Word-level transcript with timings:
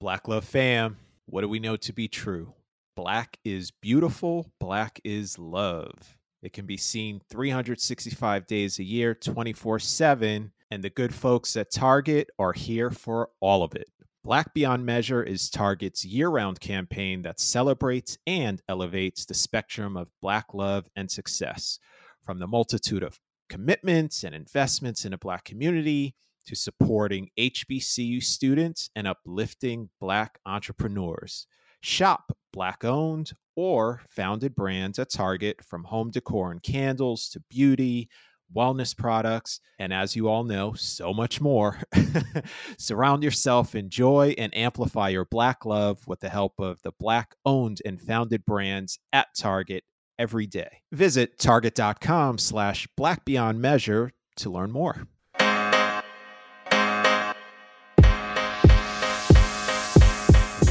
Black 0.00 0.28
Love 0.28 0.44
fam, 0.44 0.96
what 1.26 1.40
do 1.40 1.48
we 1.48 1.58
know 1.58 1.76
to 1.76 1.92
be 1.92 2.06
true? 2.06 2.54
Black 2.94 3.36
is 3.44 3.72
beautiful, 3.72 4.52
black 4.60 5.00
is 5.02 5.36
love. 5.40 6.16
It 6.40 6.52
can 6.52 6.66
be 6.66 6.76
seen 6.76 7.20
365 7.28 8.46
days 8.46 8.78
a 8.78 8.84
year, 8.84 9.12
24 9.12 9.80
7, 9.80 10.52
and 10.70 10.84
the 10.84 10.90
good 10.90 11.12
folks 11.12 11.56
at 11.56 11.72
Target 11.72 12.30
are 12.38 12.52
here 12.52 12.92
for 12.92 13.30
all 13.40 13.64
of 13.64 13.74
it. 13.74 13.88
Black 14.22 14.54
Beyond 14.54 14.86
Measure 14.86 15.24
is 15.24 15.50
Target's 15.50 16.04
year 16.04 16.28
round 16.28 16.60
campaign 16.60 17.22
that 17.22 17.40
celebrates 17.40 18.18
and 18.24 18.62
elevates 18.68 19.24
the 19.24 19.34
spectrum 19.34 19.96
of 19.96 20.12
Black 20.22 20.54
love 20.54 20.86
and 20.94 21.10
success. 21.10 21.80
From 22.22 22.38
the 22.38 22.46
multitude 22.46 23.02
of 23.02 23.18
commitments 23.48 24.22
and 24.22 24.32
investments 24.32 25.04
in 25.04 25.12
a 25.12 25.18
Black 25.18 25.42
community 25.44 26.14
to 26.48 26.56
supporting 26.56 27.28
HBCU 27.38 28.22
students 28.22 28.88
and 28.96 29.06
uplifting 29.06 29.90
Black 30.00 30.38
entrepreneurs. 30.46 31.46
Shop 31.82 32.32
Black 32.54 32.84
owned 32.84 33.32
or 33.54 34.00
founded 34.08 34.54
brands 34.54 34.98
at 34.98 35.10
Target 35.10 35.62
from 35.62 35.84
home 35.84 36.10
decor 36.10 36.50
and 36.50 36.62
candles 36.62 37.28
to 37.28 37.42
beauty, 37.50 38.08
wellness 38.56 38.96
products, 38.96 39.60
and 39.78 39.92
as 39.92 40.16
you 40.16 40.28
all 40.28 40.42
know, 40.42 40.72
so 40.72 41.12
much 41.12 41.38
more. 41.38 41.78
Surround 42.78 43.22
yourself 43.22 43.74
in 43.74 43.90
joy 43.90 44.34
and 44.38 44.56
amplify 44.56 45.10
your 45.10 45.26
Black 45.26 45.66
love 45.66 45.98
with 46.06 46.20
the 46.20 46.30
help 46.30 46.54
of 46.58 46.80
the 46.80 46.92
Black 46.98 47.34
owned 47.44 47.82
and 47.84 48.00
founded 48.00 48.42
brands 48.46 48.98
at 49.12 49.26
Target 49.36 49.84
every 50.18 50.46
day. 50.46 50.80
Visit 50.92 51.38
target.com 51.38 52.38
slash 52.38 52.88
black 52.96 53.26
beyond 53.26 53.60
measure 53.60 54.12
to 54.36 54.50
learn 54.50 54.72
more. 54.72 55.06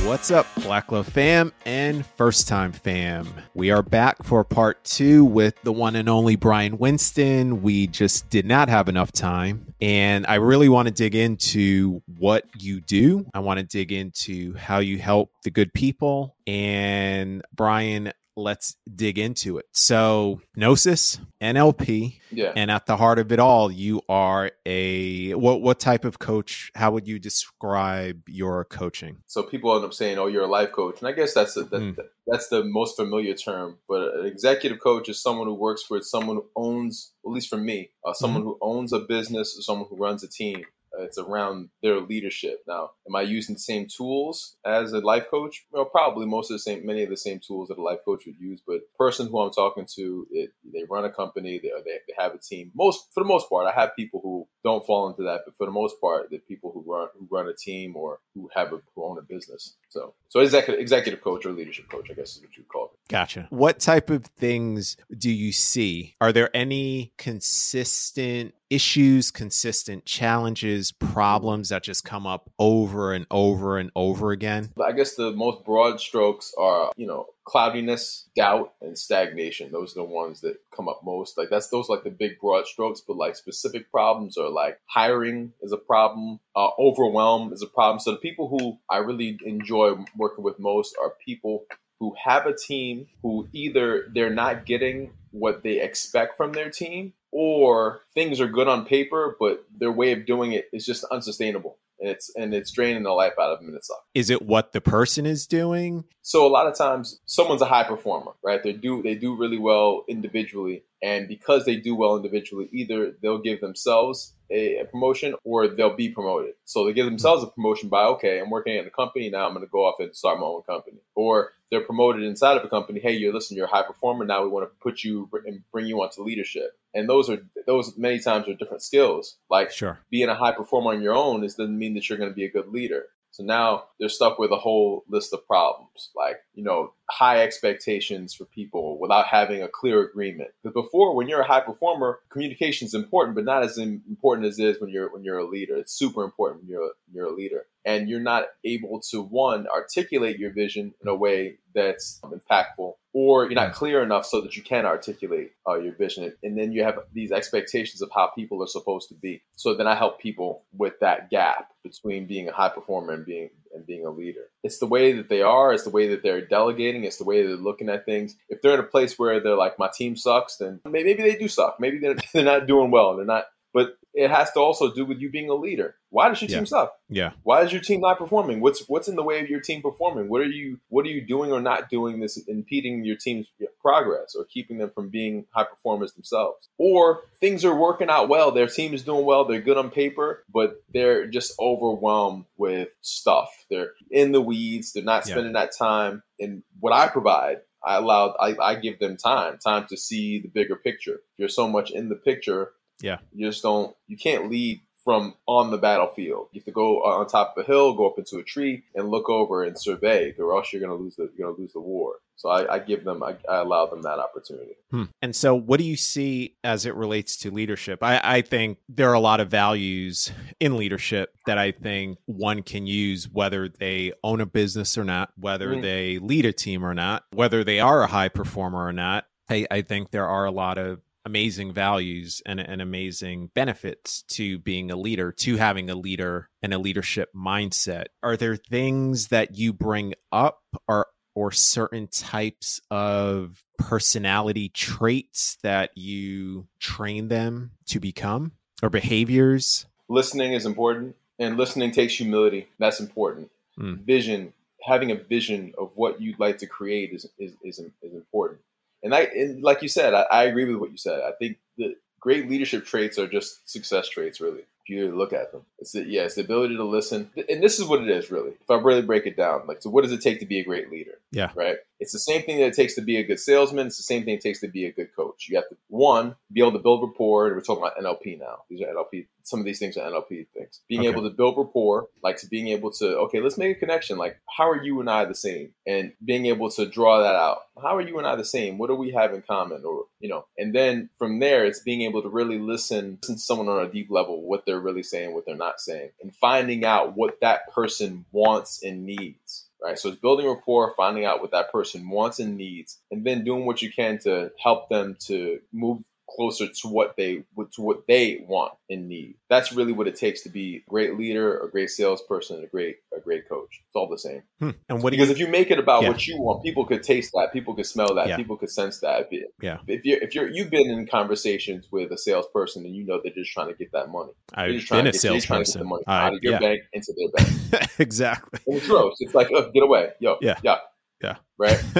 What's 0.07 0.31
up, 0.31 0.47
Black 0.63 0.89
Love 0.89 1.09
fam 1.09 1.51
and 1.65 2.05
first 2.05 2.47
time 2.47 2.71
fam? 2.71 3.27
We 3.53 3.71
are 3.71 3.83
back 3.83 4.23
for 4.23 4.41
part 4.45 4.81
two 4.85 5.25
with 5.25 5.61
the 5.63 5.73
one 5.73 5.97
and 5.97 6.07
only 6.07 6.37
Brian 6.37 6.77
Winston. 6.77 7.61
We 7.61 7.87
just 7.87 8.29
did 8.29 8.45
not 8.45 8.69
have 8.69 8.87
enough 8.87 9.11
time. 9.11 9.73
And 9.81 10.25
I 10.25 10.35
really 10.35 10.69
want 10.69 10.87
to 10.87 10.93
dig 10.93 11.13
into 11.13 12.01
what 12.17 12.45
you 12.57 12.79
do. 12.79 13.25
I 13.33 13.39
want 13.39 13.59
to 13.59 13.65
dig 13.65 13.91
into 13.91 14.55
how 14.55 14.79
you 14.79 14.97
help 14.97 15.29
the 15.43 15.51
good 15.51 15.73
people. 15.73 16.37
And 16.47 17.43
Brian, 17.53 18.13
let's 18.37 18.75
dig 18.95 19.17
into 19.17 19.57
it. 19.57 19.65
So, 19.71 20.41
Gnosis, 20.55 21.19
NLP, 21.41 22.19
Yeah. 22.31 22.53
and 22.55 22.69
at 22.71 22.85
the 22.85 22.95
heart 22.95 23.17
of 23.19 23.31
it 23.31 23.39
all, 23.39 23.71
you 23.71 24.01
are 24.07 24.51
a 24.65 25.33
what 25.33 25.61
what 25.61 25.79
type 25.79 26.05
of 26.05 26.19
coach? 26.19 26.71
How 26.75 26.91
would 26.91 27.07
you 27.07 27.19
describe 27.19 28.21
your 28.29 28.63
coaching? 28.65 29.17
So 29.25 29.43
people 29.43 29.75
end 29.75 29.83
up 29.85 29.93
saying, 29.93 30.17
"Oh, 30.19 30.27
you're 30.27 30.43
a 30.43 30.47
life 30.47 30.71
coach," 30.71 30.99
and 30.99 31.07
I 31.07 31.11
guess 31.13 31.33
that's 31.33 31.55
the, 31.55 31.63
that, 31.63 31.81
Mm. 31.81 31.97
that's 32.27 32.47
the 32.49 32.63
most 32.63 32.95
familiar 32.95 33.33
term. 33.33 33.79
But 33.89 34.13
an 34.19 34.25
executive 34.27 34.79
coach 34.79 35.09
is 35.09 35.21
someone 35.21 35.47
who 35.47 35.55
works 35.55 35.83
for 35.83 35.99
someone 36.01 36.37
who 36.37 36.45
owns, 36.55 37.13
at 37.25 37.31
least 37.31 37.49
for 37.49 37.57
me, 37.57 37.89
uh, 38.05 38.13
someone 38.13 38.41
Mm-hmm. 38.43 38.49
who 38.49 38.57
owns 38.61 38.93
a 38.93 38.99
business 38.99 39.57
or 39.57 39.61
someone 39.63 39.87
who 39.89 39.95
runs 39.97 40.23
a 40.23 40.27
team. 40.29 40.63
It's 40.99 41.17
around 41.17 41.69
their 41.81 41.99
leadership. 42.01 42.63
Now, 42.67 42.91
am 43.07 43.15
I 43.15 43.21
using 43.21 43.55
the 43.55 43.59
same 43.59 43.87
tools 43.87 44.55
as 44.65 44.93
a 44.93 44.99
life 44.99 45.25
coach? 45.29 45.65
Well, 45.71 45.85
probably 45.85 46.25
most 46.25 46.51
of 46.51 46.55
the 46.55 46.59
same, 46.59 46.85
many 46.85 47.03
of 47.03 47.09
the 47.09 47.17
same 47.17 47.39
tools 47.45 47.69
that 47.69 47.77
a 47.77 47.81
life 47.81 47.99
coach 48.05 48.23
would 48.25 48.39
use. 48.39 48.61
But 48.65 48.81
person 48.97 49.27
who 49.27 49.39
I'm 49.39 49.51
talking 49.51 49.87
to, 49.95 50.27
it, 50.31 50.51
they 50.73 50.83
run 50.89 51.05
a 51.05 51.11
company, 51.11 51.59
they, 51.61 51.69
they 51.85 51.97
they 52.07 52.13
have 52.17 52.33
a 52.33 52.39
team. 52.39 52.71
Most 52.75 53.07
for 53.13 53.23
the 53.23 53.27
most 53.27 53.49
part, 53.49 53.67
I 53.67 53.79
have 53.79 53.95
people 53.95 54.21
who 54.23 54.47
don't 54.63 54.85
fall 54.85 55.09
into 55.09 55.23
that, 55.23 55.41
but 55.45 55.55
for 55.57 55.65
the 55.65 55.71
most 55.71 55.95
part, 56.01 56.29
the 56.29 56.39
people 56.39 56.71
who 56.73 56.83
run 56.91 57.07
who 57.17 57.27
run 57.31 57.47
a 57.47 57.53
team 57.53 57.95
or 57.95 58.19
who 58.33 58.49
have 58.53 58.73
a 58.73 58.81
who 58.95 59.03
own 59.05 59.17
a 59.17 59.21
business. 59.21 59.75
So, 59.89 60.13
so 60.27 60.41
executive 60.41 60.81
executive 60.81 61.21
coach 61.21 61.45
or 61.45 61.51
leadership 61.51 61.89
coach, 61.89 62.07
I 62.11 62.13
guess 62.13 62.35
is 62.35 62.41
what 62.41 62.57
you 62.57 62.63
call 62.63 62.85
it. 62.85 63.09
Gotcha. 63.09 63.47
What 63.49 63.79
type 63.79 64.09
of 64.09 64.25
things 64.25 64.97
do 65.17 65.31
you 65.31 65.51
see? 65.51 66.15
Are 66.19 66.33
there 66.33 66.55
any 66.55 67.13
consistent 67.17 68.53
issues, 68.69 69.31
consistent 69.31 70.05
challenges, 70.05 70.91
problems 70.91 71.69
that 71.69 71.83
just 71.83 72.03
come 72.03 72.27
up 72.27 72.51
over 72.59 73.13
and 73.13 73.25
over 73.31 73.77
and 73.77 73.91
over 73.95 74.31
again? 74.31 74.71
I 74.83 74.91
guess 74.91 75.15
the 75.15 75.31
most 75.31 75.63
broad 75.63 76.01
strokes 76.01 76.53
are, 76.57 76.91
you 76.97 77.07
know, 77.07 77.27
cloudiness, 77.47 78.27
doubt, 78.35 78.73
and 78.81 78.97
stagnation. 78.97 79.71
Those 79.71 79.93
are 79.93 80.01
the 80.01 80.03
ones 80.03 80.41
that 80.41 80.59
come 80.75 80.89
up 80.89 80.99
most. 81.03 81.37
Like 81.37 81.49
that's 81.49 81.69
those 81.69 81.87
like 81.87 82.03
the 82.03 82.09
big 82.09 82.41
broad 82.41 82.67
strokes, 82.67 83.01
but 83.01 83.15
like 83.15 83.37
specific 83.37 83.89
problems 83.89 84.37
are 84.37 84.49
like 84.49 84.79
hiring 84.85 85.53
is 85.61 85.71
a 85.71 85.77
problem, 85.77 86.41
uh, 86.57 86.67
overwhelm 86.77 87.53
is 87.53 87.61
a 87.61 87.67
problem. 87.67 88.01
So 88.01 88.11
the 88.11 88.17
people 88.17 88.49
who 88.49 88.77
I 88.89 88.97
really 88.97 89.39
enjoy 89.45 89.95
working 90.17 90.43
with 90.43 90.59
most 90.59 90.97
are 91.01 91.13
people 91.25 91.63
who 92.01 92.13
have 92.21 92.45
a 92.45 92.55
team 92.55 93.07
who 93.23 93.47
either 93.53 94.09
they're 94.13 94.29
not 94.29 94.65
getting 94.65 95.11
what 95.31 95.63
they 95.63 95.81
expect 95.81 96.35
from 96.35 96.51
their 96.51 96.69
team 96.69 97.13
or 97.31 98.01
things 98.13 98.41
are 98.41 98.47
good 98.47 98.67
on 98.67 98.85
paper, 98.85 99.37
but 99.39 99.65
their 99.75 99.91
way 99.91 100.11
of 100.11 100.25
doing 100.25 100.51
it 100.51 100.67
is 100.73 100.85
just 100.85 101.05
unsustainable. 101.05 101.77
And 101.99 102.09
it's 102.09 102.31
and 102.35 102.53
it's 102.53 102.71
draining 102.71 103.03
the 103.03 103.11
life 103.11 103.33
out 103.39 103.51
of 103.51 103.59
them 103.59 103.69
and 103.69 103.77
it 103.77 103.85
sucks. 103.85 104.01
Is 104.13 104.29
it 104.29 104.41
what 104.41 104.71
the 104.71 104.81
person 104.81 105.25
is 105.25 105.47
doing? 105.47 106.03
So 106.21 106.45
a 106.45 106.49
lot 106.49 106.67
of 106.67 106.75
times 106.75 107.19
someone's 107.25 107.61
a 107.61 107.65
high 107.65 107.83
performer, 107.83 108.31
right? 108.43 108.61
They 108.61 108.73
do 108.73 109.01
they 109.01 109.15
do 109.15 109.35
really 109.35 109.57
well 109.57 110.03
individually, 110.07 110.83
and 111.01 111.27
because 111.27 111.65
they 111.65 111.75
do 111.75 111.95
well 111.95 112.15
individually, 112.15 112.69
either 112.71 113.13
they'll 113.21 113.37
give 113.37 113.61
themselves 113.61 114.33
a, 114.49 114.77
a 114.79 114.85
promotion 114.85 115.35
or 115.43 115.67
they'll 115.67 115.95
be 115.95 116.09
promoted. 116.09 116.53
So 116.65 116.85
they 116.85 116.93
give 116.93 117.05
themselves 117.05 117.43
a 117.43 117.47
promotion 117.47 117.89
by 117.89 118.03
okay, 118.05 118.39
I'm 118.39 118.49
working 118.49 118.77
at 118.77 118.87
a 118.87 118.89
company 118.89 119.29
now, 119.29 119.45
I'm 119.45 119.53
going 119.53 119.65
to 119.65 119.71
go 119.71 119.85
off 119.85 119.99
and 119.99 120.15
start 120.15 120.39
my 120.39 120.45
own 120.45 120.63
company, 120.63 120.97
or 121.15 121.51
they're 121.69 121.85
promoted 121.85 122.23
inside 122.23 122.57
of 122.57 122.63
a 122.63 122.69
company. 122.69 122.99
Hey, 122.99 123.13
you're 123.13 123.33
listen, 123.33 123.57
you're 123.57 123.65
a 123.65 123.69
high 123.69 123.83
performer. 123.83 124.25
Now 124.25 124.43
we 124.43 124.49
want 124.49 124.69
to 124.69 124.75
put 124.81 125.03
you 125.03 125.29
and 125.45 125.61
bring 125.71 125.85
you 125.85 126.01
onto 126.01 126.23
leadership. 126.23 126.71
And 126.93 127.09
those 127.09 127.29
are 127.29 127.39
those 127.67 127.97
many 127.97 128.19
times 128.19 128.47
are 128.47 128.53
different 128.53 128.81
skills. 128.81 129.37
Like 129.49 129.71
Sure. 129.71 129.99
being 130.09 130.29
a 130.29 130.35
high 130.35 130.53
performer 130.53 130.91
on 130.91 131.01
your 131.01 131.13
own 131.13 131.43
is 131.43 131.55
doesn't 131.55 131.77
mean 131.77 131.93
that 131.95 132.07
you're 132.09 132.17
going 132.17 132.31
to 132.31 132.35
be 132.35 132.45
a 132.45 132.51
good 132.51 132.69
leader. 132.69 133.07
So 133.37 133.43
now 133.43 133.83
they're 133.99 134.09
stuck 134.09 134.39
with 134.39 134.49
a 134.49 134.57
whole 134.57 135.03
list 135.07 135.31
of 135.31 135.45
problems, 135.45 136.09
like 136.15 136.37
you 136.55 136.63
know, 136.63 136.93
high 137.07 137.43
expectations 137.43 138.33
for 138.33 138.45
people 138.45 138.99
without 138.99 139.27
having 139.27 139.61
a 139.61 139.67
clear 139.67 140.01
agreement. 140.01 140.49
Because 140.63 140.73
before, 140.73 141.15
when 141.15 141.27
you're 141.27 141.41
a 141.41 141.47
high 141.47 141.59
performer, 141.59 142.19
communication 142.29 142.87
is 142.87 142.95
important, 142.95 143.35
but 143.35 143.45
not 143.45 143.61
as 143.61 143.77
important 143.77 144.47
as 144.47 144.57
it 144.57 144.65
is 144.65 144.81
when 144.81 144.89
you're 144.89 145.13
when 145.13 145.23
you're 145.23 145.37
a 145.37 145.47
leader. 145.47 145.77
It's 145.77 145.93
super 145.93 146.23
important 146.23 146.63
when 146.63 146.71
you're 146.71 146.91
you're 147.13 147.27
a 147.27 147.35
leader, 147.35 147.67
and 147.87 148.09
you're 148.09 148.19
not 148.19 148.47
able 148.65 148.99
to 148.99 149.21
one 149.21 149.65
articulate 149.73 150.37
your 150.37 150.51
vision 150.51 150.93
in 151.01 151.07
a 151.07 151.15
way 151.15 151.57
that's 151.73 152.19
impactful, 152.21 152.95
or 153.13 153.45
you're 153.45 153.53
not 153.53 153.73
clear 153.73 154.03
enough 154.03 154.25
so 154.25 154.41
that 154.41 154.57
you 154.57 154.61
can 154.61 154.85
articulate 154.85 155.51
uh, 155.65 155.75
your 155.75 155.93
vision. 155.93 156.33
And 156.43 156.57
then 156.57 156.73
you 156.73 156.83
have 156.83 156.99
these 157.13 157.31
expectations 157.31 158.01
of 158.01 158.09
how 158.13 158.27
people 158.35 158.61
are 158.61 158.67
supposed 158.67 159.07
to 159.09 159.15
be. 159.15 159.41
So 159.55 159.73
then 159.73 159.87
I 159.87 159.95
help 159.95 160.19
people 160.19 160.65
with 160.75 160.99
that 160.99 161.29
gap 161.29 161.71
between 161.81 162.27
being 162.27 162.49
a 162.49 162.51
high 162.51 162.69
performer 162.69 163.13
and 163.13 163.25
being 163.25 163.51
and 163.73 163.85
being 163.85 164.05
a 164.05 164.09
leader. 164.09 164.49
It's 164.63 164.79
the 164.79 164.85
way 164.85 165.13
that 165.13 165.29
they 165.29 165.41
are, 165.41 165.73
it's 165.73 165.83
the 165.85 165.89
way 165.89 166.09
that 166.09 166.23
they're 166.23 166.45
delegating, 166.45 167.05
it's 167.05 167.17
the 167.17 167.23
way 167.23 167.45
they're 167.45 167.55
looking 167.55 167.87
at 167.87 168.05
things. 168.05 168.35
If 168.49 168.61
they're 168.61 168.73
in 168.73 168.81
a 168.81 168.83
place 168.83 169.17
where 169.17 169.39
they're 169.39 169.55
like, 169.55 169.79
my 169.79 169.89
team 169.95 170.17
sucks, 170.17 170.57
then 170.57 170.81
maybe 170.85 171.13
they 171.13 171.35
do 171.37 171.47
suck. 171.47 171.77
Maybe 171.79 171.99
they're, 171.99 172.15
they're 172.33 172.43
not 172.43 172.67
doing 172.67 172.91
well. 172.91 173.15
They're 173.15 173.25
not, 173.25 173.45
but 173.77 173.87
it 174.13 174.31
has 174.31 174.49
to 174.53 174.59
also 174.59 174.85
do 174.99 175.05
with 175.05 175.19
you 175.19 175.29
being 175.29 175.49
a 175.49 175.53
leader. 175.53 175.89
Why 176.09 176.27
does 176.29 176.41
your 176.41 176.49
team 176.49 176.59
Yeah. 176.65 176.73
suck? 176.75 176.89
Yeah. 177.19 177.31
Why 177.43 177.61
is 177.65 177.71
your 177.71 177.81
team 177.89 177.99
not 178.01 178.17
performing? 178.17 178.61
What's 178.61 178.81
what's 178.91 179.07
in 179.11 179.15
the 179.15 179.27
way 179.29 179.37
of 179.43 179.47
your 179.53 179.61
team 179.69 179.81
performing? 179.89 180.25
What 180.31 180.41
are 180.41 180.45
you 180.61 180.79
what 180.93 181.05
are 181.05 181.09
you 181.17 181.21
doing 181.35 181.51
or 181.51 181.61
not 181.61 181.81
doing 181.97 182.19
this 182.19 182.35
impeding 182.47 183.05
your 183.09 183.15
team's 183.25 183.45
progress 183.87 184.29
or 184.37 184.43
keeping 184.45 184.77
them 184.79 184.89
from 184.89 185.09
being 185.09 185.45
high 185.55 185.65
performers 185.73 186.13
themselves? 186.13 186.69
Or 186.79 187.21
things 187.39 187.63
are 187.63 187.75
working 187.87 188.09
out 188.09 188.27
well, 188.29 188.49
their 188.51 188.67
team 188.67 188.95
is 188.95 189.03
doing 189.03 189.25
well, 189.25 189.45
they're 189.45 189.61
good 189.69 189.77
on 189.77 189.91
paper, 189.91 190.43
but 190.51 190.69
they're 190.95 191.27
just 191.27 191.53
overwhelmed 191.59 192.45
with 192.57 192.89
stuff. 193.01 193.49
They're 193.69 193.91
in 194.09 194.31
the 194.31 194.41
weeds, 194.41 194.93
they're 194.93 195.03
not 195.13 195.27
Yeah. 195.27 195.33
spending 195.33 195.53
that 195.53 195.71
time. 195.77 196.23
And 196.39 196.63
what 196.79 196.93
I 196.93 197.07
provide, 197.07 197.57
I 197.85 197.97
allow 197.97 198.35
I, 198.39 198.55
I 198.69 198.75
give 198.75 198.97
them 198.97 199.15
time, 199.17 199.59
time 199.59 199.85
to 199.91 199.97
see 199.97 200.39
the 200.39 200.47
bigger 200.49 200.75
picture. 200.75 201.15
If 201.33 201.37
You're 201.37 201.49
so 201.61 201.67
much 201.67 201.91
in 201.91 202.09
the 202.09 202.15
picture 202.15 202.71
Yeah. 203.01 203.17
you 203.33 203.47
just 203.47 203.63
don't 203.63 203.95
you 204.07 204.17
can't 204.17 204.49
lead 204.49 204.81
from 205.03 205.35
on 205.45 205.71
the 205.71 205.77
battlefield. 205.77 206.47
You 206.51 206.59
have 206.59 206.65
to 206.65 206.71
go 206.71 206.97
on 207.03 207.25
top 207.27 207.55
of 207.55 207.63
a 207.63 207.65
hill, 207.67 207.93
go 207.93 208.09
up 208.09 208.17
into 208.19 208.39
a 208.39 208.43
tree, 208.43 208.83
and 208.93 209.07
look 209.09 209.29
over 209.29 209.63
and 209.63 209.79
survey, 209.79 210.33
or 210.37 210.55
else 210.57 210.73
you're 210.73 210.81
gonna 210.81 210.95
lose 210.95 211.15
the 211.15 211.29
you're 211.37 211.47
gonna 211.47 211.57
lose 211.61 211.71
the 211.73 211.79
war. 211.79 212.15
So 212.35 212.49
I, 212.49 212.75
I 212.75 212.79
give 212.79 213.03
them 213.05 213.23
I, 213.23 213.37
I 213.49 213.59
allow 213.61 213.85
them 213.85 214.01
that 214.01 214.19
opportunity. 214.19 214.73
Hmm. 214.91 215.03
And 215.21 215.33
so, 215.35 215.55
what 215.55 215.77
do 215.79 215.85
you 215.85 215.95
see 215.95 216.57
as 216.63 216.85
it 216.85 216.93
relates 216.93 217.37
to 217.37 217.51
leadership? 217.51 218.03
I, 218.03 218.19
I 218.21 218.41
think 218.41 218.79
there 218.89 219.09
are 219.09 219.13
a 219.13 219.19
lot 219.21 219.39
of 219.39 219.49
values 219.49 220.31
in 220.59 220.75
leadership 220.75 221.33
that 221.45 221.57
I 221.57 221.71
think 221.71 222.17
one 222.25 222.61
can 222.61 222.85
use, 222.85 223.29
whether 223.31 223.69
they 223.69 224.11
own 224.25 224.41
a 224.41 224.45
business 224.45 224.97
or 224.97 225.03
not, 225.05 225.31
whether 225.37 225.69
Mhm. 225.69 225.81
they 225.81 226.19
lead 226.19 226.45
a 226.45 226.51
team 226.53 226.83
or 226.85 226.93
not, 226.93 227.23
whether 227.33 227.63
they 227.63 227.79
are 227.79 228.03
a 228.03 228.07
high 228.07 228.29
performer 228.29 228.85
or 228.85 228.93
not. 228.93 229.25
I, 229.49 229.65
I 229.71 229.81
think 229.83 230.11
there 230.11 230.27
are 230.27 230.43
a 230.45 230.51
lot 230.51 230.77
of 230.77 230.99
amazing 231.27 231.73
values 231.73 232.41
and, 232.45 232.59
and 232.61 232.81
amazing 232.81 233.51
benefits 233.53 234.23
to 234.29 234.57
being 234.59 234.89
a 234.89 234.95
leader, 234.95 235.33
to 235.33 235.57
having 235.57 235.89
a 235.89 235.95
leader 235.95 236.49
and 236.61 236.73
a 236.73 236.79
leadership 236.79 237.29
mindset. 237.35 238.05
Are 238.23 238.37
there 238.37 238.55
things 238.55 239.27
that 239.27 239.57
you 239.57 239.73
bring 239.73 240.13
up 240.31 240.63
or 240.87 241.07
or 241.35 241.51
certain 241.51 242.07
types 242.07 242.81
of 242.89 243.63
personality 243.77 244.69
traits 244.69 245.57
that 245.61 245.91
you 245.95 246.67
train 246.79 247.27
them 247.27 247.71
to 247.85 247.99
become 247.99 248.53
or 248.81 248.89
behaviors? 248.89 249.85
Listening 250.07 250.53
is 250.53 250.65
important, 250.65 251.15
and 251.37 251.57
listening 251.57 251.91
takes 251.91 252.15
humility. 252.15 252.69
That's 252.79 253.01
important. 253.01 253.51
Mm. 253.77 254.05
Vision, 254.05 254.53
having 254.81 255.11
a 255.11 255.15
vision 255.15 255.73
of 255.77 255.91
what 255.95 256.21
you'd 256.21 256.39
like 256.39 256.57
to 256.59 256.67
create 256.67 257.11
is 257.11 257.27
is 257.37 257.51
is, 257.61 257.79
is 257.79 258.13
important. 258.13 258.61
And 259.03 259.13
I 259.13 259.21
and 259.21 259.61
like 259.63 259.81
you 259.81 259.87
said, 259.87 260.13
I, 260.13 260.21
I 260.31 260.43
agree 260.45 260.65
with 260.65 260.77
what 260.77 260.91
you 260.91 260.97
said. 260.97 261.21
I 261.21 261.31
think 261.39 261.57
the 261.77 261.95
great 262.19 262.49
leadership 262.49 262.85
traits 262.85 263.19
are 263.19 263.27
just 263.27 263.69
success 263.69 264.09
traits, 264.09 264.41
really 264.41 264.63
you 264.89 265.15
look 265.15 265.33
at 265.33 265.51
them. 265.51 265.63
It's 265.79 265.91
the, 265.91 266.05
yeah, 266.05 266.23
it's 266.23 266.35
the 266.35 266.41
ability 266.41 266.75
to 266.77 266.83
listen, 266.83 267.29
and 267.49 267.61
this 267.63 267.79
is 267.79 267.85
what 267.85 268.01
it 268.01 268.09
is 268.09 268.31
really. 268.31 268.51
If 268.51 268.69
I 268.69 268.75
really 268.75 269.01
break 269.01 269.25
it 269.25 269.37
down, 269.37 269.67
like, 269.67 269.81
so 269.81 269.89
what 269.89 270.03
does 270.03 270.11
it 270.11 270.21
take 270.21 270.39
to 270.39 270.45
be 270.45 270.59
a 270.59 270.63
great 270.63 270.91
leader? 270.91 271.19
Yeah, 271.31 271.51
right. 271.55 271.77
It's 271.99 272.13
the 272.13 272.19
same 272.19 272.43
thing 272.43 272.59
that 272.59 272.67
it 272.67 272.73
takes 272.75 272.95
to 272.95 273.01
be 273.01 273.17
a 273.17 273.23
good 273.23 273.39
salesman. 273.39 273.87
It's 273.87 273.97
the 273.97 274.03
same 274.03 274.23
thing 274.23 274.35
it 274.35 274.41
takes 274.41 274.59
to 274.61 274.67
be 274.67 274.85
a 274.85 274.91
good 274.91 275.15
coach. 275.15 275.47
You 275.49 275.55
have 275.55 275.67
to 275.69 275.77
one 275.87 276.35
be 276.51 276.61
able 276.61 276.73
to 276.73 276.79
build 276.79 277.01
rapport. 277.01 277.45
We're 277.45 277.61
talking 277.61 277.83
about 277.83 277.97
NLP 277.97 278.39
now. 278.39 278.59
These 278.69 278.81
are 278.81 278.93
NLP. 278.93 279.27
Some 279.41 279.59
of 279.59 279.65
these 279.65 279.79
things 279.79 279.97
are 279.97 280.09
NLP 280.09 280.47
things. 280.53 280.81
Being 280.87 281.01
okay. 281.01 281.09
able 281.09 281.23
to 281.23 281.35
build 281.35 281.57
rapport, 281.57 282.07
like 282.21 282.37
to 282.37 282.47
being 282.47 282.67
able 282.67 282.91
to 282.91 283.17
okay, 283.19 283.41
let's 283.41 283.57
make 283.57 283.75
a 283.75 283.79
connection. 283.79 284.17
Like, 284.17 284.39
how 284.57 284.69
are 284.69 284.83
you 284.83 284.99
and 284.99 285.09
I 285.09 285.25
the 285.25 285.35
same? 285.35 285.71
And 285.87 286.13
being 286.23 286.45
able 286.45 286.69
to 286.71 286.85
draw 286.85 287.23
that 287.23 287.35
out. 287.35 287.63
How 287.81 287.95
are 287.95 288.01
you 288.01 288.17
and 288.19 288.27
I 288.27 288.35
the 288.35 288.45
same? 288.45 288.77
What 288.77 288.87
do 288.87 288.95
we 288.95 289.11
have 289.11 289.33
in 289.33 289.41
common? 289.41 289.83
Or 289.83 290.05
you 290.19 290.29
know, 290.29 290.45
and 290.57 290.75
then 290.75 291.09
from 291.17 291.39
there, 291.39 291.65
it's 291.65 291.79
being 291.79 292.03
able 292.03 292.21
to 292.21 292.29
really 292.29 292.59
listen, 292.59 292.77
listen 292.87 293.35
to 293.35 293.39
someone 293.39 293.69
on 293.69 293.85
a 293.85 293.91
deep 293.91 294.09
level, 294.09 294.41
what 294.41 294.65
they're 294.65 294.76
really 294.81 295.03
saying, 295.03 295.33
what 295.33 295.45
they're 295.45 295.55
not 295.55 295.79
saying, 295.79 296.09
and 296.21 296.35
finding 296.35 296.85
out 296.85 297.15
what 297.15 297.39
that 297.41 297.71
person 297.73 298.25
wants 298.31 298.83
and 298.83 299.05
needs 299.05 299.67
right? 299.81 299.97
So 299.97 300.09
it's 300.09 300.19
building 300.19 300.47
rapport, 300.47 300.93
finding 300.95 301.25
out 301.25 301.41
what 301.41 301.51
that 301.51 301.71
person 301.71 302.09
wants 302.09 302.39
and 302.39 302.57
needs, 302.57 302.99
and 303.11 303.23
then 303.23 303.43
doing 303.43 303.65
what 303.65 303.81
you 303.81 303.91
can 303.91 304.17
to 304.19 304.51
help 304.61 304.89
them 304.89 305.17
to 305.27 305.59
move 305.71 306.03
closer 306.29 306.67
to 306.67 306.87
what 306.87 307.15
they 307.17 307.43
to 307.71 307.81
what 307.81 308.05
they 308.07 308.45
want 308.47 308.73
and 308.89 309.07
need. 309.07 309.35
That's 309.49 309.73
really 309.73 309.93
what 309.93 310.07
it 310.07 310.15
takes 310.15 310.41
to 310.41 310.49
be 310.49 310.83
a 310.87 310.89
great 310.89 311.17
leader, 311.17 311.59
a 311.59 311.69
great 311.69 311.89
salesperson, 311.89 312.63
a 312.63 312.67
great 312.67 312.97
a 313.15 313.19
great 313.19 313.47
coach. 313.47 313.81
It's 313.85 313.95
all 313.95 314.07
the 314.07 314.17
same. 314.17 314.43
Hmm. 314.59 314.71
And 314.89 315.01
what 315.01 315.11
because 315.11 315.29
you, 315.29 315.33
if 315.33 315.39
you 315.39 315.47
make 315.47 315.71
it 315.71 315.79
about 315.79 316.03
yeah. 316.03 316.09
what 316.09 316.27
you 316.27 316.39
want, 316.39 316.63
people 316.63 316.85
could 316.85 317.03
taste 317.03 317.31
that, 317.33 317.53
people 317.53 317.73
could 317.73 317.85
smell 317.85 318.13
that, 318.15 318.27
yeah. 318.27 318.37
people 318.37 318.57
could 318.57 318.69
sense 318.69 318.99
that. 318.99 319.27
If, 319.31 319.45
yeah. 319.61 319.77
If 319.87 320.05
you're 320.05 320.19
if 320.19 320.35
you're 320.35 320.49
you've 320.49 320.69
been 320.69 320.89
in 320.89 321.07
conversations 321.07 321.87
with 321.91 322.11
a 322.11 322.17
salesperson 322.17 322.85
and 322.85 322.95
you 322.95 323.05
know 323.05 323.19
they're 323.23 323.33
just 323.33 323.51
trying 323.51 323.69
to 323.69 323.75
get 323.75 323.91
that 323.93 324.09
money. 324.09 324.31
I've 324.53 324.87
been 324.89 325.07
a 325.07 325.11
get, 325.11 325.15
salesperson. 325.15 325.79
the 325.79 325.85
money 325.85 326.03
out 326.07 326.33
of 326.33 326.39
your 326.41 326.53
yeah. 326.53 326.59
bank 326.59 326.81
into 326.93 327.13
their 327.17 327.29
bank. 327.31 327.91
exactly. 327.99 328.59
And 328.67 328.77
it's 328.77 328.87
gross. 328.87 329.15
It's 329.19 329.33
like, 329.33 329.49
oh, 329.53 329.71
get 329.71 329.83
away, 329.83 330.11
yo, 330.19 330.37
yeah, 330.41 330.57
yeah. 330.63 330.77
Yeah. 331.21 331.37
Right. 331.57 331.83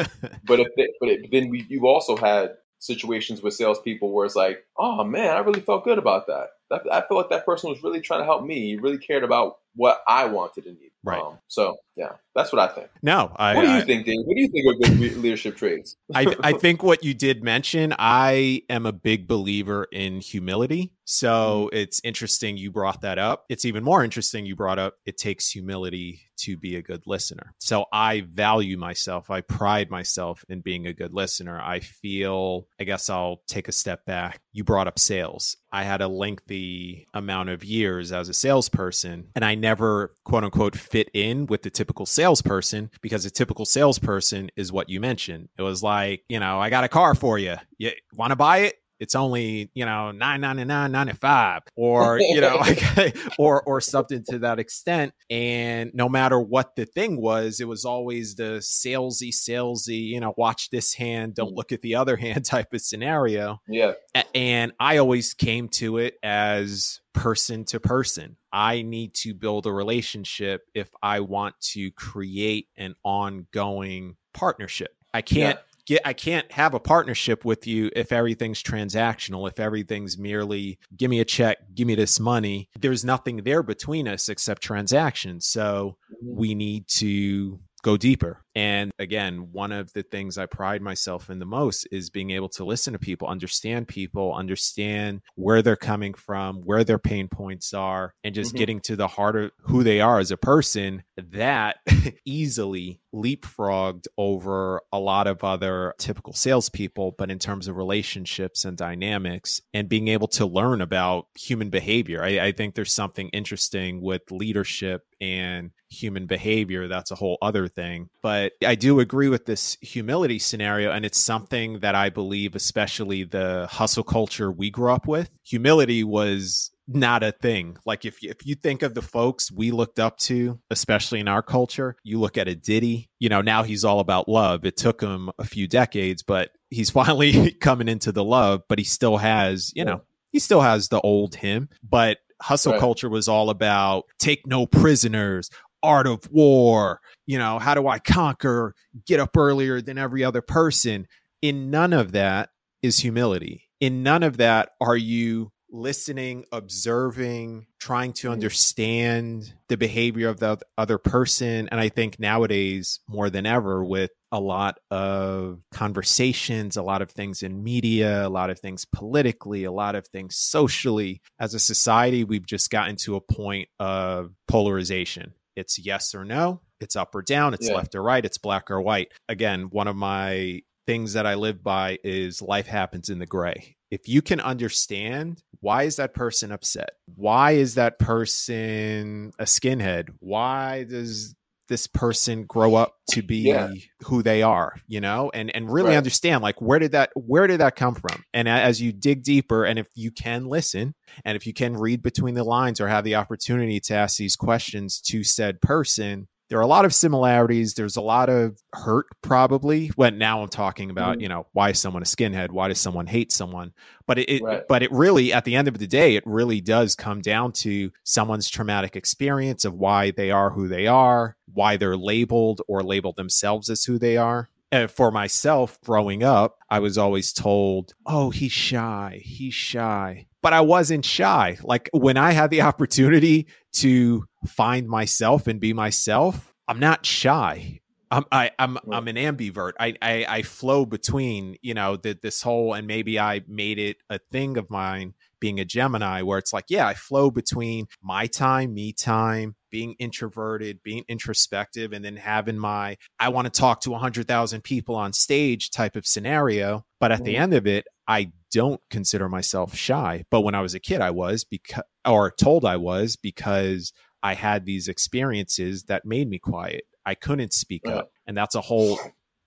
but 0.45 0.59
if 0.59 0.68
they, 0.75 0.88
but 1.00 1.09
it, 1.09 1.31
then 1.31 1.50
we, 1.50 1.65
you've 1.69 1.83
also 1.83 2.15
had 2.15 2.51
situations 2.79 3.41
with 3.41 3.53
salespeople 3.53 4.12
where 4.12 4.25
it's 4.25 4.35
like, 4.35 4.65
oh 4.77 5.03
man, 5.03 5.35
I 5.35 5.39
really 5.39 5.62
felt 5.62 5.83
good 5.83 5.97
about 5.97 6.27
that. 6.27 6.50
I 6.91 7.01
feel 7.01 7.18
like 7.18 7.29
that 7.29 7.45
person 7.45 7.69
was 7.69 7.81
really 7.83 8.01
trying 8.01 8.21
to 8.21 8.25
help 8.25 8.44
me. 8.44 8.68
He 8.68 8.75
really 8.75 8.97
cared 8.97 9.24
about 9.24 9.59
what 9.77 10.01
I 10.07 10.25
wanted 10.25 10.65
and 10.65 10.75
needed. 10.75 10.91
Right. 11.03 11.21
Um, 11.21 11.39
so 11.47 11.77
yeah, 11.95 12.13
that's 12.35 12.51
what 12.51 12.59
I 12.59 12.68
think. 12.68 12.89
No, 13.01 13.31
I, 13.38 13.56
what 13.56 13.62
do 13.62 13.69
you 13.69 13.77
I, 13.77 13.81
think, 13.81 14.06
Dave? 14.06 14.18
What 14.25 14.35
do 14.35 14.41
you 14.41 14.50
think 14.50 14.68
of 14.68 15.00
good 15.00 15.18
leadership 15.18 15.56
traits? 15.56 15.95
I, 16.13 16.35
I 16.41 16.53
think 16.53 16.83
what 16.83 17.03
you 17.03 17.13
did 17.13 17.44
mention. 17.44 17.94
I 17.97 18.63
am 18.69 18.85
a 18.85 18.91
big 18.91 19.27
believer 19.27 19.88
in 19.91 20.19
humility. 20.19 20.94
So 21.06 21.68
mm-hmm. 21.68 21.77
it's 21.77 22.01
interesting 22.03 22.57
you 22.57 22.71
brought 22.71 23.01
that 23.01 23.18
up. 23.18 23.45
It's 23.47 23.63
even 23.63 23.83
more 23.83 24.03
interesting 24.03 24.45
you 24.45 24.56
brought 24.56 24.79
up 24.79 24.95
it 25.06 25.18
takes 25.18 25.50
humility 25.50 26.27
to 26.39 26.57
be 26.57 26.75
a 26.75 26.81
good 26.81 27.03
listener. 27.07 27.53
So 27.59 27.85
I 27.91 28.21
value 28.21 28.77
myself. 28.77 29.31
I 29.31 29.41
pride 29.41 29.89
myself 29.89 30.44
in 30.50 30.62
being 30.62 30.85
a 30.85 30.94
good 30.94 31.13
listener. 31.13 31.59
I 31.59 31.79
feel, 31.79 32.68
I 32.79 32.83
guess 32.83 33.09
I'll 33.09 33.41
take 33.47 33.68
a 33.68 33.71
step 33.71 34.06
back. 34.06 34.41
You 34.51 34.63
brought 34.63 34.88
up 34.88 35.00
sales. 35.00 35.57
I 35.71 35.83
had 35.83 36.01
a 36.01 36.07
lengthy 36.07 37.07
amount 37.13 37.50
of 37.50 37.63
years 37.63 38.12
as 38.12 38.29
a 38.29 38.33
salesperson, 38.33 39.29
and 39.35 39.44
I 39.44 39.56
never, 39.67 40.13
quote 40.23 40.45
unquote, 40.45 40.77
fit 40.77 41.09
in 41.13 41.45
with 41.45 41.61
the 41.61 41.69
typical 41.69 42.05
salesperson 42.05 42.89
because 43.01 43.25
a 43.25 43.29
typical 43.29 43.65
salesperson 43.65 44.49
is 44.55 44.71
what 44.71 44.89
you 44.89 45.01
mentioned. 45.01 45.49
It 45.57 45.61
was 45.61 45.83
like, 45.83 46.23
you 46.29 46.39
know, 46.39 46.57
I 46.57 46.69
got 46.69 46.85
a 46.85 46.87
car 46.87 47.13
for 47.15 47.37
you. 47.37 47.55
You 47.77 47.91
want 48.13 48.31
to 48.31 48.37
buy 48.37 48.59
it? 48.59 48.75
It's 48.99 49.15
only 49.15 49.69
you 49.73 49.85
know 49.85 50.11
nine 50.11 50.41
ninety 50.41 50.65
nine 50.65 50.91
ninety 50.91 51.13
five 51.13 51.61
or 51.75 52.19
you 52.19 52.41
know 52.41 52.55
like 52.97 53.17
or 53.38 53.61
or 53.63 53.81
something 53.81 54.23
to 54.29 54.39
that 54.39 54.59
extent. 54.59 55.13
And 55.29 55.91
no 55.94 56.09
matter 56.09 56.39
what 56.39 56.75
the 56.75 56.85
thing 56.85 57.19
was 57.21 57.59
it 57.59 57.67
was 57.67 57.85
always 57.85 58.35
the 58.35 58.59
salesy 58.61 59.29
salesy 59.29 60.07
you 60.07 60.19
know 60.19 60.33
watch 60.38 60.69
this 60.69 60.94
hand 60.94 61.35
don't 61.35 61.53
mm. 61.53 61.57
look 61.57 61.71
at 61.71 61.81
the 61.81 61.95
other 61.95 62.15
hand 62.17 62.45
type 62.45 62.73
of 62.73 62.81
scenario. 62.81 63.61
Yeah. 63.67 63.94
And 64.33 64.73
i 64.79 64.97
always 64.97 65.33
came 65.33 65.69
to 65.69 65.97
it 65.97 66.15
as 66.23 67.00
person 67.13 67.65
to 67.65 67.79
person. 67.79 68.38
I 68.53 68.81
need 68.81 69.13
to 69.15 69.33
build 69.33 69.65
a 69.65 69.71
relationship 69.71 70.63
if 70.73 70.89
i 71.01 71.19
want 71.19 71.59
to 71.73 71.91
create 71.91 72.67
an 72.77 72.95
ongoing 73.03 74.15
partnership. 74.33 74.93
I 75.13 75.21
can't 75.21 75.57
get 75.88 76.01
I 76.06 76.13
can't 76.13 76.51
have 76.51 76.74
a 76.74 76.80
partnership 76.80 77.44
with 77.44 77.66
you 77.66 77.89
if 77.95 78.12
everything's 78.12 78.62
transactional, 78.62 79.50
if 79.50 79.60
everything's 79.60 80.18
merely 80.18 80.78
give 80.95 81.10
me 81.10 81.19
a 81.19 81.25
check, 81.25 81.57
give 81.74 81.88
me 81.88 81.95
this 81.95 82.19
money. 82.19 82.69
There's 82.80 83.04
nothing 83.04 83.38
there 83.38 83.63
between 83.63 84.07
us 84.07 84.30
except 84.30 84.62
transactions. 84.62 85.48
So 85.48 85.98
mm-hmm. 86.12 86.38
we 86.38 86.54
need 86.54 86.88
to 86.89 87.60
go 87.81 87.98
deeper. 87.98 88.44
And 88.57 88.92
again, 88.98 89.50
one 89.51 89.71
of 89.71 89.94
the 89.94 90.01
things 90.01 90.39
I 90.39 90.48
pride 90.48 90.81
myself 90.81 91.30
in 91.30 91.38
the 91.38 91.45
most 91.45 91.88
is 91.92 92.09
being 92.09 92.31
able 92.31 92.50
to 92.50 92.65
listen 92.65 92.94
to 92.94 92.98
people, 92.98 93.27
understand 93.27 93.88
people, 93.88 94.33
understand 94.33 95.21
where 95.36 95.62
they're 95.62 95.75
coming 95.75 96.15
from, 96.15 96.62
where 96.63 96.83
their 96.83 96.98
pain 96.98 97.27
points 97.27 97.75
are, 97.75 98.15
and 98.24 98.33
just 98.33 98.50
mm-hmm. 98.50 98.57
getting 98.57 98.80
to 98.80 98.95
the 98.95 99.09
heart 99.09 99.36
of 99.36 99.51
who 99.62 99.83
they 99.83 100.01
are 100.01 100.18
as 100.18 100.31
a 100.31 100.38
person. 100.38 101.04
That 101.18 101.77
easily 102.25 103.00
leapfrogged 103.13 104.07
over 104.18 104.81
a 104.92 105.00
lot 105.00 105.27
of 105.27 105.44
other 105.44 105.94
typical 106.00 106.33
salespeople, 106.33 107.13
but 107.15 107.30
in 107.30 107.38
terms 107.38 107.68
of 107.68 107.77
relationships 107.77 108.65
and 108.65 108.75
dynamics 108.75 109.62
and 109.71 109.88
being 109.88 110.07
able 110.07 110.27
to 110.30 110.48
learn 110.48 110.81
about 110.81 111.27
human 111.36 111.69
behavior. 111.69 112.24
I, 112.24 112.39
I 112.39 112.51
think 112.53 112.74
there's 112.74 112.94
something 112.94 113.30
interesting 113.30 114.01
with 114.01 114.31
leadership 114.31 115.03
and 115.21 115.71
human 115.89 116.25
behavior. 116.25 116.88
That's 116.88 117.12
a 117.12 117.15
whole 117.15 117.38
other 117.42 117.68
thing. 117.68 118.10
But 118.21 118.46
I 118.65 118.75
do 118.75 118.99
agree 118.99 119.29
with 119.29 119.45
this 119.45 119.77
humility 119.81 120.39
scenario. 120.39 120.91
And 120.91 121.05
it's 121.05 121.19
something 121.19 121.79
that 121.79 121.95
I 121.95 122.10
believe, 122.10 122.55
especially 122.55 123.24
the 123.24 123.67
hustle 123.69 124.03
culture 124.03 124.51
we 124.51 124.69
grew 124.69 124.91
up 124.91 125.07
with, 125.07 125.29
humility 125.43 126.03
was 126.03 126.72
not 126.88 127.24
a 127.24 127.31
thing. 127.31 127.77
Like 127.86 128.05
if 128.05 128.24
you, 128.24 128.29
if 128.29 128.45
you 128.45 128.55
think 128.55 128.81
of 128.81 128.93
the 128.93 129.01
folks 129.01 129.51
we 129.51 129.72
looked 129.72 130.00
up 130.00 130.17
to, 130.19 130.60
especially 130.69 131.19
in 131.19 131.27
our 131.27 131.41
culture, 131.41 131.95
you 132.03 132.19
look 132.19 132.38
at 132.38 132.48
a 132.48 132.55
Diddy, 132.55 133.10
you 133.19 133.29
know, 133.29 133.41
now 133.41 133.63
he's 133.63 133.83
all 133.83 134.00
about 134.00 134.29
love. 134.29 134.65
It 134.65 134.77
took 134.77 135.01
him 135.01 135.29
a 135.38 135.43
few 135.43 135.67
decades, 135.67 136.24
but 136.24 136.51
he's 136.69 136.89
finally 136.98 137.51
coming 137.51 137.89
into 137.89 138.12
the 138.12 138.24
love, 138.24 138.62
but 138.69 138.79
he 138.79 138.86
still 138.86 139.17
has, 139.17 139.72
you 139.75 139.83
know, 139.83 140.01
he 140.31 140.39
still 140.39 140.62
has 140.62 140.89
the 140.89 141.01
old 141.01 141.36
him, 141.36 141.69
but 141.83 142.17
hustle 142.41 142.74
right. 142.74 142.79
culture 142.79 143.10
was 143.10 143.27
all 143.27 143.50
about 143.50 144.05
take 144.19 144.45
no 144.45 144.65
prisoners, 144.65 145.50
art 145.84 146.07
of 146.07 146.29
war, 146.31 147.00
you 147.25 147.38
know, 147.38 147.60
how 147.60 147.74
do 147.74 147.88
I 147.88 148.00
conquer, 148.00 148.74
get 149.05 149.19
up 149.19 149.36
earlier 149.38 149.81
than 149.81 149.98
every 149.98 150.24
other 150.24 150.41
person? 150.41 151.07
In 151.41 151.69
none 151.69 151.93
of 151.93 152.13
that 152.13 152.50
is 152.81 153.00
humility. 153.00 153.69
In 153.79 154.03
none 154.03 154.24
of 154.24 154.38
that 154.38 154.69
are 154.81 154.98
you 154.98 155.51
listening, 155.69 156.46
observing, 156.51 157.67
trying 157.79 158.13
to 158.13 158.29
mm. 158.29 158.31
understand 158.31 159.53
the 159.67 159.77
behavior 159.77 160.29
of 160.29 160.39
the 160.39 160.57
other 160.77 160.98
person. 160.98 161.67
And 161.69 161.79
I 161.79 161.89
think 161.89 162.19
nowadays, 162.19 163.00
more 163.07 163.29
than 163.29 163.46
ever, 163.46 163.84
with 163.84 164.12
a 164.31 164.39
lot 164.39 164.77
of 164.91 165.62
conversations, 165.72 166.77
a 166.77 166.81
lot 166.81 167.01
of 167.01 167.12
things 167.12 167.43
in 167.43 167.63
media, 167.63 168.27
a 168.27 168.29
lot 168.29 168.50
of 168.50 168.60
things 168.60 168.86
politically, 168.86 169.63
a 169.63 169.72
lot 169.72 169.96
of 169.96 170.07
things 170.07 170.38
socially, 170.38 171.22
as 171.39 171.53
a 171.53 171.60
society, 171.60 172.24
we've 172.24 172.48
just 172.48 172.69
gotten 172.69 172.96
to 172.98 173.15
a 173.15 173.22
point 173.22 173.69
of 173.79 174.31
polarization. 174.48 175.34
It's 175.57 175.77
yes 175.77 176.15
or 176.15 176.23
no, 176.23 176.61
it's 176.79 176.95
up 176.95 177.13
or 177.13 177.21
down, 177.21 177.53
it's 177.53 177.67
yeah. 177.67 177.75
left 177.75 177.95
or 177.95 178.03
right, 178.03 178.23
it's 178.23 178.37
black 178.37 178.71
or 178.71 178.81
white. 178.81 179.11
Again, 179.27 179.63
one 179.63 179.87
of 179.87 179.95
my 179.95 180.61
things 180.85 181.13
that 181.13 181.25
I 181.25 181.33
live 181.33 181.61
by 181.63 181.99
is 182.03 182.41
life 182.41 182.67
happens 182.67 183.09
in 183.09 183.19
the 183.19 183.25
gray 183.25 183.75
if 183.91 184.07
you 184.07 184.21
can 184.21 184.39
understand 184.39 185.41
why 185.59 185.83
is 185.83 185.95
that 185.97 186.13
person 186.13 186.51
upset 186.51 186.91
why 187.15 187.51
is 187.51 187.75
that 187.75 187.99
person 187.99 189.31
a 189.39 189.43
skinhead 189.43 190.09
why 190.19 190.83
does 190.83 191.35
this 191.67 191.88
person 191.88 192.45
grow 192.45 192.75
up 192.75 192.95
to 193.12 193.21
be 193.21 193.38
Yeah. 193.39 193.69
who 194.05 194.24
they 194.24 194.41
are 194.43 194.75
you 194.88 195.01
know 195.01 195.31
and 195.33 195.53
and 195.55 195.71
really 195.71 195.89
Right. 195.89 195.97
understand 195.97 196.41
like 196.41 196.62
where 196.62 196.79
did 196.79 196.91
that 196.93 197.12
where 197.15 197.47
did 197.47 197.59
that 197.59 197.75
come 197.75 197.95
from 197.95 198.24
and 198.33 198.47
as 198.47 198.81
you 198.81 198.91
dig 198.93 199.24
deeper 199.24 199.65
and 199.65 199.77
if 199.79 199.88
you 199.95 200.12
can 200.12 200.45
listen 200.45 200.95
and 201.25 201.36
if 201.36 201.45
you 201.47 201.53
can 201.53 201.75
read 201.77 202.01
between 202.01 202.36
the 202.36 202.43
lines 202.43 202.79
or 202.81 202.88
have 202.88 203.03
the 203.03 203.15
opportunity 203.15 203.79
to 203.81 203.93
ask 203.93 204.17
these 204.17 204.36
questions 204.36 205.00
to 205.01 205.24
said 205.24 205.62
person 205.62 206.27
there 206.50 206.60
are 206.60 206.63
a 206.63 206.68
lot 206.68 206.86
of 206.86 206.94
similarities. 206.94 207.74
There's 207.74 207.98
a 207.98 208.01
lot 208.01 208.30
of 208.30 208.58
hurt 208.74 209.08
probably 209.22 209.88
when 209.96 210.18
now 210.18 210.42
i'm 210.42 210.48
talking 210.50 210.89
about 210.89 211.18
Mhm. 211.18 211.22
you 211.24 211.27
know 211.30 211.48
why 211.54 211.70
is 211.72 211.80
someone 211.80 212.01
a 212.04 212.06
skinhead? 212.06 212.51
Why 212.51 212.68
does 212.70 212.80
someone 212.80 213.08
hate 213.08 213.32
someone? 213.32 213.74
But 214.06 214.20
it, 214.20 214.42
Right. 214.42 214.63
but 214.70 214.84
it 214.84 214.92
really 214.92 215.34
at 215.34 215.44
the 215.46 215.56
end 215.56 215.68
of 215.68 215.77
the 215.77 215.88
day 215.88 216.16
it 216.16 216.24
really 216.25 216.62
does 216.62 216.96
come 216.96 217.20
down 217.22 217.51
to 217.63 217.92
someone's 218.04 218.50
traumatic 218.50 218.96
experience 218.96 219.66
of 219.66 219.74
why 219.74 220.12
they 220.12 220.32
are 220.32 220.51
who 220.51 220.68
they 220.68 220.88
are 220.88 221.36
why 221.54 221.75
they're 221.77 221.98
labeled 221.98 222.62
or 222.68 222.84
label 222.84 223.13
themselves 223.13 223.70
as 223.70 223.84
who 223.86 223.98
they 223.98 224.16
are. 224.18 224.50
And 224.72 224.92
for 224.92 225.12
myself 225.12 225.80
growing 225.82 226.24
up 226.24 226.58
i 226.70 226.80
was 226.80 226.98
always 226.98 227.34
told 227.34 227.94
oh 228.06 228.30
he's 228.30 228.51
shy. 228.51 229.20
He's 229.24 229.54
shy. 229.54 230.27
But 230.44 230.54
i 230.54 230.62
wasn't 230.62 231.04
shy. 231.06 231.58
Like 231.63 231.89
when 231.94 232.16
i 232.18 232.32
had 232.32 232.51
the 232.51 232.62
opportunity 232.72 233.48
to 233.77 234.25
find 234.46 234.88
myself 234.88 235.48
and 235.48 235.60
be 235.60 235.74
myself 235.74 236.53
i'm 236.67 236.79
not 236.79 237.05
shy 237.05 237.79
I'm 238.11 238.25
I, 238.31 238.51
I'm 238.57 238.77
Right. 238.83 238.97
I'm 238.97 239.07
an 239.07 239.15
ambivert. 239.17 239.73
I, 239.79 239.95
I 240.01 240.25
I 240.27 240.41
flow 240.43 240.85
between 240.85 241.57
you 241.61 241.73
know 241.73 241.97
the, 241.97 242.17
this 242.21 242.41
whole 242.41 242.73
and 242.73 242.87
maybe 242.87 243.19
I 243.19 243.41
made 243.47 243.79
it 243.79 243.97
a 244.09 244.19
thing 244.31 244.57
of 244.57 244.69
mine 244.69 245.13
being 245.39 245.59
a 245.59 245.65
Gemini 245.65 246.21
where 246.21 246.37
it's 246.39 246.53
like 246.53 246.65
yeah 246.69 246.87
I 246.87 246.93
flow 246.93 247.29
between 247.31 247.87
my 248.01 248.27
time, 248.27 248.73
me 248.73 248.93
time, 248.93 249.55
being 249.69 249.95
introverted, 249.99 250.81
being 250.83 251.03
introspective, 251.09 251.91
and 251.91 252.03
then 252.05 252.15
having 252.15 252.57
my 252.57 252.97
I 253.19 253.29
want 253.29 253.51
to 253.53 253.59
talk 253.59 253.81
to 253.81 253.93
hundred 253.95 254.27
thousand 254.27 254.63
people 254.63 254.95
on 254.95 255.11
stage 255.13 255.69
type 255.71 255.95
of 255.95 256.07
scenario. 256.07 256.85
But 256.99 257.11
at 257.11 257.23
the 257.25 257.35
Mhm. 257.35 257.39
end 257.39 257.53
of 257.55 257.67
it, 257.67 257.85
I 258.07 258.31
don't 258.51 258.81
consider 258.89 259.27
myself 259.29 259.75
shy. 259.75 260.23
But 260.31 260.41
when 260.41 260.55
I 260.55 260.61
was 260.61 260.73
a 260.73 260.79
kid, 260.79 261.01
I 261.01 261.11
was 261.11 261.43
because 261.43 261.83
or 262.07 262.31
told 262.31 262.63
I 262.63 262.77
was 262.77 263.17
because 263.17 263.91
I 264.23 264.33
had 264.33 264.65
these 264.65 264.87
experiences 264.87 265.83
that 265.83 266.05
made 266.05 266.29
me 266.29 266.39
quiet. 266.39 266.85
I 267.07 267.15
couldn't 267.15 267.53
speak 267.53 267.81
up. 267.97 268.11
And 268.27 268.35
that's 268.37 268.53
a 268.55 268.61
whole 268.61 268.99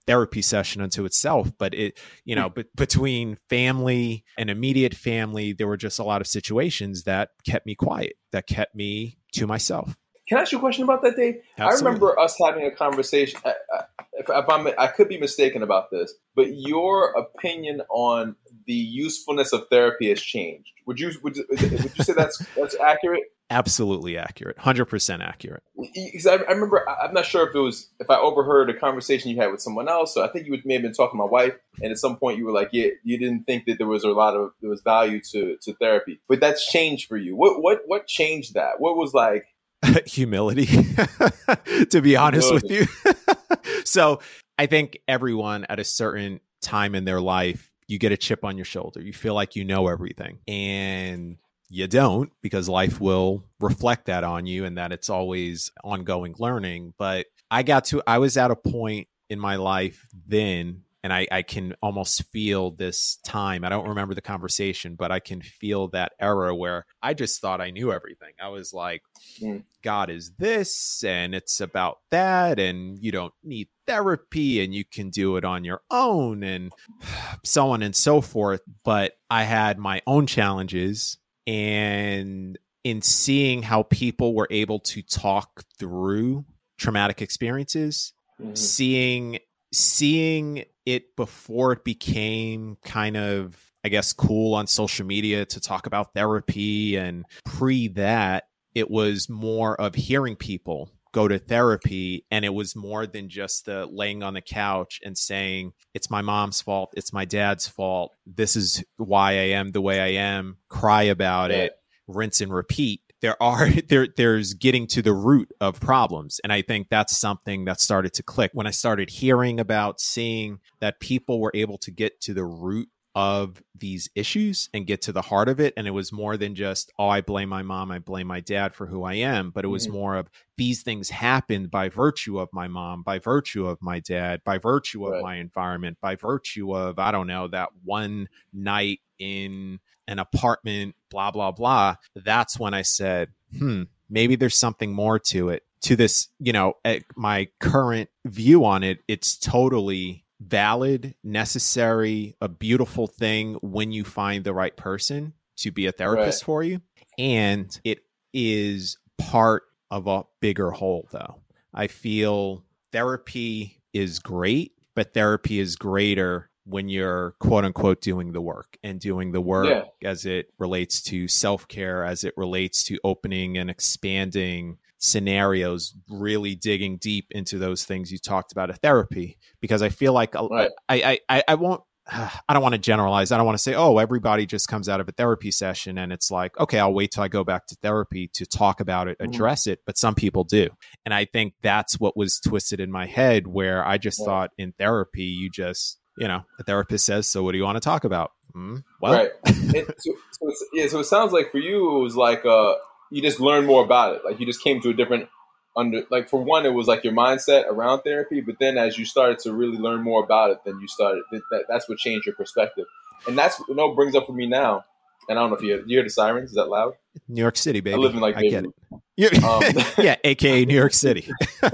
therapy 0.07 0.41
session 0.43 0.81
unto 0.83 1.05
itself. 1.05 1.53
But 1.59 1.75
it, 1.75 1.99
you 2.25 2.35
know, 2.35 2.49
but 2.49 2.75
between 2.75 3.37
family 3.51 4.25
and 4.39 4.49
immediate 4.51 4.95
family, 4.95 5.53
there 5.53 5.67
were 5.69 5.77
just 5.77 5.99
a 5.99 6.03
lot 6.05 6.21
of 6.21 6.27
situations 6.27 7.05
that 7.05 7.29
kept 7.45 7.67
me 7.67 7.75
quiet, 7.75 8.15
that 8.33 8.47
kept 8.47 8.75
me 8.75 9.19
to 9.35 9.47
myself. 9.47 9.95
Can 10.29 10.39
I 10.39 10.43
ask 10.43 10.53
you 10.53 10.59
a 10.59 10.61
question 10.61 10.85
about 10.85 11.03
that, 11.03 11.17
Dave? 11.17 11.35
I 11.59 11.71
remember 11.85 12.19
us 12.19 12.37
having 12.43 12.65
a 12.65 12.71
conversation. 12.71 13.41
I, 13.45 13.51
I, 13.51 13.83
if, 14.15 14.27
if 14.31 14.49
I'm, 14.49 14.69
I 14.79 14.87
could 14.87 15.09
be 15.09 15.19
mistaken 15.19 15.63
about 15.63 15.91
this, 15.91 16.15
but 16.37 16.47
your 16.55 17.11
opinion 17.11 17.83
on 17.91 18.37
the 18.67 18.73
usefulness 18.73 19.53
of 19.53 19.67
therapy 19.71 20.09
has 20.09 20.21
changed. 20.23 20.71
Would 20.87 21.01
you 21.01 21.11
would, 21.23 21.37
you- 21.37 21.47
would 21.51 21.61
you 21.99 22.05
say 22.05 22.13
that's 22.15 22.39
that's 22.57 22.77
accurate? 22.79 23.25
Absolutely 23.51 24.17
accurate, 24.17 24.59
hundred 24.59 24.87
percent 24.87 25.23
accurate. 25.23 25.63
Because 25.95 26.27
I, 26.27 26.37
I 26.37 26.53
remember, 26.53 26.89
I'm 26.89 27.13
not 27.13 27.27
sure 27.27 27.49
if 27.49 27.55
it 27.55 27.59
was 27.59 27.89
if 27.99 28.09
I 28.09 28.17
overheard 28.17 28.71
a 28.71 28.75
conversation 28.75 29.31
you 29.31 29.37
had 29.37 29.51
with 29.51 29.61
someone 29.61 29.89
else. 29.89 30.15
So 30.15 30.25
I 30.25 30.29
think 30.29 30.47
you 30.47 30.53
would, 30.53 30.65
may 30.65 30.75
have 30.75 30.83
been 30.83 30.93
talking 30.93 31.19
to 31.19 31.25
my 31.25 31.31
wife, 31.31 31.55
and 31.83 31.91
at 31.91 31.99
some 31.99 32.17
point 32.17 32.39
you 32.39 32.45
were 32.45 32.53
like, 32.53 32.71
"Yeah, 32.73 32.89
you 33.03 33.19
didn't 33.19 33.45
think 33.45 33.67
that 33.67 33.79
there 33.79 33.87
was 33.87 34.05
a 34.05 34.11
lot 34.11 34.35
of 34.35 34.53
there 34.61 34.71
was 34.71 34.81
value 34.83 35.21
to 35.33 35.57
to 35.63 35.75
therapy, 35.75 36.21
but 36.29 36.41
that's 36.41 36.67
changed 36.71 37.09
for 37.09 37.17
you. 37.17 37.37
What 37.37 37.63
what 37.63 37.83
what 37.87 38.07
changed 38.07 38.55
that? 38.55 38.79
What 38.79 38.97
was 38.97 39.13
like? 39.13 39.47
humility 40.07 40.67
to 41.91 42.01
be 42.03 42.17
honest 42.17 42.53
with 42.53 42.71
you 42.71 42.87
so 43.85 44.21
i 44.59 44.67
think 44.67 44.99
everyone 45.09 45.65
at 45.71 45.79
a 45.79 45.85
certain 45.85 46.39
time 46.61 46.95
in 46.95 47.05
their 47.05 47.21
life 47.21 47.71
you 47.89 47.99
get 47.99 48.13
a 48.13 48.17
chip 48.17 48.45
on 48.45 48.59
your 48.59 48.65
shoulder 48.67 49.01
you 49.01 49.13
feel 49.13 49.35
like 49.35 49.57
you 49.57 49.65
know 49.65 49.89
everything 49.89 50.39
and 50.47 51.39
you 51.71 51.87
don't 51.87 52.33
because 52.43 52.69
life 52.69 53.01
will 53.01 53.45
reflect 53.61 54.07
that 54.07 54.25
on 54.25 54.45
you 54.45 54.65
and 54.65 54.77
that 54.77 54.93
it's 54.93 55.09
always 55.09 55.71
ongoing 55.85 56.35
learning 56.39 56.93
but 56.99 57.27
i 57.51 57.63
got 57.63 57.85
to 57.85 58.03
i 58.07 58.19
was 58.19 58.37
at 58.37 58.51
a 58.51 58.57
point 58.57 59.09
in 59.29 59.39
my 59.39 59.57
life 59.57 60.07
then 60.27 60.83
and 61.03 61.13
I, 61.13 61.27
I 61.33 61.43
can 61.43 61.75
almost 61.83 62.25
feel 62.31 62.73
this 62.73 63.19
time. 63.25 63.65
I 63.65 63.71
don't 63.71 63.89
remember 63.89 64.15
the 64.15 64.21
conversation, 64.21 64.97
but 64.97 65.11
I 65.11 65.19
can 65.19 65.41
feel 65.41 65.89
that 65.89 66.13
era 66.21 66.55
where 66.55 66.85
I 67.03 67.15
just 67.15 67.41
thought 67.41 67.61
I 67.61 67.71
knew 67.71 67.91
everything. 67.91 68.33
I 68.39 68.49
was 68.49 68.75
like, 68.75 69.03
Mm. 69.41 69.65
God 69.83 70.11
is 70.11 70.33
this, 70.39 71.03
and 71.05 71.35
it's 71.35 71.61
about 71.61 71.99
that, 72.11 72.59
and 72.59 72.99
you 72.99 73.13
don't 73.13 73.33
need 73.43 73.69
therapy, 73.87 74.63
and 74.63 74.75
you 74.75 74.85
can 74.85 75.11
do 75.11 75.37
it 75.37 75.45
on 75.45 75.65
your 75.65 75.81
own, 75.91 76.43
and 76.43 76.73
so 77.45 77.71
on 77.71 77.83
and 77.83 77.97
so 77.97 78.21
forth. 78.21 78.61
But 78.85 79.13
I 79.31 79.45
had 79.45 79.79
my 79.79 80.03
own 80.07 80.27
challenges, 80.27 81.19
and 81.47 82.59
in 82.85 83.03
seeing 83.03 83.63
how 83.63 83.83
people 83.85 84.35
were 84.35 84.49
able 84.51 84.81
to 84.81 85.03
talk 85.03 85.65
through 85.79 86.45
traumatic 86.79 87.21
experiences, 87.21 88.13
Mhm. 88.41 88.57
seeing 88.57 89.39
seeing 89.73 90.65
it 90.85 91.15
before 91.15 91.71
it 91.73 91.85
became 91.85 92.77
kind 92.85 93.17
of 93.17 93.57
i 93.85 93.89
guess 93.89 94.13
cool 94.13 94.55
on 94.55 94.67
social 94.67 95.07
media 95.07 95.45
to 95.47 95.61
talk 95.61 95.87
about 95.87 96.13
therapy 96.13 96.97
and 96.97 97.25
pre 97.45 97.87
that 97.87 98.49
it 98.75 98.91
was 98.91 99.29
more 99.29 99.81
of 99.81 99.95
hearing 99.95 100.35
people 100.35 100.91
go 101.13 101.29
to 101.29 101.39
therapy 101.39 102.25
and 102.31 102.45
it 102.45 102.55
was 102.55 102.77
more 102.77 103.07
than 103.07 103.29
just 103.29 103.67
the 103.67 103.87
laying 103.87 104.23
on 104.23 104.35
the 104.35 104.41
couch 104.41 105.01
and 105.05 105.17
saying 105.17 105.73
it's 105.95 106.11
my 106.11 106.23
mom's 106.23 106.61
fault 106.61 106.93
it's 106.97 107.13
my 107.13 107.25
dad's 107.25 107.67
fault 107.67 108.13
this 108.27 108.57
is 108.57 108.85
why 108.97 109.31
i 109.33 109.49
am 109.51 109.73
the 109.73 109.81
way 109.81 110.01
i 110.01 110.09
am 110.09 110.57
cry 110.69 111.03
about 111.05 111.51
Right. 111.51 111.59
it 111.61 111.73
rinse 112.07 112.41
and 112.41 112.53
repeat 112.53 113.01
there 113.23 113.41
are 113.43 113.69
there 113.89 114.09
there's 114.17 114.55
getting 114.55 114.87
to 114.89 115.03
the 115.03 115.13
root 115.13 115.51
of 115.61 115.81
problems 115.81 116.41
and 116.43 116.53
i 116.53 116.63
think 116.63 116.89
that's 116.91 117.17
something 117.17 117.65
that 117.65 117.81
started 117.81 118.13
to 118.15 118.23
click 118.23 118.51
when 118.55 118.67
i 118.67 118.71
started 118.71 119.11
hearing 119.11 119.59
about 119.61 120.01
seeing 120.01 120.59
that 120.81 121.01
people 121.01 121.41
were 121.41 121.53
able 121.55 121.79
to 121.79 121.91
get 121.91 122.21
to 122.21 122.35
the 122.35 122.45
root 122.45 122.89
of 123.15 123.63
these 123.75 124.09
issues 124.15 124.69
and 124.73 124.87
get 124.87 125.03
to 125.03 125.13
the 125.13 125.23
heart 125.23 125.49
of 125.49 125.59
it 125.59 125.75
and 125.77 125.87
it 125.87 125.91
was 125.91 126.13
more 126.13 126.37
than 126.37 126.55
just 126.55 126.93
oh 126.99 127.09
i 127.09 127.21
blame 127.21 127.49
my 127.49 127.63
mom 127.63 127.91
i 127.91 127.99
blame 127.99 128.27
my 128.29 128.39
dad 128.39 128.73
for 128.73 128.87
who 128.87 129.03
i 129.03 129.15
am 129.15 129.51
but 129.51 129.65
it 129.65 129.69
was 129.69 129.89
Mhm. 129.89 129.93
more 129.93 130.15
of 130.17 130.31
these 130.57 130.83
things 130.83 131.11
happened 131.11 131.71
by 131.73 131.89
virtue 131.89 132.39
of 132.39 132.49
my 132.53 132.69
mom 132.69 133.03
by 133.03 133.19
virtue 133.19 133.67
of 133.67 133.83
my 133.83 133.99
dad 133.99 134.43
by 134.45 134.59
virtue 134.59 135.05
of 135.07 135.13
Right. 135.15 135.23
my 135.23 135.37
environment 135.37 135.99
by 136.01 136.15
virtue 136.15 136.73
of 136.77 137.01
i 137.01 137.11
don't 137.11 137.27
know 137.27 137.49
that 137.49 137.71
one 137.83 138.29
night 138.53 139.01
in 139.19 139.81
an 140.09 140.19
apartment, 140.19 140.97
blah, 141.09 141.31
blah, 141.31 141.53
blah. 141.53 141.95
That's 142.17 142.59
when 142.59 142.75
I 142.75 142.83
said, 142.83 143.29
hmm, 143.57 143.85
maybe 144.09 144.35
there's 144.35 144.59
something 144.59 144.93
more 144.93 145.21
to 145.21 145.51
it. 145.51 145.63
To 145.83 145.95
this, 145.95 146.27
you 146.41 146.53
know, 146.53 146.75
at 146.85 147.05
my 147.15 147.47
current 147.61 148.11
view 148.25 148.65
on 148.65 148.83
it, 148.83 148.99
it's 149.07 149.39
totally 149.39 150.25
valid, 150.41 151.15
necessary, 151.23 152.35
a 152.41 152.49
beautiful 152.49 153.07
thing 153.07 153.55
when 153.63 153.93
you 153.93 154.05
find 154.05 154.45
the 154.45 154.55
right 154.55 154.77
person 154.77 155.35
to 155.59 155.71
be 155.71 155.87
a 155.87 155.93
therapist 155.93 156.45
for 156.45 156.63
you. 156.63 156.81
And 157.19 157.79
it 157.85 157.99
is 158.33 158.97
part 159.19 159.65
of 159.91 160.07
a 160.07 160.25
bigger 160.41 160.71
whole, 160.71 161.07
though. 161.13 161.37
I 161.75 161.87
feel 161.87 162.65
therapy 162.93 163.81
is 163.93 164.19
great, 164.19 164.73
but 164.95 165.13
therapy 165.15 165.61
is 165.61 165.77
greater 165.77 166.49
when 166.65 166.89
you're 166.89 167.33
quote 167.41 167.65
unquote 167.65 168.01
doing 168.01 168.33
the 168.33 168.41
work 168.41 168.79
and 168.83 169.01
doing 169.01 169.33
the 169.33 169.41
work 169.41 169.89
Yeah. 170.01 170.09
as 170.09 170.25
it 170.25 170.53
relates 170.59 171.03
to 171.05 171.27
self 171.29 171.67
care, 171.69 172.05
as 172.05 172.23
it 172.25 172.35
relates 172.37 172.85
to 172.85 172.99
opening 173.05 173.59
and 173.59 173.69
expanding 173.69 174.79
scenarios, 175.01 175.95
really 176.09 176.55
digging 176.55 176.97
deep 176.99 177.27
into 177.31 177.59
those 177.59 177.85
things 177.85 178.13
you 178.13 178.19
talked 178.19 178.53
about 178.53 178.71
at 178.71 178.81
therapy. 178.81 179.39
Because 179.61 179.83
I 179.83 179.89
feel 179.89 180.13
like 180.13 180.35
a- 180.35 180.47
Right. 180.47 180.71
I, 180.89 180.95
I, 181.29 181.37
I, 181.39 181.43
I 181.49 181.55
won't. 181.57 181.83
I 182.13 182.53
don't 182.53 182.63
want 182.63 182.75
to 182.75 182.79
generalize. 182.81 183.31
I 183.31 183.37
don't 183.37 183.47
want 183.47 183.57
to 183.59 183.63
say, 183.63 183.75
oh, 183.75 183.99
everybody 183.99 184.47
just 184.47 184.69
comes 184.69 184.89
out 184.89 185.01
of 185.01 185.09
a 185.09 185.13
therapy 185.13 185.51
session 185.51 185.99
and 185.99 186.13
it's 186.13 186.31
like, 186.31 186.59
okay, 186.59 186.79
I'll 186.79 186.93
wait 186.95 187.13
till 187.13 187.23
I 187.23 187.29
go 187.29 187.45
back 187.45 187.67
to 187.69 187.77
therapy 187.83 188.29
to 188.35 188.47
talk 188.47 188.81
about 188.81 189.07
it, 189.09 189.19
Mhm. 189.19 189.27
address 189.27 189.67
it. 189.67 189.81
But 189.87 189.97
some 189.99 190.15
people 190.15 190.45
do. 190.45 190.69
And 191.05 191.13
I 191.15 191.25
think 191.27 191.55
that's 191.63 192.01
what 192.01 192.17
was 192.17 192.41
twisted 192.41 192.81
in 192.81 192.91
my 192.91 193.07
head 193.07 193.47
where 193.47 193.87
I 193.87 193.99
just 193.99 194.19
Yeah. 194.21 194.27
thought 194.27 194.51
in 194.59 194.73
therapy, 194.73 195.23
you 195.25 195.51
just, 195.51 195.99
you 196.19 196.27
know, 196.27 196.41
a 196.59 196.65
therapist 196.65 197.07
says, 197.07 197.27
so 197.29 197.43
what 197.45 197.53
do 197.53 197.59
you 197.59 197.65
want 197.65 197.77
to 197.77 197.81
talk 197.81 198.05
about? 198.05 198.33
Hmm, 198.53 198.79
well, 199.01 199.13
right. 199.13 199.31
So, 199.47 199.85
so 200.33 200.53
yeah, 200.73 200.89
so 200.89 200.99
it 200.99 201.05
sounds 201.05 201.33
like 201.33 201.53
for 201.53 201.59
you, 201.59 201.97
it 201.97 202.03
was 202.03 202.17
like 202.17 202.45
uh, 202.45 202.75
you 203.11 203.23
just 203.23 203.41
learn 203.41 203.67
more 203.67 203.85
about 203.85 204.17
it. 204.17 204.23
Like 204.25 204.41
you 204.41 204.47
just 204.47 204.63
came 204.63 204.81
to 204.83 204.91
a 204.91 204.95
different 204.95 205.29
under. 205.77 206.03
Like 206.11 206.29
for 206.29 206.43
one, 206.43 206.67
it 206.67 206.71
was 206.75 206.87
like 206.87 207.05
your 207.05 207.13
mindset 207.13 207.67
around 207.67 208.03
therapy, 208.03 208.41
but 208.41 208.57
then 208.59 208.79
as 208.79 208.99
you 208.99 209.05
started 209.05 209.39
to 209.41 209.53
really 209.53 209.79
learn 209.79 210.03
more 210.03 210.23
about 210.23 210.51
it, 210.51 210.59
then 210.65 210.79
you 210.81 210.89
started. 210.89 211.23
That, 211.33 211.43
that, 211.51 211.65
that's 211.69 211.89
what 211.89 211.99
changed 211.99 212.27
your 212.27 212.35
perspective, 212.35 212.87
and 213.27 213.37
that's 213.37 213.61
you 213.69 213.75
know 213.75 213.95
brings 213.95 214.15
up 214.15 214.27
for 214.27 214.33
me 214.33 214.47
now. 214.47 214.85
And 215.29 215.39
I 215.39 215.43
don't 215.43 215.51
know 215.51 215.57
if 215.57 215.63
you 215.63 215.69
hear, 215.69 215.79
you 215.81 215.97
hear 215.99 216.03
the 216.03 216.11
sirens. 216.11 216.51
Is 216.51 216.57
that 216.57 216.69
loud? 216.69 216.95
New 217.29 217.41
York 217.41 217.57
City, 217.57 217.81
baby. 217.81 217.95
I 217.95 217.99
live 217.99 218.15
in 218.15 218.21
like 218.21 218.37
I 218.37 218.43
get 218.43 218.65
it. 218.65 219.45
Um, 219.45 219.63
yeah, 220.05 220.17
aka 220.25 220.65
New 220.65 220.75
York 220.75 220.93
City. 220.93 221.31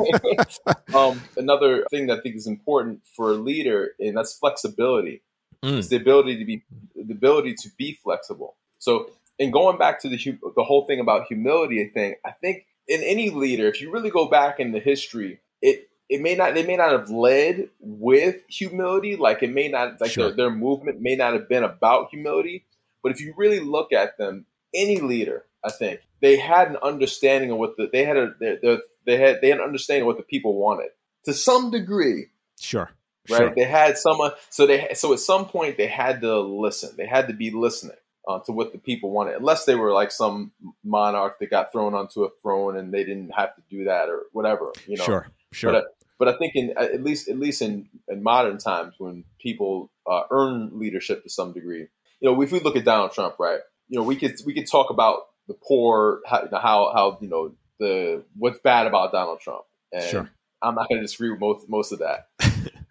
um, 0.95 1.23
another 1.37 1.87
thing 1.91 2.09
that 2.09 2.19
I 2.19 2.21
think 2.21 2.37
is 2.37 2.47
important 2.47 3.01
for 3.15 3.31
a 3.31 3.35
leader, 3.35 3.93
and 3.99 4.17
that's 4.17 4.37
flexibility. 4.37 5.23
Mm. 5.63 5.79
It's 5.79 5.89
the 5.89 5.97
ability 5.97 6.39
to 6.39 6.45
be 6.45 6.65
the 6.95 7.15
ability 7.15 7.55
to 7.55 7.71
be 7.79 7.99
flexible. 8.03 8.57
So, 8.79 9.11
in 9.39 9.51
going 9.51 9.79
back 9.79 10.01
to 10.03 10.09
the 10.09 10.17
the 10.57 10.65
whole 10.65 10.87
thing 10.87 11.01
about 11.01 11.27
humility 11.27 11.85
thing, 11.89 12.15
I 12.25 12.31
think 12.33 12.67
in 12.89 13.03
any 13.03 13.31
leader, 13.31 13.69
if 13.69 13.81
you 13.81 13.91
really 13.91 14.11
go 14.11 14.27
back 14.29 14.61
in 14.61 14.73
the 14.73 14.81
history, 14.81 15.41
it 15.61 15.89
it 16.09 16.21
may 16.21 16.35
not 16.35 16.55
they 16.55 16.65
may 16.67 16.77
not 16.77 16.93
have 16.93 17.11
led 17.11 17.69
with 17.81 18.37
humility, 18.49 19.17
like 19.17 19.43
it 19.43 19.51
may 19.53 19.69
not 19.69 20.01
like 20.01 20.11
Sure. 20.11 20.29
their, 20.29 20.37
their 20.37 20.51
movement 20.51 21.01
may 21.01 21.17
not 21.17 21.33
have 21.35 21.49
been 21.49 21.65
about 21.65 22.11
humility. 22.11 22.65
But 23.03 23.13
if 23.13 23.21
you 23.21 23.35
really 23.37 23.61
look 23.61 23.93
at 23.93 24.19
them, 24.19 24.47
any 24.75 25.01
leader, 25.01 25.45
I 25.65 25.71
think 25.71 26.01
they 26.21 26.37
had 26.37 26.69
an 26.69 26.77
understanding 26.83 27.51
of 27.51 27.59
what 27.59 27.77
the 27.77 27.89
they 27.93 28.05
had 28.05 28.17
a 28.17 28.35
they 28.41 28.59
they 29.05 29.17
had 29.19 29.41
they 29.41 29.49
had 29.49 29.59
an 29.59 29.65
understanding 29.65 30.03
of 30.03 30.07
what 30.07 30.17
the 30.17 30.23
people 30.23 30.55
wanted 30.57 30.91
to 31.25 31.33
some 31.35 31.71
degree 31.71 32.27
Sure. 32.61 32.91
right? 33.31 33.39
Sure. 33.39 33.53
They 33.55 33.65
had 33.65 33.99
some 33.99 34.21
uh, 34.21 34.31
so 34.51 34.67
they 34.67 34.89
so 34.95 35.13
at 35.13 35.19
some 35.21 35.47
point 35.47 35.77
they 35.77 35.87
had 35.89 36.21
to 36.23 36.41
listen. 36.41 36.97
They 36.97 37.07
had 37.07 37.29
to 37.29 37.35
be 37.35 37.51
listening 37.51 37.97
uh, 38.27 38.41
to 38.41 38.53
what 38.53 38.73
the 38.73 38.79
people 38.79 39.11
wanted, 39.11 39.37
unless 39.37 39.65
they 39.65 39.75
were 39.75 39.93
like 39.93 40.11
some 40.11 40.53
monarch 40.85 41.39
that 41.39 41.51
got 41.51 41.73
thrown 41.73 41.95
onto 41.95 42.25
a 42.25 42.31
throne 42.43 42.77
and 42.77 42.93
they 42.93 43.05
didn't 43.05 43.31
have 43.31 43.55
to 43.55 43.63
do 43.71 43.85
that 43.85 44.09
or 44.09 44.25
whatever, 44.33 44.73
you 44.87 44.97
know. 44.97 45.05
Sure. 45.05 45.29
Sure. 45.53 45.73
But, 45.73 45.79
uh, 45.79 45.87
but 46.19 46.29
I 46.29 46.37
think 46.39 46.55
in 46.55 46.75
at 46.77 47.03
least 47.03 47.29
at 47.29 47.39
least 47.39 47.63
in, 47.63 47.89
in 48.09 48.23
modern 48.23 48.59
times 48.59 48.95
when 48.99 49.25
people 49.39 49.91
uh, 50.11 50.23
earn 50.31 50.71
leadership 50.79 51.23
to 51.23 51.31
some 51.31 51.53
degree, 51.53 51.87
you 52.21 52.31
know, 52.31 52.41
if 52.43 52.53
we 52.53 52.61
look 52.61 52.77
at 52.77 52.85
Donald 52.85 53.13
Trump, 53.13 53.37
right? 53.39 53.61
You 53.89 53.99
know, 53.99 54.05
we 54.05 54.17
could 54.17 54.35
we 54.45 54.55
could 54.55 54.69
talk 54.69 54.91
about 54.91 55.27
the 55.47 55.55
poor, 55.55 56.21
how 56.27 56.49
how, 56.53 56.93
how 56.95 57.19
you 57.21 57.29
know 57.29 57.55
the 57.79 58.25
what's 58.37 58.59
bad 58.59 58.87
about 58.87 59.13
Donald 59.13 59.41
Trump, 59.41 59.63
and 59.93 60.03
Sure. 60.03 60.31
I'm 60.63 60.75
not 60.75 60.89
going 60.89 61.01
to 61.01 61.07
disagree 61.07 61.31
with 61.31 61.41
most 61.41 61.69
most 61.69 61.93
of 61.93 62.01
that. 62.01 62.29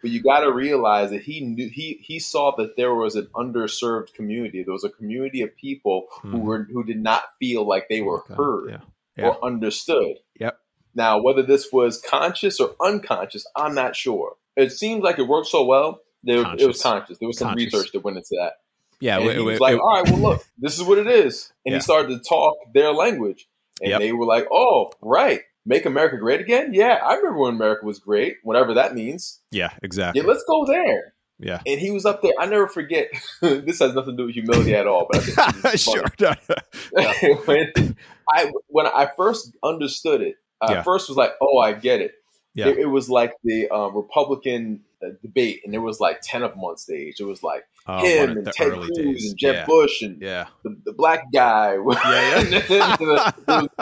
But 0.06 0.12
you 0.12 0.22
got 0.22 0.42
to 0.42 0.52
realize 0.54 1.10
that 1.10 1.24
he 1.24 1.42
knew 1.42 1.68
he 1.68 1.98
he 2.04 2.20
saw 2.20 2.56
that 2.58 2.76
there 2.78 2.94
was 2.94 3.16
an 3.16 3.28
underserved 3.36 4.14
community. 4.14 4.62
There 4.64 4.72
was 4.74 4.84
a 4.84 4.90
community 4.90 5.42
of 5.42 5.56
people 5.58 6.06
who 6.22 6.28
Mhm. 6.38 6.42
were 6.44 6.68
who 6.72 6.84
did 6.84 7.02
not 7.02 7.24
feel 7.40 7.68
like 7.68 7.88
they 7.90 8.02
were 8.02 8.20
Okay. 8.20 8.36
heard 8.36 8.70
Yeah. 8.70 8.78
Yeah. 9.18 9.28
or 9.30 9.44
understood. 9.44 10.18
Yep. 10.40 10.60
Now, 10.94 11.20
whether 11.22 11.42
this 11.42 11.72
was 11.74 12.00
conscious 12.02 12.60
or 12.60 12.76
unconscious, 12.82 13.46
I'm 13.56 13.74
not 13.74 13.96
sure. 13.96 14.36
It 14.56 14.72
seems 14.72 15.02
like 15.04 15.18
it 15.18 15.24
worked 15.28 15.48
so 15.48 15.64
well 15.66 16.02
that 16.24 16.34
it- 16.34 16.38
was 16.38 16.46
Conscious. 16.46 16.82
conscious. 16.84 17.18
There 17.18 17.28
was 17.28 17.38
some 17.40 17.48
Conscious. 17.50 17.74
research 17.74 17.92
that 17.94 18.02
went 18.04 18.18
into 18.18 18.36
that. 18.40 18.54
Yeah. 19.02 19.18
and 19.20 19.28
it- 19.30 19.36
he 19.38 19.42
was 19.42 19.56
it- 19.56 19.62
like, 19.62 19.76
it- 19.76 19.82
"All 19.82 19.94
right, 20.02 20.10
well, 20.10 20.20
look, 20.20 20.46
this 20.58 20.78
is 20.80 20.84
what 20.86 20.98
it 20.98 21.08
is," 21.08 21.52
and 21.66 21.74
Yeah. 21.74 21.80
he 21.80 21.82
started 21.82 22.10
to 22.16 22.20
talk 22.30 22.56
their 22.74 22.94
language, 22.94 23.48
and 23.82 23.90
Yep. 23.92 24.00
they 24.00 24.14
were 24.14 24.26
like, 24.26 24.48
"Oh, 24.52 24.92
right, 25.02 25.42
make 25.66 25.86
America 25.86 26.18
great 26.18 26.42
again." 26.42 26.74
Yeah, 26.74 27.00
I 27.04 27.16
remember 27.16 27.40
when 27.40 27.56
America 27.56 27.86
was 27.86 28.00
great, 28.00 28.38
whatever 28.44 28.74
that 28.76 28.94
means. 28.96 29.42
yeah. 29.52 29.72
Exactly. 29.82 30.22
Yeah, 30.22 30.28
let's 30.28 30.44
go 30.48 30.66
there. 30.66 31.14
Yeah. 31.38 31.60
And 31.66 31.80
he 31.82 31.92
was 31.92 32.06
up 32.06 32.22
there. 32.22 32.32
I 32.40 32.46
never 32.46 32.68
forget. 32.68 33.10
this 33.42 33.80
has 33.80 33.94
nothing 33.94 34.16
to 34.16 34.24
do 34.24 34.26
with 34.28 34.36
humility 34.36 34.74
at 34.74 34.88
all, 34.88 35.08
but 35.12 35.22
I 35.38 35.52
think 35.52 35.62
this 35.64 35.88
is 35.88 35.94
funny. 36.18 36.38
sure. 37.26 37.40
when 37.46 37.96
I 38.30 38.52
when 38.68 38.88
I 38.88 39.10
first 39.18 39.56
understood 39.64 40.22
it, 40.22 40.36
I 40.62 40.74
Yeah. 40.74 40.84
first 40.84 41.10
was 41.10 41.18
like, 41.18 41.32
"Oh, 41.42 41.58
I 41.58 41.74
get 41.74 42.00
it." 42.02 42.14
Yeah. 42.54 42.68
It, 42.68 42.78
it 42.80 42.86
was 42.86 43.10
like 43.10 43.34
the 43.44 43.68
um, 43.70 43.96
Republican 43.96 44.82
uh, 45.04 45.10
debate, 45.22 45.60
and 45.66 45.74
there 45.74 45.82
was 45.82 46.00
like 46.00 46.22
ten 46.22 46.42
of 46.42 46.52
them 46.52 46.64
on 46.64 46.78
stage. 46.78 47.20
It 47.20 47.26
was 47.26 47.44
like 47.44 47.66
Oh, 47.88 47.98
him 48.00 48.38
and 48.38 48.46
Ted 48.54 48.72
Cruz 48.72 48.90
days. 48.96 49.26
and 49.30 49.38
Jeb 49.38 49.56
yeah. 49.56 49.66
Bush 49.66 50.02
and 50.02 50.22
Yeah. 50.22 50.46
the, 50.64 50.76
the 50.86 50.94
black 50.94 51.26
guy. 51.34 51.74
Yeah, 51.74 52.40
And 52.40 52.48
then 52.48 52.62
the- 52.62 52.66
it 52.66 52.70
was- 53.06 53.34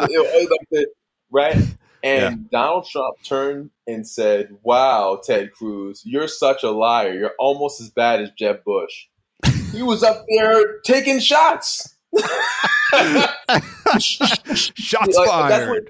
it 0.10 0.20
was 0.20 0.50
like 0.50 0.68
the- 0.72 0.88
right? 1.34 1.58
And 2.06 2.50
Donald 2.52 2.86
Trump 2.86 3.16
turned 3.24 3.70
and 3.88 4.06
said, 4.06 4.58
"Wow, 4.62 5.22
Ted 5.24 5.54
Cruz, 5.54 6.02
you're 6.04 6.28
such 6.28 6.62
a 6.64 6.70
liar. 6.70 7.14
You're 7.14 7.32
almost 7.40 7.80
as 7.80 7.90
bad 7.90 8.20
as 8.20 8.30
Jeb 8.38 8.62
Bush." 8.66 9.08
He 9.72 9.82
was 9.82 10.04
up 10.04 10.26
there 10.36 10.80
taking 10.82 11.20
shots. 11.22 11.96
Shots 14.00 15.18
Like, 15.18 15.30
fired. 15.30 15.70
what- 15.70 15.90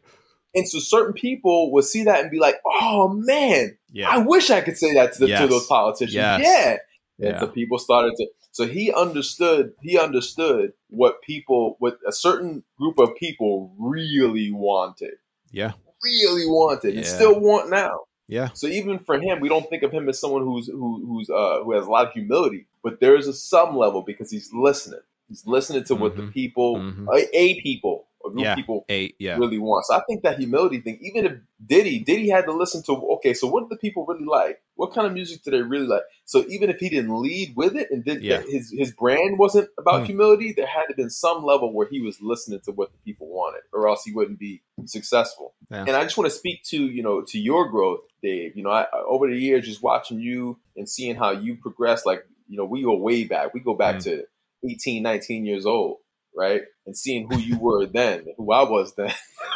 And 0.55 0.67
so 0.69 0.77
certain 0.77 1.13
people 1.13 1.71
would 1.73 1.83
see 1.85 2.03
that 2.03 2.21
and 2.21 2.29
be 2.29 2.38
like, 2.38 2.57
"Oh 2.63 3.09
man, 3.09 3.75
yeah. 3.91 4.07
I 4.09 4.19
wish 4.19 4.51
I 4.51 4.62
could 4.62 4.77
say 4.77 4.93
that 4.93 5.13
to, 5.13 5.19
the, 5.25 5.35
to 5.35 5.47
those 5.47 5.65
politicians." 5.65 6.13
Yes. 6.13 6.41
Yeah. 6.43 7.25
And 7.27 7.35
yeah. 7.35 7.39
so 7.39 7.47
people 7.47 7.79
started 7.79 8.13
to. 8.17 8.27
So 8.51 8.67
he 8.67 8.93
understood. 8.93 9.73
He 9.82 9.97
understood 9.97 10.73
what 10.89 11.23
people, 11.23 11.75
what 11.79 11.97
a 12.08 12.12
certain 12.12 12.63
group 12.77 12.99
of 12.99 13.15
people 13.15 13.73
really 13.79 14.51
wanted, 14.51 15.15
Yeah. 15.53 15.71
really 16.03 16.45
wanted, 16.45 16.95
and 16.97 17.05
still 17.05 17.39
want 17.39 17.69
now. 17.69 17.91
Yeah. 18.27 18.49
So 18.53 18.67
even 18.67 18.99
for 18.99 19.15
him, 19.19 19.39
we 19.39 19.47
don't 19.49 19.69
think 19.69 19.83
of 19.83 19.91
him 19.91 20.09
as 20.09 20.19
someone 20.19 20.43
who's 20.43 20.67
who, 20.67 21.05
who's 21.05 21.29
uh, 21.29 21.61
who 21.63 21.73
has 21.73 21.85
a 21.85 21.89
lot 21.89 22.07
of 22.07 22.13
humility, 22.13 22.65
but 22.83 22.99
there 22.99 23.15
is 23.15 23.27
a 23.27 23.33
some 23.33 23.77
level 23.77 24.01
because 24.01 24.29
he's 24.31 24.51
listening. 24.53 24.99
He's 25.29 25.45
listening 25.47 25.83
to 25.85 25.95
what 25.95 26.15
the 26.17 26.23
Mhm. 26.23 26.33
people, 26.33 26.75
Mhm. 26.77 27.07
a, 27.15 27.37
a 27.37 27.61
people, 27.61 28.05
a 28.25 28.29
group 28.29 28.43
Yeah. 28.45 28.55
people 28.55 28.85
Eight. 28.89 29.15
Yeah. 29.19 29.37
really 29.37 29.57
want. 29.59 29.85
So 29.85 29.95
I 29.95 30.01
think 30.07 30.23
that 30.23 30.37
humility 30.39 30.79
thing, 30.79 30.99
even 31.01 31.25
if 31.25 31.33
Diddy, 31.65 31.99
Diddy 31.99 32.29
had 32.29 32.45
to 32.45 32.53
listen 32.53 32.83
to, 32.83 32.93
okay, 33.15 33.33
so 33.33 33.47
what 33.47 33.61
do 33.63 33.67
the 33.69 33.77
people 33.77 34.05
really 34.05 34.25
like? 34.25 34.61
What 34.75 34.93
kind 34.93 35.05
of 35.07 35.13
music 35.13 35.43
do 35.43 35.51
they 35.51 35.61
really 35.61 35.87
like? 35.87 36.03
So 36.25 36.45
even 36.49 36.69
if 36.69 36.77
he 36.77 36.89
didn't 36.89 37.15
lead 37.21 37.55
with 37.55 37.75
it 37.75 37.87
and 37.91 38.03
did 38.05 38.21
Yeah. 38.23 38.41
his 38.55 38.71
his 38.71 38.91
brand 38.93 39.37
wasn't 39.37 39.69
about 39.77 40.01
Hmm. 40.01 40.05
humility, 40.11 40.53
there 40.53 40.67
had 40.77 40.85
to 40.89 40.95
been 40.95 41.09
some 41.09 41.43
level 41.51 41.73
where 41.73 41.87
he 41.93 41.99
was 42.01 42.17
listening 42.21 42.61
to 42.65 42.71
what 42.71 42.91
the 42.93 42.97
people 43.05 43.27
wanted, 43.27 43.61
or 43.73 43.87
else 43.89 44.03
he 44.05 44.11
wouldn't 44.13 44.39
be 44.39 44.61
successful. 44.85 45.42
Yeah. 45.73 45.86
And 45.88 45.91
I 45.97 46.03
just 46.03 46.17
want 46.17 46.29
to 46.31 46.38
speak 46.38 46.63
to 46.65 46.77
you 46.81 47.03
know 47.03 47.23
to 47.27 47.39
your 47.39 47.69
growth, 47.69 48.01
Dave. 48.21 48.55
You 48.55 48.63
know, 48.63 48.69
I, 48.71 48.86
over 49.07 49.29
the 49.29 49.38
years, 49.38 49.65
just 49.65 49.83
watching 49.83 50.19
you 50.19 50.59
and 50.77 50.88
seeing 50.88 51.15
how 51.15 51.31
you 51.31 51.55
progress, 51.55 52.05
like 52.05 52.25
you 52.47 52.57
know, 52.57 52.65
we 52.65 52.83
go 52.83 52.95
way 52.95 53.23
back. 53.25 53.53
We 53.53 53.59
go 53.59 53.73
back 53.75 53.95
Mm. 53.97 54.03
to 54.03 54.23
18, 54.69 55.03
19 55.03 55.45
years 55.45 55.65
old, 55.65 55.97
right? 56.36 56.62
And 56.86 56.95
seeing 56.97 57.27
who 57.29 57.38
you 57.38 57.57
were 57.59 57.86
then, 57.93 58.25
who 58.38 58.51
I 58.51 58.63
was 58.63 58.93
then. 58.95 59.12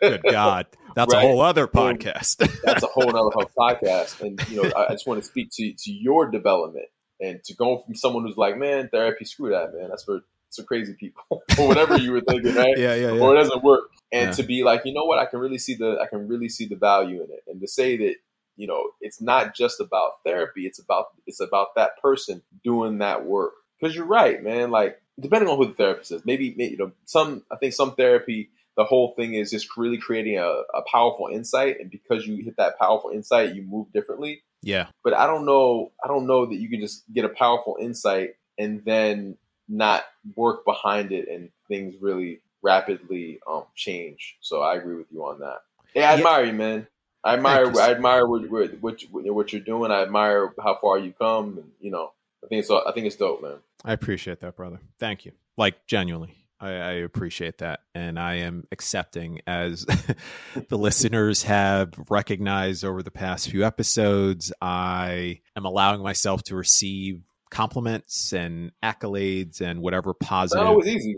Good 0.00 0.22
God. 0.30 0.66
That's 0.94 1.12
a 1.12 1.20
whole 1.20 1.40
other 1.40 1.66
podcast. 1.66 2.36
That's 2.64 2.82
a 2.82 2.86
whole 2.86 3.08
other 3.08 3.46
podcast. 3.58 4.20
And 4.20 4.40
you 4.48 4.62
know, 4.62 4.70
I, 4.76 4.86
I 4.86 4.90
just 4.92 5.06
want 5.06 5.22
to 5.22 5.26
speak 5.28 5.50
to 5.54 5.72
to 5.72 5.92
your 5.92 6.30
development 6.30 6.86
and 7.20 7.42
to 7.44 7.54
go 7.54 7.78
from 7.78 7.94
someone 7.94 8.24
who's 8.24 8.36
like, 8.36 8.56
man, 8.58 8.88
therapy, 8.88 9.24
screw 9.24 9.50
that, 9.50 9.72
man. 9.74 9.88
That's 9.90 10.04
for 10.04 10.20
some 10.50 10.66
crazy 10.66 10.94
people 10.94 11.42
or 11.58 11.68
whatever 11.68 11.96
you 11.96 12.12
were 12.12 12.20
thinking, 12.20 12.54
right? 12.54 12.76
yeah. 12.76 12.94
Yeah. 12.94 13.10
Or 13.20 13.34
it 13.34 13.38
doesn't 13.42 13.62
work. 13.62 13.90
And 14.12 14.28
Yeah. 14.30 14.32
to 14.32 14.42
be 14.42 14.62
like, 14.64 14.82
you 14.84 14.92
know 14.92 15.04
what, 15.04 15.18
I 15.18 15.26
can 15.26 15.38
really 15.40 15.58
see 15.58 15.74
the 15.74 15.98
I 16.00 16.06
can 16.06 16.28
really 16.28 16.48
see 16.48 16.66
the 16.66 16.76
value 16.76 17.22
in 17.22 17.30
it. 17.30 17.44
And 17.46 17.60
to 17.60 17.68
say 17.68 17.96
that, 17.98 18.16
you 18.56 18.66
know, 18.66 18.90
it's 19.00 19.20
not 19.20 19.54
just 19.54 19.80
about 19.80 20.22
therapy, 20.24 20.66
it's 20.66 20.78
about 20.78 21.06
it's 21.26 21.40
about 21.40 21.74
that 21.76 22.00
person 22.02 22.42
doing 22.64 22.98
that 22.98 23.24
work. 23.24 23.52
Because 23.80 23.94
you're 23.96 24.04
right, 24.04 24.42
man. 24.42 24.70
Like 24.70 25.00
depending 25.18 25.48
on 25.48 25.56
who 25.58 25.66
the 25.66 25.74
therapist 25.74 26.12
is, 26.12 26.24
maybe 26.24 26.54
may- 26.56 26.70
you 26.70 26.76
know, 26.76 26.92
some 27.04 27.42
I 27.50 27.56
think 27.56 27.72
some 27.72 27.94
therapy 27.94 28.50
the 28.76 28.84
whole 28.84 29.12
thing 29.14 29.34
is 29.34 29.50
just 29.50 29.76
really 29.76 29.98
creating 29.98 30.38
a, 30.38 30.42
a 30.46 30.82
powerful 30.90 31.26
insight 31.30 31.78
and 31.80 31.90
because 31.90 32.26
you 32.26 32.42
hit 32.42 32.56
that 32.56 32.78
powerful 32.78 33.10
insight 33.10 33.54
you 33.54 33.62
move 33.62 33.92
differently 33.92 34.42
Yeah. 34.62 34.86
but 35.04 35.12
i 35.12 35.26
don't 35.26 35.44
know 35.44 35.90
i 36.02 36.08
don't 36.08 36.26
know 36.26 36.46
that 36.46 36.54
you 36.54 36.70
can 36.70 36.80
just 36.80 37.02
get 37.12 37.24
a 37.26 37.28
powerful 37.28 37.76
insight 37.80 38.36
and 38.58 38.82
then 38.84 39.36
not 39.70 40.04
work 40.36 40.64
behind 40.66 41.12
it 41.12 41.28
and 41.28 41.48
things 41.68 41.94
really 42.00 42.40
rapidly 42.62 43.38
um, 43.50 43.64
change 43.74 44.36
so 44.40 44.60
i 44.60 44.74
agree 44.74 44.96
with 44.96 45.06
you 45.10 45.24
on 45.24 45.38
that 45.40 45.60
hey 45.94 46.02
i 46.02 46.12
Yeah. 46.12 46.18
admire 46.18 46.44
you 46.44 46.52
man 46.52 46.86
i 47.24 47.34
admire 47.34 47.64
Thank 47.66 47.78
i 47.78 47.90
admire 47.92 48.26
what, 48.26 48.50
what, 48.50 49.00
what 49.10 49.52
you're 49.52 49.62
doing 49.62 49.90
i 49.90 50.02
admire 50.02 50.52
how 50.62 50.76
far 50.80 50.98
you 50.98 51.14
come 51.18 51.56
and 51.58 51.70
you 51.80 51.90
know 51.90 52.12
i 52.44 52.48
think 52.48 52.60
it's 52.60 52.70
i 52.70 52.92
think 52.92 53.06
it's 53.06 53.16
dope 53.16 53.40
man 53.42 53.56
I 53.82 53.94
appreciate 53.94 54.40
that, 54.40 54.56
brother. 54.56 54.78
Thank 54.98 55.24
you. 55.24 55.32
Like 55.56 55.86
genuinely. 55.86 56.34
I, 56.60 56.68
I 56.68 56.90
appreciate 56.96 57.56
that. 57.58 57.80
And 57.94 58.18
I 58.18 58.34
am 58.40 58.64
accepting 58.70 59.40
as 59.46 59.86
the 60.68 60.76
listeners 60.76 61.44
have 61.44 61.94
recognized 62.10 62.84
over 62.84 63.02
the 63.02 63.10
past 63.10 63.48
few 63.48 63.64
episodes, 63.64 64.52
I 64.60 65.40
am 65.56 65.64
allowing 65.64 66.02
myself 66.02 66.42
to 66.44 66.56
receive 66.56 67.22
compliments 67.50 68.32
and 68.32 68.70
accolades 68.82 69.60
and 69.60 69.80
whatever 69.80 70.14
positive 70.14 70.64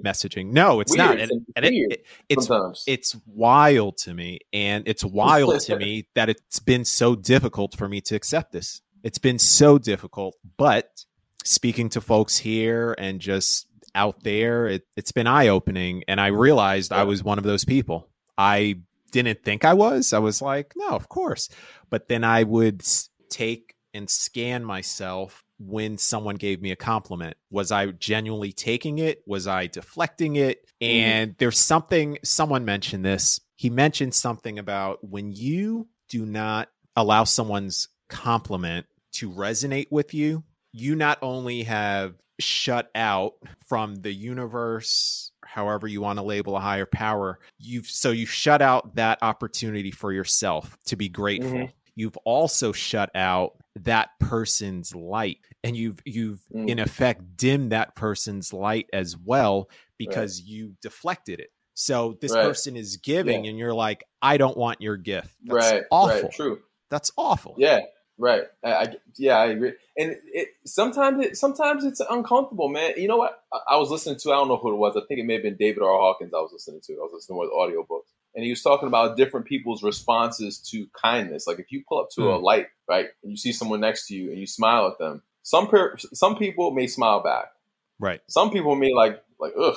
messaging. 0.05 0.53
No, 0.53 0.81
it's 0.81 0.97
Weird. 0.97 1.09
not. 1.11 1.19
It's 1.19 1.31
And, 1.33 1.47
and 1.57 1.65
it, 1.67 1.73
it- 1.75 2.07
it's 2.29 2.47
sometimes 2.47 2.85
it's 2.87 3.17
wild 3.27 3.97
to 3.99 4.15
me 4.15 4.41
and 4.53 4.87
it's 4.87 5.05
wild 5.05 5.61
to 5.61 5.77
me 5.77 6.07
that 6.15 6.29
it's 6.29 6.59
been 6.59 6.85
so 6.85 7.15
difficult 7.15 7.77
for 7.77 7.89
me 7.89 8.01
to 8.03 8.15
accept 8.15 8.53
this 8.53 8.81
it's 9.03 9.19
been 9.19 9.39
so 9.39 9.79
difficult 9.79 10.37
but 10.57 11.05
speaking 11.45 11.89
to 11.91 12.01
folks 12.01 12.39
here 12.39 12.95
and 12.99 13.21
just 13.21 13.67
out 13.95 14.23
there 14.23 14.69
it, 14.69 14.87
it's 14.97 15.13
been 15.13 15.27
eye-opening 15.27 16.05
and 16.09 16.21
i 16.21 16.29
realized 16.29 16.93
i 16.93 17.03
was 17.05 17.23
one 17.25 17.37
of 17.37 17.45
those 17.45 17.65
people 17.65 18.09
i 18.39 18.77
didn't 19.11 19.43
think 19.45 19.65
i 19.65 19.75
was 19.75 20.13
i 20.13 20.19
was 20.19 20.41
like 20.41 20.73
no 20.77 20.89
of 20.91 21.09
course 21.09 21.49
but 21.91 22.09
then 22.09 22.23
i 22.25 22.43
would 22.45 22.83
take 23.29 23.75
and 23.93 24.09
scan 24.09 24.65
myself 24.65 25.45
when 25.67 25.99
someone 25.99 26.37
gave 26.37 26.61
me 26.61 26.71
a 26.73 26.77
compliment. 26.77 27.37
Was 27.51 27.71
I 27.71 27.87
genuinely 27.87 28.53
taking 28.53 28.99
it? 28.99 29.23
Was 29.27 29.47
I 29.47 29.67
deflecting 29.67 30.37
it? 30.37 30.65
And 30.81 31.37
there's 31.39 31.59
something, 31.59 32.19
someone 32.25 32.65
mentioned 32.65 33.05
this. 33.05 33.41
He 33.57 33.71
mentioned 33.71 34.15
something 34.15 34.59
about 34.59 34.99
when 35.09 35.33
you 35.33 35.89
do 36.09 36.27
not 36.27 36.69
allow 36.97 37.25
someone's 37.25 37.89
compliment 38.09 38.87
to 39.13 39.31
resonate 39.31 39.87
with 39.91 40.15
you, 40.15 40.43
you 40.73 40.95
not 40.97 41.19
only 41.23 41.63
have 41.63 42.15
shut 42.41 42.91
out 42.95 43.35
from 43.69 43.95
the 43.97 44.13
universe 44.13 45.31
however 45.45 45.87
you 45.87 46.01
want 46.01 46.19
to 46.19 46.25
label 46.25 46.57
a 46.57 46.61
higher 46.61 46.87
power 46.87 47.39
you've 47.59 47.87
so 47.87 48.11
you 48.11 48.25
shut 48.27 48.61
out 48.63 48.97
that 48.97 49.19
opportunity 49.23 49.91
for 49.91 50.13
yourself 50.13 50.77
to 50.85 50.97
be 50.97 51.09
grateful 51.09 51.51
Mhm. 51.59 51.73
you've 51.95 52.17
also 52.25 52.73
shut 52.73 53.11
out 53.15 53.62
that 53.77 54.11
person's 54.19 54.95
light 54.95 55.39
and 55.65 55.77
you've 55.77 55.99
you've 56.05 56.41
Mm. 56.55 56.69
in 56.69 56.79
effect 56.79 57.37
dimmed 57.37 57.73
that 57.73 57.95
person's 57.97 58.53
light 58.53 58.87
as 58.93 59.17
well 59.17 59.71
because 59.99 60.41
you 60.41 60.75
deflected 60.83 61.41
it 61.41 61.51
so 61.75 62.19
this 62.21 62.33
Right. 62.33 62.43
person 62.43 62.77
is 62.77 62.99
giving 62.99 63.45
Yeah. 63.45 63.51
and 63.51 63.59
you're 63.59 63.73
like 63.73 64.05
i 64.21 64.37
don't 64.37 64.57
want 64.59 64.81
your 64.83 64.97
gift 64.99 65.35
that's 65.45 65.73
right, 65.73 65.83
awful 65.91 66.23
right, 66.29 66.33
true. 66.33 66.61
that's 66.91 67.11
awful 67.17 67.55
Yeah, 67.57 67.81
right. 68.19 68.45
I, 68.63 68.73
I 68.75 68.95
yeah, 69.17 69.37
I 69.39 69.47
agree. 69.47 69.73
And 69.97 70.17
it 70.27 70.49
sometimes 70.67 71.25
it 71.25 71.37
sometimes 71.39 71.85
it's 71.85 72.01
uncomfortable, 72.01 72.69
man. 72.69 72.93
You 72.99 73.09
know 73.09 73.17
what? 73.17 73.43
I, 73.53 73.75
I 73.75 73.77
was 73.79 73.91
listening 73.91 74.19
to 74.21 74.33
I 74.33 74.37
don't 74.37 74.49
know 74.49 74.59
who 74.59 74.73
it 74.73 74.77
was. 74.77 74.97
I 74.97 75.01
think 75.09 75.19
it 75.21 75.25
may 75.25 75.35
have 75.35 75.43
been 75.43 75.57
David 75.57 75.83
R. 75.83 75.89
Hawkins. 75.99 76.33
I 76.35 76.41
was 76.41 76.53
listening 76.53 76.83
to. 76.87 76.93
I 76.95 77.03
was 77.05 77.13
listening 77.15 77.37
to 77.41 77.49
one 77.49 77.49
audiobooks, 77.49 78.12
and 78.35 78.45
he 78.45 78.51
was 78.51 78.63
talking 78.63 78.89
about 78.89 79.17
different 79.17 79.47
people's 79.47 79.83
responses 79.83 80.59
to 80.71 80.87
kindness. 81.01 81.47
Like 81.47 81.59
if 81.59 81.71
you 81.71 81.83
pull 81.89 82.01
up 82.01 82.11
to 82.15 82.31
a 82.31 82.39
Hmm. 82.39 82.45
light, 82.45 82.67
right, 82.89 83.09
and 83.23 83.31
you 83.31 83.37
see 83.37 83.53
someone 83.53 83.81
next 83.81 84.07
to 84.09 84.15
you 84.15 84.31
and 84.31 84.39
you 84.39 84.47
smile 84.47 84.87
at 84.89 84.99
them, 84.99 85.23
some 85.43 85.69
per, 85.69 85.97
some 86.15 86.37
people 86.37 86.71
may 86.71 86.87
smile 86.87 87.21
back. 87.23 87.53
right 87.99 88.21
Some 88.29 88.51
people 88.51 88.75
may 88.77 88.93
like 88.95 89.23
like 89.39 89.55
ugh, 89.59 89.77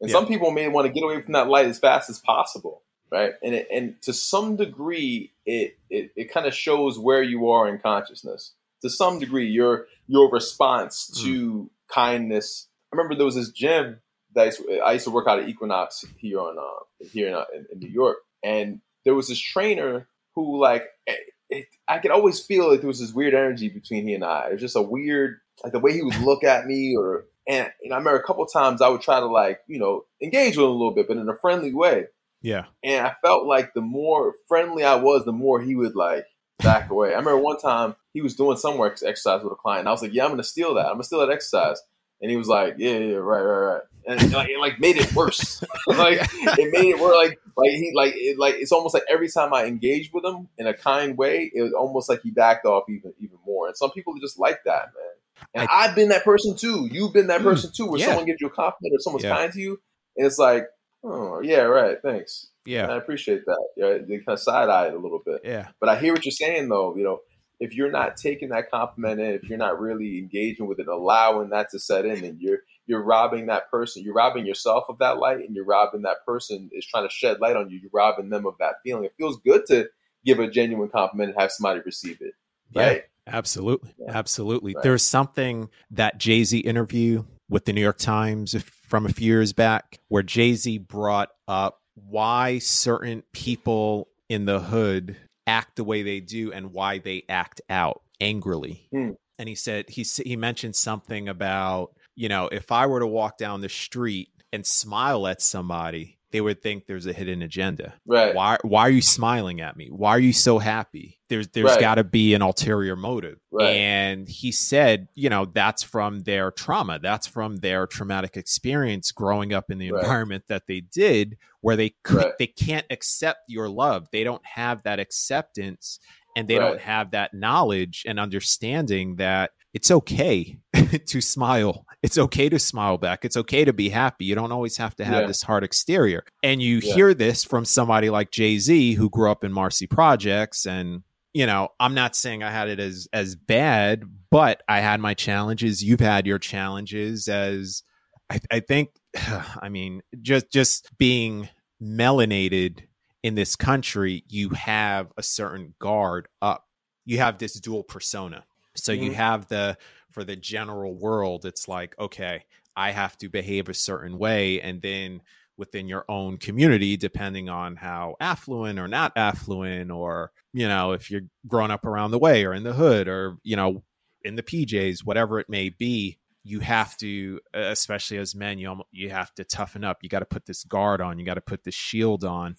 and 0.00 0.10
Yeah. 0.10 0.14
some 0.14 0.26
people 0.26 0.50
may 0.50 0.68
want 0.68 0.86
to 0.86 0.92
get 0.92 1.02
away 1.04 1.20
from 1.22 1.32
that 1.32 1.48
light 1.48 1.66
as 1.66 1.78
fast 1.78 2.10
as 2.10 2.18
possible, 2.18 2.82
right? 3.10 3.32
And 3.42 3.54
it, 3.54 3.68
and 3.72 4.00
to 4.02 4.12
some 4.12 4.56
degree, 4.56 5.32
it 5.46 5.76
it, 5.90 6.12
it 6.16 6.32
kind 6.32 6.46
of 6.46 6.54
shows 6.54 6.98
where 6.98 7.22
you 7.22 7.48
are 7.50 7.68
in 7.68 7.78
consciousness. 7.78 8.52
To 8.82 8.90
some 8.90 9.18
degree, 9.18 9.46
your 9.48 9.86
your 10.08 10.30
response 10.30 11.06
to 11.22 11.70
kindness. 11.88 12.68
I 12.92 12.96
remember 12.96 13.14
there 13.14 13.24
was 13.24 13.34
this 13.36 13.50
gym 13.50 14.00
I 14.36 14.44
used, 14.46 14.62
I 14.84 14.92
used 14.92 15.04
to 15.04 15.10
work 15.10 15.26
out 15.28 15.40
at 15.40 15.48
Equinox 15.48 16.04
here 16.18 16.40
on 16.40 16.56
uh, 16.58 17.06
here 17.06 17.28
in, 17.28 17.34
uh, 17.34 17.44
in, 17.54 17.66
in 17.72 17.78
New 17.80 17.90
York, 17.90 18.18
and 18.42 18.80
there 19.04 19.14
was 19.14 19.28
this 19.28 19.38
trainer 19.38 20.08
who 20.34 20.60
like 20.60 20.84
it, 21.06 21.20
it, 21.50 21.66
I 21.86 21.98
could 21.98 22.10
always 22.10 22.40
feel 22.40 22.70
like 22.70 22.80
there 22.80 22.88
was 22.88 23.00
this 23.00 23.12
weird 23.12 23.34
energy 23.34 23.68
between 23.68 24.06
he 24.06 24.14
and 24.14 24.24
I. 24.24 24.48
It 24.48 24.52
was 24.52 24.60
just 24.60 24.76
a 24.76 24.82
weird 24.82 25.40
like 25.62 25.72
the 25.72 25.78
way 25.78 25.92
he 25.92 26.02
would 26.02 26.18
look 26.20 26.44
at 26.44 26.66
me 26.66 26.96
or 26.96 27.26
and, 27.46 27.70
and 27.82 27.92
I 27.92 27.98
remember 27.98 28.18
a 28.18 28.22
couple 28.22 28.44
times 28.46 28.80
I 28.80 28.88
would 28.88 29.02
try 29.02 29.20
to 29.20 29.26
like, 29.26 29.60
you 29.66 29.78
know, 29.78 30.04
engage 30.22 30.56
with 30.56 30.64
him 30.64 30.70
a 30.70 30.74
little 30.74 30.94
bit, 30.94 31.08
but 31.08 31.16
in 31.16 31.28
a 31.28 31.36
friendly 31.36 31.74
way. 31.74 32.06
yeah 32.40 32.64
And 32.82 33.06
I 33.06 33.14
felt 33.22 33.46
like 33.46 33.74
the 33.74 33.82
more 33.82 34.34
friendly 34.48 34.84
I 34.84 34.96
was, 34.96 35.24
the 35.24 35.32
more 35.32 35.60
he 35.60 35.74
would 35.74 35.94
like 35.94 36.24
back 36.60 36.90
away. 36.90 37.08
I 37.08 37.18
remember 37.18 37.38
one 37.38 37.60
time 37.60 37.96
he 38.14 38.22
was 38.22 38.34
doing 38.34 38.56
some 38.56 38.78
work 38.78 38.98
exercise 39.04 39.42
with 39.42 39.52
a 39.52 39.56
client. 39.56 39.80
And 39.80 39.88
I 39.88 39.92
was 39.92 40.02
like, 40.02 40.14
yeah, 40.14 40.24
I'm 40.24 40.30
going 40.30 40.38
to 40.38 40.44
steal 40.44 40.74
that. 40.74 40.86
I'm 40.86 40.92
going 40.92 41.00
to 41.00 41.06
steal 41.06 41.20
that 41.20 41.32
exercise. 41.32 41.80
And 42.22 42.30
he 42.30 42.36
was 42.36 42.48
like, 42.48 42.76
yeah, 42.78 42.96
yeah, 42.96 43.16
right, 43.16 43.42
right, 43.42 43.74
right. 43.74 43.82
And 44.06 44.20
it, 44.22 44.32
like, 44.32 44.48
it 44.50 44.58
like 44.58 44.80
made 44.80 44.96
it 44.96 45.12
worse. 45.14 45.62
like 45.86 46.20
it 46.34 46.70
made 46.72 46.90
it 46.90 47.00
worse. 47.00 47.16
Like, 47.16 47.38
like 47.56 47.70
he, 47.70 47.92
like, 47.94 48.12
it, 48.16 48.38
like 48.38 48.54
it's 48.56 48.72
almost 48.72 48.94
like 48.94 49.04
every 49.08 49.28
time 49.28 49.54
I 49.54 49.64
engaged 49.64 50.12
with 50.12 50.24
him 50.24 50.48
in 50.58 50.66
a 50.66 50.74
kind 50.74 51.16
way, 51.16 51.50
it 51.54 51.62
was 51.62 51.72
almost 51.72 52.08
like 52.08 52.22
he 52.22 52.30
backed 52.30 52.66
off 52.66 52.84
even, 52.88 53.12
even 53.18 53.38
more. 53.46 53.66
And 53.68 53.76
some 53.76 53.90
people 53.92 54.14
just 54.20 54.38
like 54.38 54.64
that, 54.64 54.86
man. 54.94 55.46
And 55.54 55.68
I, 55.70 55.86
have 55.86 55.94
been 55.96 56.08
that 56.08 56.24
person 56.24 56.56
too. 56.56 56.88
You've 56.90 57.12
been 57.12 57.28
that 57.28 57.40
Mm, 57.40 57.44
person 57.44 57.70
too, 57.74 57.86
where 57.86 57.98
yeah. 58.00 58.06
someone 58.06 58.24
gives 58.26 58.40
you 58.40 58.48
a 58.48 58.50
compliment 58.50 58.94
or 58.94 59.00
someone's 59.00 59.24
Yeah. 59.24 59.36
kind 59.36 59.52
to 59.52 59.60
you, 59.60 59.80
and 60.16 60.26
it's 60.26 60.38
like, 60.38 60.66
oh 61.02 61.40
yeah, 61.40 61.60
right, 61.62 61.98
thanks. 62.02 62.48
yeah 62.64 62.86
I 62.86 62.96
appreciate 62.96 63.44
that. 63.46 63.68
Yeah, 63.76 63.98
they 64.06 64.16
kind 64.18 64.28
of 64.30 64.40
side 64.40 64.68
eye 64.68 64.86
it 64.88 64.94
a 64.94 64.98
little 64.98 65.20
bit. 65.24 65.42
yeah 65.44 65.68
But 65.80 65.88
I 65.90 65.98
hear 65.98 66.12
what 66.12 66.24
you're 66.24 66.32
saying 66.32 66.68
though. 66.68 66.96
You 66.96 67.04
know, 67.04 67.20
if 67.60 67.74
you're 67.74 67.90
not 67.90 68.16
taking 68.16 68.48
that 68.50 68.70
compliment 68.70 69.20
in, 69.20 69.26
if 69.34 69.44
you're 69.44 69.58
not 69.58 69.80
really 69.80 70.18
engaging 70.18 70.66
with 70.66 70.80
it, 70.80 70.88
allowing 70.88 71.50
that 71.50 71.70
to 71.70 71.78
set 71.78 72.04
in, 72.06 72.24
and 72.24 72.40
you're 72.40 72.60
you're 72.86 73.02
robbing 73.02 73.46
that 73.46 73.70
person, 73.70 74.02
you're 74.02 74.14
robbing 74.14 74.46
yourself 74.46 74.84
of 74.88 74.98
that 74.98 75.18
light, 75.18 75.38
and 75.38 75.54
you're 75.54 75.64
robbing 75.64 76.02
that 76.02 76.24
person 76.26 76.70
is 76.72 76.86
trying 76.86 77.08
to 77.08 77.12
shed 77.12 77.40
light 77.40 77.56
on 77.56 77.70
you. 77.70 77.78
You're 77.78 77.90
robbing 77.92 78.28
them 78.30 78.46
of 78.46 78.54
that 78.60 78.74
feeling. 78.82 79.04
It 79.04 79.14
feels 79.16 79.38
good 79.40 79.66
to 79.66 79.88
give 80.24 80.38
a 80.38 80.48
genuine 80.50 80.88
compliment 80.88 81.30
and 81.30 81.40
have 81.40 81.52
somebody 81.52 81.80
receive 81.84 82.18
it, 82.20 82.34
Yeah. 82.70 82.86
right? 82.86 83.02
Absolutely. 83.26 83.94
Yeah. 83.98 84.12
Absolutely. 84.16 84.74
Right. 84.74 84.82
There's 84.82 85.02
something 85.02 85.70
that 85.92 86.18
Jay 86.18 86.44
Z 86.44 86.58
interview 86.58 87.24
with 87.48 87.64
the 87.64 87.72
New 87.72 87.80
York 87.80 87.98
Times 87.98 88.54
from 88.88 89.06
a 89.06 89.10
few 89.10 89.26
years 89.32 89.52
back 89.52 89.98
where 90.08 90.22
Jay 90.22 90.54
Z 90.54 90.78
brought 90.78 91.30
up 91.48 91.80
why 91.94 92.58
certain 92.58 93.22
people 93.32 94.08
in 94.28 94.44
the 94.44 94.60
hood 94.60 95.16
act 95.46 95.76
the 95.76 95.84
way 95.84 96.02
they 96.02 96.20
do 96.20 96.52
and 96.52 96.72
why 96.72 96.98
they 96.98 97.24
act 97.28 97.60
out 97.70 98.02
angrily. 98.20 98.86
Hmm. 98.90 99.12
And 99.38 99.48
he 99.48 99.54
said, 99.54 99.88
he, 99.88 100.02
he 100.02 100.36
mentioned 100.36 100.76
something 100.76 101.28
about, 101.28 101.92
you 102.16 102.28
know, 102.28 102.48
if 102.48 102.70
I 102.72 102.86
were 102.86 103.00
to 103.00 103.06
walk 103.06 103.38
down 103.38 103.60
the 103.60 103.68
street 103.68 104.28
and 104.52 104.64
smile 104.66 105.26
at 105.26 105.42
somebody, 105.42 106.18
they 106.30 106.40
would 106.40 106.60
think 106.62 106.86
there's 106.86 107.06
a 107.06 107.12
hidden 107.12 107.42
agenda 107.42 107.94
Right. 108.06 108.34
why 108.34 108.58
why 108.62 108.80
are 108.82 108.90
you 108.90 109.02
smiling 109.02 109.60
at 109.60 109.76
me 109.76 109.86
why 109.92 110.10
are 110.10 110.18
you 110.18 110.32
so 110.32 110.58
happy 110.58 111.20
there's 111.28 111.46
there's 111.48 111.70
Right. 111.70 111.80
got 111.80 111.94
to 111.94 112.02
be 112.02 112.34
an 112.34 112.42
ulterior 112.42 112.96
motive 112.96 113.38
Right. 113.52 113.68
and 113.76 114.28
he 114.28 114.50
said 114.50 115.06
you 115.14 115.30
know 115.30 115.44
that's 115.44 115.84
from 115.84 116.22
their 116.24 116.50
trauma 116.50 116.98
that's 117.00 117.28
from 117.28 117.58
their 117.58 117.86
traumatic 117.86 118.36
experience 118.36 119.12
growing 119.12 119.52
up 119.54 119.70
in 119.70 119.78
the 119.78 119.92
Right. 119.92 120.02
environment 120.02 120.42
that 120.48 120.64
they 120.66 120.80
did 120.80 121.36
where 121.60 121.76
they 121.76 121.94
could 122.02 122.32
they 122.40 122.48
can't 122.48 122.86
accept 122.90 123.38
your 123.46 123.68
love 123.68 124.08
they 124.10 124.24
don't 124.24 124.44
have 124.44 124.82
that 124.82 124.98
acceptance 124.98 126.00
and 126.36 126.48
they 126.48 126.58
don't 126.58 126.80
have 126.80 127.12
that 127.12 127.32
knowledge 127.32 128.02
and 128.08 128.18
understanding 128.18 129.14
that 129.16 129.52
it's 129.72 129.90
okay 129.90 130.56
to 131.06 131.20
smile. 131.20 131.84
It's 132.04 132.18
okay 132.18 132.50
to 132.50 132.58
smile 132.58 132.98
back. 132.98 133.24
It's 133.24 133.36
okay 133.38 133.64
to 133.64 133.72
be 133.72 133.88
happy. 133.88 134.26
You 134.26 134.34
don't 134.34 134.52
always 134.52 134.76
have 134.76 134.94
to 134.96 135.04
have 135.06 135.22
Yeah. 135.22 135.26
this 135.26 135.40
hard 135.42 135.64
exterior. 135.64 136.22
And 136.42 136.60
you 136.60 136.80
Yeah. 136.82 136.94
hear 136.94 137.14
this 137.14 137.44
from 137.44 137.64
somebody 137.64 138.10
like 138.10 138.30
Jay 138.30 138.58
Z, 138.58 138.92
who 138.92 139.08
grew 139.08 139.30
up 139.30 139.42
in 139.42 139.52
Marcy 139.54 139.86
Projects. 139.86 140.66
And, 140.66 141.02
you 141.32 141.46
know, 141.46 141.70
I'm 141.80 141.94
not 141.94 142.14
saying 142.14 142.42
I 142.42 142.50
had 142.50 142.68
it 142.68 142.78
as 142.78 143.08
as 143.14 143.36
bad, 143.36 144.02
but 144.30 144.62
I 144.68 144.80
had 144.80 145.00
my 145.00 145.14
challenges. 145.14 145.82
You've 145.82 146.00
had 146.00 146.26
your 146.26 146.38
challenges 146.38 147.26
as 147.26 147.82
I, 148.28 148.38
I 148.50 148.60
think 148.60 148.90
I 149.62 149.70
mean, 149.70 150.02
just 150.20 150.52
just 150.52 150.90
being 150.98 151.48
melanated 151.82 152.80
in 153.22 153.34
this 153.34 153.56
country, 153.56 154.24
you 154.28 154.50
have 154.50 155.10
a 155.16 155.22
certain 155.22 155.74
guard 155.78 156.28
up. 156.42 156.66
You 157.06 157.16
have 157.18 157.38
this 157.38 157.58
dual 157.58 157.82
persona. 157.82 158.44
So 158.76 158.92
you 158.92 159.12
Mhm. 159.12 159.14
have 159.14 159.48
the 159.48 159.78
for 160.14 160.24
the 160.24 160.36
general 160.36 160.94
world, 160.94 161.44
it's 161.44 161.68
like, 161.68 161.94
okay, 161.98 162.44
I 162.76 162.92
have 162.92 163.18
to 163.18 163.28
behave 163.28 163.68
a 163.68 163.74
certain 163.74 164.16
way. 164.16 164.60
And 164.60 164.80
then 164.80 165.20
within 165.56 165.86
your 165.88 166.04
own 166.08 166.38
community, 166.38 166.96
depending 166.96 167.48
on 167.48 167.76
how 167.76 168.14
affluent 168.20 168.78
or 168.78 168.88
not 168.88 169.12
affluent, 169.16 169.90
or, 169.90 170.32
you 170.52 170.66
know, 170.68 170.92
if 170.92 171.10
you're 171.10 171.22
growing 171.46 171.70
up 171.70 171.84
around 171.84 172.12
the 172.12 172.18
way 172.18 172.44
or 172.44 172.54
in 172.54 172.62
the 172.62 172.72
hood 172.72 173.08
or, 173.08 173.36
you 173.42 173.56
know, 173.56 173.82
in 174.22 174.36
the 174.36 174.42
PJs, 174.42 175.04
whatever 175.04 175.38
it 175.40 175.48
may 175.48 175.68
be, 175.68 176.18
you 176.44 176.60
have 176.60 176.96
to, 176.98 177.40
especially 177.52 178.18
as 178.18 178.34
men, 178.34 178.58
you 178.58 178.68
almo- 178.68 178.86
you 178.92 179.10
have 179.10 179.34
to 179.34 179.44
toughen 179.44 179.82
up. 179.84 179.98
You 180.02 180.08
got 180.08 180.20
to 180.20 180.24
put 180.26 180.46
this 180.46 180.62
guard 180.64 181.00
on. 181.00 181.18
You 181.18 181.24
got 181.24 181.34
to 181.34 181.40
put 181.40 181.64
this 181.64 181.74
shield 181.74 182.22
on, 182.24 182.56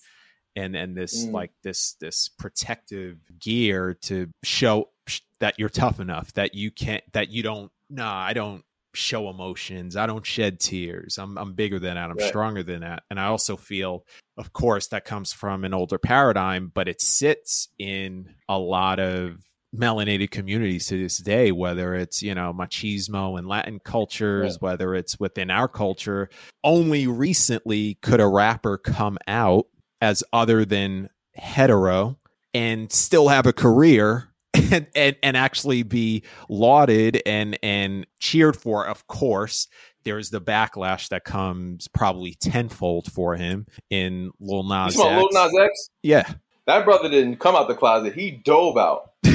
and 0.56 0.76
and 0.76 0.96
this 0.98 1.26
Mm. 1.26 1.34
like 1.34 1.52
this 1.64 1.94
this 2.00 2.28
protective 2.30 3.18
gear 3.40 3.94
to 4.04 4.32
show 4.44 4.90
sh- 4.95 4.95
that 5.40 5.60
you're 5.60 5.70
tough 5.70 6.00
enough 6.00 6.34
that 6.34 6.54
you 6.56 6.72
can't 6.72 7.04
that 7.14 7.30
you 7.30 7.44
don't. 7.44 7.72
Nah, 7.90 8.18
I 8.18 8.34
don't 8.34 8.64
show 8.94 9.30
emotions. 9.30 9.96
I 9.96 10.08
don't 10.08 10.26
shed 10.26 10.60
tears. 10.60 11.18
I'm 11.18 11.38
I'm 11.38 11.54
bigger 11.54 11.80
than 11.80 11.96
that. 11.96 12.10
I'm 12.10 12.18
Right. 12.18 12.28
stronger 12.28 12.64
than 12.64 12.82
that. 12.82 13.04
And 13.10 13.20
I 13.20 13.26
also 13.26 13.58
feel, 13.58 14.06
of 14.38 14.54
course, 14.54 14.88
that 14.88 15.06
comes 15.06 15.34
from 15.34 15.66
an 15.66 15.74
older 15.74 15.98
paradigm, 15.98 16.72
but 16.74 16.88
it 16.88 17.02
sits 17.02 17.68
in 17.78 18.34
a 18.48 18.58
lot 18.58 19.00
of 19.00 19.42
melanated 19.76 20.32
communities 20.32 20.88
to 20.88 20.98
this 20.98 21.18
day, 21.18 21.52
whether 21.52 21.94
it's, 21.96 22.24
you 22.24 22.34
know, 22.34 22.54
machismo 22.54 23.38
and 23.38 23.46
Latin 23.46 23.80
cultures, 23.84 24.62
whether 24.62 24.96
it's 24.96 25.20
within 25.20 25.52
our 25.52 25.68
culture. 25.68 26.30
Only 26.64 27.08
recently 27.08 27.96
could 27.96 28.22
a 28.22 28.28
rapper 28.28 28.78
come 28.78 29.18
out 29.28 29.68
as 30.00 30.24
other 30.32 30.64
than 30.64 31.10
hetero 31.34 32.18
and 32.54 32.90
still 32.90 33.28
have 33.28 33.46
a 33.46 33.52
career 33.52 34.30
and, 34.76 34.88
and, 34.96 35.16
and 35.24 35.38
actually 35.38 35.84
be 35.84 36.24
lauded 36.50 37.22
and, 37.26 37.58
and 37.64 38.06
cheered 38.20 38.56
for, 38.56 38.86
of 38.86 39.08
course. 39.08 39.68
There's 40.04 40.30
the 40.30 40.40
backlash 40.40 41.10
that 41.10 41.24
comes 41.24 41.88
probably 41.88 42.36
tenfold 42.36 43.12
for 43.12 43.36
him 43.36 43.66
in 43.90 44.30
Lil 44.40 44.64
Nas 44.64 44.94
smell 44.94 45.18
Lil 45.18 45.30
Nas 45.32 45.52
X? 45.60 45.90
Yeah. 46.04 46.32
That 46.68 46.86
brother 46.86 47.10
didn't 47.10 47.38
come 47.38 47.56
out 47.56 47.68
the 47.68 47.74
closet. 47.76 48.14
He 48.14 48.32
dove 48.32 48.78
out. 48.78 49.12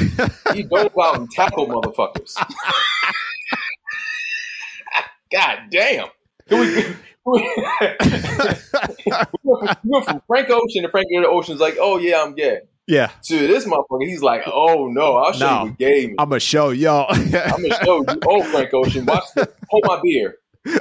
He 0.53 0.63
dove 0.63 0.91
out 1.01 1.17
and 1.17 1.31
tackled 1.31 1.69
motherfuckers. 1.69 2.35
God 5.31 5.59
damn. 5.71 6.09
We, 6.49 6.85
we 7.25 7.55
went 9.85 10.05
from 10.05 10.21
Frank 10.27 10.49
Ocean 10.49 10.83
to 10.83 10.89
Frank 10.89 11.07
Ocean's 11.13 11.61
like, 11.61 11.77
oh 11.79 11.97
yeah, 11.97 12.21
I'm 12.21 12.35
gay. 12.35 12.59
Yeah. 12.87 13.11
To 13.23 13.47
this 13.47 13.65
motherfucker, 13.65 14.05
he's 14.05 14.21
like, 14.21 14.43
oh 14.45 14.87
no, 14.87 15.17
I'll 15.17 15.33
show 15.33 15.45
no, 15.45 15.63
you 15.63 15.69
what 15.69 15.77
gay 15.77 16.15
I'm 16.17 16.29
gonna 16.29 16.39
show 16.39 16.71
y'all. 16.71 17.07
I'm 17.09 17.31
gonna 17.31 17.83
show 17.83 17.99
you. 17.99 18.19
Oh, 18.27 18.43
Frank 18.43 18.73
Ocean, 18.73 19.05
watch. 19.05 19.23
The, 19.35 19.51
hold 19.69 19.83
my 19.85 19.99
beer. 20.03 20.37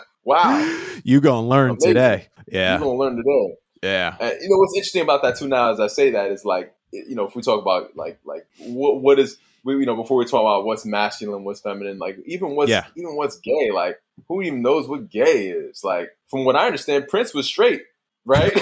wow. 0.24 0.78
You 1.04 1.20
gonna 1.20 1.46
learn 1.46 1.70
Amazing. 1.70 1.88
today? 1.88 2.28
Yeah. 2.48 2.74
You 2.74 2.84
gonna 2.84 2.98
learn 2.98 3.16
today? 3.16 3.54
Yeah. 3.82 4.16
And, 4.20 4.32
you 4.40 4.48
know 4.48 4.58
what's 4.58 4.74
interesting 4.74 5.02
about 5.02 5.22
that 5.22 5.38
too 5.38 5.48
now, 5.48 5.72
as 5.72 5.80
I 5.80 5.88
say 5.88 6.10
that, 6.10 6.30
is 6.30 6.44
like, 6.44 6.74
you 6.92 7.14
know, 7.14 7.26
if 7.26 7.34
we 7.34 7.42
talk 7.42 7.60
about 7.60 7.96
like, 7.96 8.18
like 8.24 8.46
what 8.58 9.00
what 9.00 9.18
is 9.18 9.38
we, 9.64 9.74
you 9.74 9.86
know, 9.86 9.96
before 9.96 10.16
we 10.16 10.24
talk 10.24 10.40
about 10.40 10.64
what's 10.64 10.86
masculine, 10.86 11.44
what's 11.44 11.60
feminine, 11.60 11.98
like 11.98 12.18
even 12.24 12.54
what's 12.54 12.70
yeah. 12.70 12.86
even 12.94 13.16
what's 13.16 13.38
gay, 13.38 13.70
like 13.72 14.00
who 14.28 14.42
even 14.42 14.62
knows 14.62 14.88
what 14.88 15.10
gay 15.10 15.48
is? 15.48 15.82
Like 15.82 16.10
from 16.28 16.44
what 16.44 16.56
I 16.56 16.66
understand, 16.66 17.08
Prince 17.08 17.34
was 17.34 17.46
straight, 17.46 17.82
right? 18.28 18.52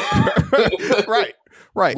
right, 0.52 1.08
right, 1.08 1.34
right, 1.74 1.96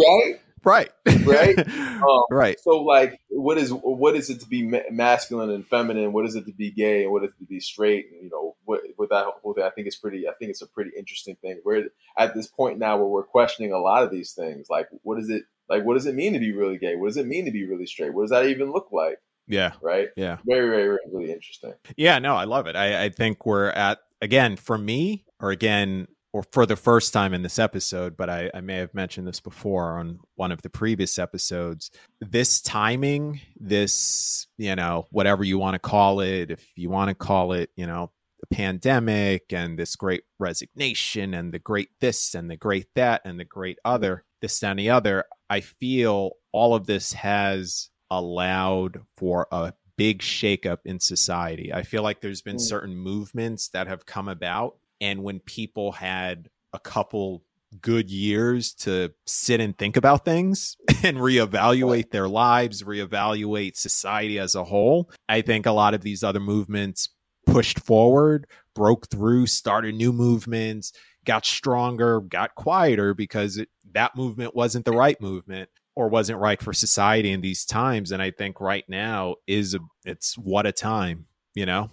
right, 0.64 0.90
right, 1.24 1.58
um, 1.68 2.22
right. 2.30 2.60
So 2.60 2.82
like, 2.82 3.18
what 3.28 3.58
is 3.58 3.70
what 3.70 4.14
is 4.14 4.30
it 4.30 4.38
to 4.40 4.46
be 4.46 4.62
masculine 4.90 5.50
and 5.50 5.66
feminine? 5.66 6.12
What 6.12 6.26
is 6.26 6.36
it 6.36 6.46
to 6.46 6.52
be 6.52 6.70
gay 6.70 7.02
and 7.02 7.10
what 7.10 7.24
is 7.24 7.30
it 7.30 7.38
to 7.40 7.44
be 7.44 7.58
straight? 7.58 8.06
And 8.12 8.22
you 8.22 8.30
know, 8.30 8.54
what 8.64 8.82
with 8.96 9.10
that 9.10 9.26
whole 9.42 9.52
thing, 9.52 9.64
I 9.64 9.70
think 9.70 9.88
it's 9.88 9.96
pretty. 9.96 10.28
I 10.28 10.32
think 10.38 10.50
it's 10.50 10.62
a 10.62 10.68
pretty 10.68 10.90
interesting 10.96 11.34
thing. 11.42 11.60
We're 11.64 11.88
at 12.16 12.34
this 12.36 12.46
point 12.46 12.78
now 12.78 12.98
where 12.98 13.08
we're 13.08 13.24
questioning 13.24 13.72
a 13.72 13.78
lot 13.78 14.04
of 14.04 14.12
these 14.12 14.32
things. 14.32 14.68
Like, 14.70 14.88
what 15.02 15.18
is 15.18 15.28
it? 15.28 15.42
Like, 15.68 15.84
what 15.84 15.94
does 15.94 16.06
it 16.06 16.14
mean 16.14 16.34
to 16.34 16.38
be 16.38 16.52
really 16.52 16.78
gay? 16.78 16.94
What 16.94 17.08
does 17.08 17.16
it 17.16 17.26
mean 17.26 17.46
to 17.46 17.50
be 17.50 17.66
really 17.66 17.86
straight? 17.86 18.14
What 18.14 18.22
does 18.22 18.30
that 18.30 18.46
even 18.46 18.70
look 18.70 18.90
like? 18.92 19.18
Yeah. 19.48 19.72
Right. 19.82 20.08
Yeah. 20.16 20.38
Very, 20.46 20.68
very, 20.68 20.84
very 20.84 20.98
really 21.12 21.32
interesting. 21.32 21.74
Yeah. 21.96 22.20
No, 22.20 22.36
I 22.36 22.44
love 22.44 22.68
it. 22.68 22.76
I, 22.76 23.04
I 23.04 23.08
think 23.08 23.44
we're 23.44 23.70
at 23.70 23.98
again 24.22 24.56
for 24.56 24.78
me, 24.78 25.24
or 25.40 25.50
again, 25.50 26.08
or 26.36 26.42
for 26.52 26.66
the 26.66 26.76
first 26.76 27.14
time 27.14 27.32
in 27.32 27.40
this 27.40 27.58
episode, 27.58 28.14
but 28.14 28.28
I, 28.28 28.50
I 28.52 28.60
may 28.60 28.76
have 28.76 28.92
mentioned 28.92 29.26
this 29.26 29.40
before 29.40 29.98
on 29.98 30.20
one 30.34 30.52
of 30.52 30.60
the 30.60 30.68
previous 30.68 31.18
episodes. 31.18 31.90
This 32.20 32.60
timing, 32.60 33.40
this, 33.58 34.46
you 34.58 34.76
know, 34.76 35.06
whatever 35.10 35.44
you 35.44 35.58
want 35.58 35.76
to 35.76 35.78
call 35.78 36.20
it, 36.20 36.50
if 36.50 36.62
you 36.76 36.90
want 36.90 37.08
to 37.08 37.14
call 37.14 37.52
it, 37.52 37.70
you 37.74 37.86
know, 37.86 38.10
the 38.40 38.54
pandemic 38.54 39.50
and 39.50 39.78
this 39.78 39.96
great 39.96 40.24
resignation 40.38 41.32
and 41.32 41.54
the 41.54 41.58
great 41.58 41.88
this 42.02 42.34
and 42.34 42.50
the 42.50 42.56
great 42.58 42.88
that 42.96 43.22
and 43.24 43.40
the 43.40 43.46
great 43.46 43.78
other, 43.82 44.22
this 44.42 44.62
and 44.62 44.78
the 44.78 44.90
other, 44.90 45.24
I 45.48 45.60
feel 45.60 46.32
all 46.52 46.74
of 46.74 46.86
this 46.86 47.14
has 47.14 47.88
allowed 48.10 48.98
for 49.16 49.48
a 49.50 49.72
big 49.96 50.18
shakeup 50.18 50.80
in 50.84 51.00
society. 51.00 51.72
I 51.72 51.82
feel 51.82 52.02
like 52.02 52.20
there's 52.20 52.42
been 52.42 52.56
mm. 52.56 52.60
certain 52.60 52.94
movements 52.94 53.68
that 53.68 53.86
have 53.86 54.04
come 54.04 54.28
about. 54.28 54.76
And 55.00 55.22
when 55.22 55.40
people 55.40 55.92
had 55.92 56.48
a 56.72 56.78
couple 56.78 57.42
good 57.80 58.10
years 58.10 58.72
to 58.72 59.12
sit 59.26 59.60
and 59.60 59.76
think 59.76 59.96
about 59.96 60.24
things 60.24 60.76
and 61.02 61.18
reevaluate 61.18 62.10
their 62.10 62.28
lives, 62.28 62.82
reevaluate 62.82 63.76
society 63.76 64.38
as 64.38 64.54
a 64.54 64.64
whole, 64.64 65.10
I 65.28 65.42
think 65.42 65.66
a 65.66 65.72
lot 65.72 65.94
of 65.94 66.02
these 66.02 66.22
other 66.22 66.40
movements 66.40 67.10
pushed 67.46 67.80
forward, 67.80 68.46
broke 68.74 69.08
through, 69.08 69.46
started 69.46 69.94
new 69.94 70.12
movements, 70.12 70.92
got 71.24 71.44
stronger, 71.44 72.20
got 72.20 72.54
quieter 72.54 73.14
because 73.14 73.56
it, 73.56 73.68
that 73.92 74.16
movement 74.16 74.54
wasn't 74.54 74.84
the 74.84 74.92
right 74.92 75.20
movement 75.20 75.68
or 75.94 76.08
wasn't 76.08 76.38
right 76.38 76.60
for 76.60 76.72
society 76.72 77.30
in 77.30 77.40
these 77.40 77.64
times. 77.64 78.12
And 78.12 78.22
I 78.22 78.30
think 78.30 78.60
right 78.60 78.84
now 78.88 79.36
is 79.46 79.74
a, 79.74 79.80
it's 80.04 80.36
what 80.36 80.66
a 80.66 80.72
time, 80.72 81.26
you 81.54 81.66
know. 81.66 81.90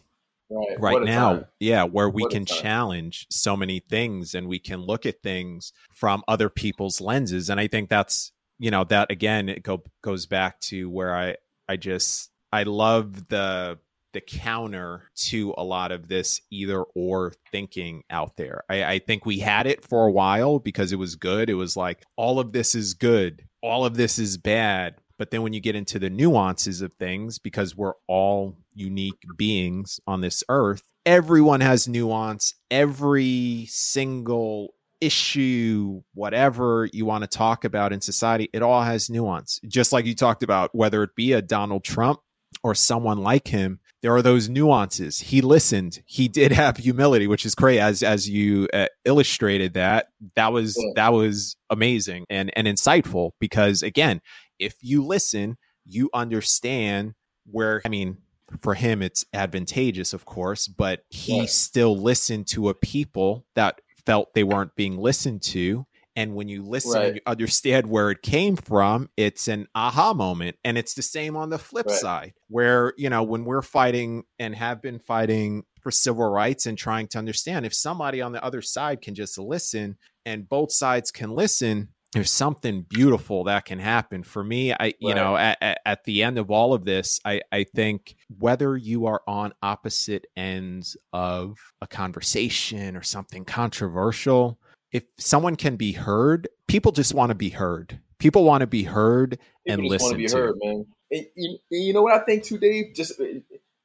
Right, 0.54 0.80
right 0.80 1.04
now, 1.04 1.34
time. 1.34 1.46
yeah, 1.60 1.84
where 1.84 2.10
we 2.10 2.24
what 2.24 2.32
can 2.32 2.46
challenge 2.46 3.28
so 3.30 3.58
many 3.58 3.80
things 3.80 4.36
and 4.36 4.48
we 4.48 4.60
can 4.60 4.82
look 4.82 5.06
at 5.06 5.22
things 5.22 5.74
from 5.94 6.24
other 6.28 6.50
people's 6.50 7.02
lenses. 7.02 7.50
And 7.50 7.60
I 7.60 7.68
think 7.68 7.90
that's, 7.90 8.32
you 8.60 8.72
know, 8.72 8.84
that 8.86 9.12
again, 9.12 9.50
it 9.50 9.64
go, 9.64 9.84
goes 10.02 10.26
back 10.26 10.60
to 10.62 10.90
where 10.90 11.16
I, 11.16 11.38
I 11.68 11.78
just, 11.78 12.30
I 12.52 12.64
love 12.64 13.28
the 13.30 13.80
the 14.14 14.22
counter 14.22 15.10
to 15.16 15.54
a 15.58 15.64
lot 15.64 15.92
of 15.92 16.08
this 16.08 16.40
either 16.52 16.84
or 16.96 17.34
thinking 17.52 18.04
out 18.10 18.38
there. 18.38 18.64
I, 18.70 18.84
I, 18.84 19.00
think 19.00 19.26
we 19.26 19.40
had 19.40 19.66
it 19.66 19.84
for 19.84 20.06
a 20.06 20.12
while 20.12 20.60
because 20.60 20.92
it 20.92 20.98
was 20.98 21.16
good. 21.16 21.50
It 21.50 21.56
was 21.56 21.76
like 21.76 22.04
all 22.16 22.40
of 22.40 22.54
this 22.54 22.76
is 22.76 22.94
good, 22.94 23.48
all 23.62 23.86
of 23.86 23.98
this 23.98 24.20
is 24.20 24.38
bad. 24.38 24.96
But 25.24 25.32
then 25.32 25.42
when 25.42 25.54
you 25.54 25.62
get 25.62 25.78
into 25.78 26.00
the 26.00 26.10
nuances 26.10 26.82
of 26.82 26.92
things, 26.96 27.40
because 27.40 27.78
we're 27.78 27.94
all 28.08 28.58
unique 28.74 29.24
beings 29.38 30.02
on 30.06 30.20
this 30.20 30.44
earth, 30.50 30.84
everyone 31.06 31.62
has 31.62 31.88
nuance. 31.88 32.56
Every 32.70 33.66
single 33.70 34.74
issue, 35.00 36.02
whatever 36.14 36.90
you 36.92 37.06
want 37.06 37.24
to 37.24 37.30
talk 37.30 37.64
about 37.64 37.94
in 37.94 38.02
society, 38.02 38.50
it 38.52 38.62
all 38.62 38.82
has 38.82 39.10
nuance. 39.10 39.62
Just 39.66 39.94
like 39.94 40.06
you 40.06 40.14
talked 40.14 40.44
about, 40.44 40.76
whether 40.76 41.04
it 41.04 41.16
be 41.16 41.32
a 41.32 41.42
Donald 41.42 41.86
Trump 41.86 42.20
or 42.62 42.76
someone 42.76 43.20
like 43.20 43.48
him, 43.48 43.80
there 44.04 44.14
are 44.14 44.22
those 44.22 44.50
nuances. 44.50 45.20
He 45.20 45.42
listened. 45.42 46.04
He 46.06 46.28
did 46.28 46.52
have 46.64 46.78
humility, 46.78 47.26
which 47.26 47.46
is 47.46 47.56
great. 47.56 47.80
As 47.80 48.04
as 48.04 48.30
you 48.30 48.68
uh, 48.74 48.88
illustrated 49.06 49.74
that, 49.74 50.10
that 50.36 50.52
was 50.52 50.78
that 50.96 51.14
was 51.14 51.56
amazing 51.70 52.26
and 52.30 52.52
and 52.56 52.68
insightful. 52.68 53.32
Because 53.40 53.82
again, 53.82 54.22
if 54.64 54.76
you 54.82 55.06
listen, 55.06 55.58
you 55.86 56.10
understand 56.14 57.14
where. 57.46 57.82
I 57.86 57.90
mean, 57.90 58.18
for 58.62 58.76
him, 58.76 59.02
it's 59.02 59.26
advantageous, 59.34 60.14
of 60.14 60.26
course, 60.26 60.68
but 60.68 61.04
he 61.10 61.40
yeah. 61.40 61.46
still 61.46 61.98
listened 61.98 62.48
to 62.48 62.70
a 62.70 62.74
people 62.74 63.46
that 63.56 63.82
felt 64.06 64.34
they 64.34 64.44
weren't 64.44 64.76
being 64.76 64.98
listened 64.98 65.42
to 65.42 65.86
and 66.16 66.36
when 66.36 66.48
you 66.48 66.64
listen 66.64 66.94
right. 66.94 67.06
and 67.08 67.16
you 67.16 67.22
understand 67.26 67.88
where 67.88 68.12
it 68.12 68.22
came 68.22 68.56
from, 68.56 69.10
it's 69.18 69.48
an 69.48 69.68
aha 69.74 70.14
moment. 70.14 70.58
And 70.64 70.78
it's 70.78 70.94
the 70.94 71.02
same 71.02 71.36
on 71.36 71.50
the 71.50 71.58
flip 71.58 71.88
right. 71.88 71.96
side, 71.96 72.34
where, 72.50 72.94
you 72.98 73.10
know, 73.10 73.24
when 73.24 73.46
we're 73.46 73.64
fighting 73.64 74.24
and 74.38 74.56
have 74.56 74.82
been 74.82 75.00
fighting 75.00 75.64
for 75.82 75.92
civil 75.92 76.30
rights 76.30 76.66
and 76.66 76.78
trying 76.78 77.08
to 77.08 77.18
understand 77.18 77.66
if 77.66 77.74
somebody 77.74 78.22
on 78.22 78.32
the 78.32 78.44
other 78.44 78.62
side 78.62 79.02
can 79.02 79.16
just 79.16 79.38
listen 79.38 79.98
and 80.26 80.48
both 80.48 80.72
sides 80.72 81.12
can 81.12 81.32
listen, 81.32 81.90
there's 82.14 82.32
something 82.32 82.86
beautiful 82.90 83.44
that 83.46 83.66
can 83.66 83.80
happen 83.80 84.24
for 84.24 84.44
me 84.44 84.72
i 84.74 84.94
you 85.00 85.14
know 85.14 85.36
at, 85.36 85.58
at, 85.62 85.80
at, 85.86 86.04
the 86.06 86.24
end 86.24 86.38
of 86.38 86.52
all 86.52 86.74
of 86.74 86.86
this 86.86 87.20
i 87.26 87.42
i 87.52 87.64
think 87.64 88.16
whether 88.40 88.78
you 88.78 89.06
are 89.06 89.22
on 89.28 89.54
opposite 89.62 90.26
ends 90.38 90.96
of 91.12 91.58
a 91.82 91.88
conversation 91.88 92.96
or 92.96 93.04
something 93.04 93.44
controversial 93.44 94.60
if 94.94 95.04
someone 95.18 95.56
can 95.56 95.76
be 95.76 95.92
heard, 95.92 96.48
people 96.68 96.92
just 96.92 97.14
want 97.14 97.32
to 97.32 97.36
be 97.36 97.50
heard. 97.50 98.00
People 98.20 98.46
want 98.46 98.62
to 98.62 98.68
be 98.68 98.84
heard 98.84 99.32
people 99.66 99.82
and 99.82 99.86
listen. 99.86 100.18
To 100.20 100.28
to. 100.28 100.38
heard, 100.38 100.56
man. 100.62 100.86
And, 101.12 101.26
and, 101.36 101.60
you 101.72 101.94
know 101.94 102.04
what 102.04 102.14
I 102.14 102.24
think 102.24 102.44
too, 102.44 102.60
Dave? 102.60 102.94
Just 102.96 103.20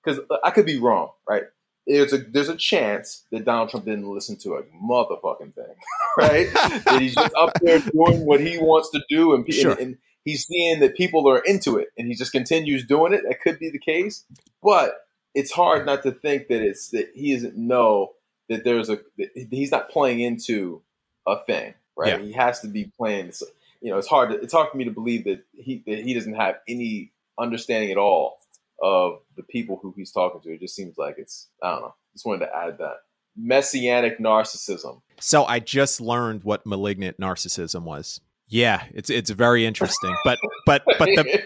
because 0.04 0.20
I 0.44 0.50
could 0.50 0.66
be 0.66 0.78
wrong, 0.78 1.10
right? 1.28 1.44
There's 1.88 2.12
a 2.12 2.18
there's 2.18 2.48
a 2.50 2.56
chance 2.56 3.24
that 3.32 3.44
Donald 3.44 3.70
Trump 3.70 3.86
didn't 3.86 4.12
listen 4.12 4.36
to 4.38 4.54
a 4.54 4.62
motherfucking 4.84 5.54
thing, 5.54 5.74
right? 6.18 6.46
that 6.52 6.98
he's 7.00 7.14
just 7.14 7.34
up 7.34 7.52
there 7.62 7.80
doing 7.80 8.26
what 8.26 8.40
he 8.40 8.58
wants 8.58 8.90
to 8.90 9.02
do, 9.08 9.34
and, 9.34 9.52
sure. 9.52 9.72
and, 9.72 9.80
and 9.80 9.98
he's 10.24 10.46
seeing 10.46 10.80
that 10.80 10.96
people 10.96 11.28
are 11.28 11.38
into 11.38 11.78
it, 11.78 11.88
and 11.96 12.06
he 12.06 12.14
just 12.14 12.32
continues 12.32 12.84
doing 12.84 13.14
it. 13.14 13.22
That 13.26 13.40
could 13.40 13.58
be 13.58 13.70
the 13.70 13.78
case, 13.78 14.24
but 14.62 15.06
it's 15.34 15.50
hard 15.50 15.86
not 15.86 16.02
to 16.02 16.12
think 16.12 16.48
that 16.48 16.62
it's 16.62 16.90
that 16.90 17.10
he 17.14 17.34
doesn't 17.34 17.56
know 17.56 18.12
that 18.48 18.64
there's 18.64 18.90
a 18.90 18.98
that 19.16 19.48
he's 19.50 19.70
not 19.70 19.88
playing 19.88 20.20
into 20.20 20.82
a 21.26 21.38
thing, 21.38 21.74
right? 21.96 22.20
Yeah. 22.20 22.26
He 22.26 22.32
has 22.32 22.60
to 22.60 22.68
be 22.68 22.92
playing. 22.96 23.32
You 23.80 23.92
know, 23.92 23.98
it's 23.98 24.08
hard. 24.08 24.30
To, 24.30 24.40
it's 24.40 24.52
hard 24.52 24.70
for 24.70 24.76
me 24.76 24.84
to 24.84 24.90
believe 24.90 25.24
that 25.24 25.44
he 25.54 25.82
that 25.86 26.00
he 26.00 26.14
doesn't 26.14 26.34
have 26.34 26.56
any 26.68 27.12
understanding 27.38 27.90
at 27.90 27.96
all 27.96 28.40
of 28.82 29.20
the 29.36 29.42
people 29.44 29.78
who 29.82 29.92
he's 29.96 30.12
talking 30.12 30.40
to. 30.42 30.54
It 30.54 30.60
just 30.60 30.74
seems 30.74 30.96
like 30.98 31.16
it's 31.18 31.48
I 31.62 31.72
don't 31.72 31.82
know. 31.82 31.94
Just 32.14 32.26
wanted 32.26 32.46
to 32.46 32.56
add 32.56 32.78
that 32.78 32.96
messianic 33.36 34.18
narcissism. 34.18 35.00
So 35.20 35.44
I 35.44 35.60
just 35.60 36.00
learned 36.00 36.44
what 36.44 36.66
malignant 36.66 37.18
narcissism 37.18 37.82
was. 37.82 38.20
Yeah, 38.48 38.84
it's 38.94 39.10
it's 39.10 39.30
very 39.30 39.66
interesting. 39.66 40.14
But 40.24 40.38
but 40.64 40.82
but 40.98 41.06
the 41.06 41.42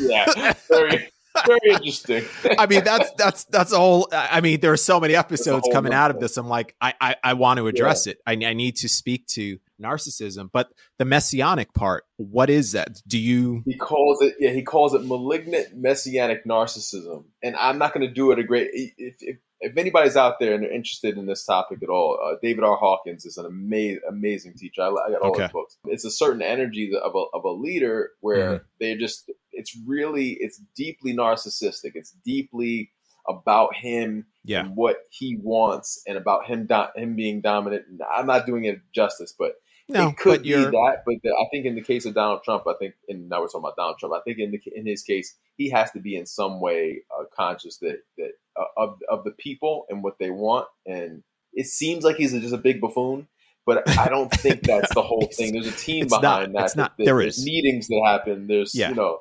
yeah, 0.08 0.52
very 0.68 1.08
very 1.46 1.74
interesting. 1.74 2.24
I 2.58 2.66
mean, 2.66 2.82
that's 2.84 3.10
that's 3.12 3.44
that's 3.44 3.72
all. 3.72 4.08
I 4.12 4.40
mean, 4.40 4.60
there 4.60 4.72
are 4.72 4.76
so 4.78 4.98
many 4.98 5.14
episodes 5.14 5.68
coming 5.72 5.92
out 5.92 6.10
of 6.10 6.18
this. 6.18 6.36
I'm 6.36 6.48
like, 6.48 6.74
I 6.80 6.94
I, 7.00 7.16
I 7.22 7.34
want 7.34 7.58
to 7.58 7.68
address 7.68 8.06
yeah. 8.06 8.12
it. 8.12 8.20
I, 8.26 8.32
I 8.48 8.54
need 8.54 8.76
to 8.76 8.88
speak 8.88 9.26
to 9.28 9.58
narcissism, 9.80 10.50
but 10.52 10.68
the 10.98 11.04
messianic 11.04 11.72
part. 11.74 12.04
What 12.16 12.50
is 12.50 12.72
that? 12.72 13.00
Do 13.06 13.18
you? 13.18 13.62
He 13.66 13.76
calls 13.76 14.22
it. 14.22 14.34
Yeah, 14.38 14.50
he 14.50 14.62
calls 14.62 14.94
it 14.94 15.04
malignant 15.04 15.76
messianic 15.76 16.44
narcissism, 16.44 17.24
and 17.42 17.56
I'm 17.56 17.78
not 17.78 17.94
going 17.94 18.06
to 18.06 18.12
do 18.12 18.32
it 18.32 18.38
a 18.38 18.44
great. 18.44 18.70
If, 18.72 19.16
if 19.20 19.36
if 19.60 19.76
anybody's 19.76 20.16
out 20.16 20.36
there 20.40 20.54
and 20.54 20.62
they're 20.62 20.72
interested 20.72 21.18
in 21.18 21.26
this 21.26 21.44
topic 21.44 21.82
at 21.82 21.90
all, 21.90 22.18
uh, 22.22 22.36
David 22.42 22.64
R. 22.64 22.76
Hawkins 22.76 23.26
is 23.26 23.36
an 23.36 23.44
amazing, 23.44 24.00
amazing 24.08 24.54
teacher. 24.56 24.82
I, 24.82 24.88
I 24.88 25.10
got 25.10 25.20
all 25.20 25.30
okay. 25.32 25.42
his 25.42 25.52
books. 25.52 25.76
It's 25.84 26.04
a 26.04 26.10
certain 26.10 26.40
energy 26.40 26.90
of 26.94 27.14
a, 27.14 27.24
of 27.36 27.44
a 27.44 27.50
leader 27.50 28.10
where 28.20 28.46
mm-hmm. 28.46 28.64
they're 28.80 28.96
just 28.96 29.30
it's 29.52 29.76
really 29.86 30.36
it's 30.40 30.60
deeply 30.76 31.14
narcissistic. 31.14 31.92
It's 31.94 32.12
deeply 32.24 32.90
about 33.28 33.74
him 33.76 34.26
Yeah. 34.44 34.60
and 34.60 34.76
what 34.76 34.96
he 35.10 35.36
wants 35.40 36.02
and 36.06 36.16
about 36.16 36.46
him 36.46 36.66
do- 36.66 36.86
him 36.96 37.16
being 37.16 37.42
dominant. 37.42 37.84
I'm 38.14 38.26
not 38.26 38.46
doing 38.46 38.64
it 38.64 38.80
justice, 38.94 39.34
but 39.38 39.52
No, 39.90 40.08
it 40.08 40.16
could 40.16 40.42
be 40.42 40.52
that. 40.52 41.02
But 41.04 41.14
the, 41.22 41.30
I 41.30 41.46
think 41.50 41.66
in 41.66 41.74
the 41.74 41.82
case 41.82 42.06
of 42.06 42.14
Donald 42.14 42.42
Trump, 42.44 42.64
I 42.68 42.74
think, 42.78 42.94
and 43.08 43.28
now 43.28 43.40
we're 43.40 43.46
talking 43.48 43.60
about 43.60 43.76
Donald 43.76 43.98
Trump. 43.98 44.14
I 44.14 44.20
think 44.24 44.38
in 44.38 44.50
the, 44.52 44.60
in 44.74 44.86
his 44.86 45.02
case, 45.02 45.34
he 45.56 45.70
has 45.70 45.90
to 45.92 46.00
be 46.00 46.16
in 46.16 46.26
some 46.26 46.60
way 46.60 47.02
uh, 47.16 47.24
conscious 47.36 47.78
that 47.78 47.98
that 48.18 48.30
uh, 48.58 48.64
of 48.76 48.98
of 49.10 49.24
the 49.24 49.32
people 49.32 49.86
and 49.90 50.02
what 50.02 50.18
they 50.18 50.30
want. 50.30 50.66
And 50.86 51.22
it 51.52 51.66
seems 51.66 52.04
like 52.04 52.16
he's 52.16 52.32
just 52.32 52.54
a 52.54 52.58
big 52.58 52.80
buffoon, 52.80 53.28
but 53.66 53.88
I 53.98 54.08
don't 54.08 54.30
think 54.34 54.62
that's 54.62 54.94
the 54.94 55.02
whole 55.02 55.28
thing. 55.32 55.52
There's 55.52 55.66
a 55.66 55.72
team 55.72 56.04
It's 56.04 56.12
not. 56.12 56.20
behind 56.22 56.54
that. 56.54 56.64
It's 56.64 56.76
not. 56.76 56.96
that- 56.96 57.04
There 57.04 57.18
there's 57.18 57.38
is. 57.38 57.44
meetings 57.44 57.88
that 57.88 58.02
happen. 58.06 58.46
There's 58.46 58.74
Yeah. 58.74 58.90
you 58.90 58.94
know, 58.94 59.18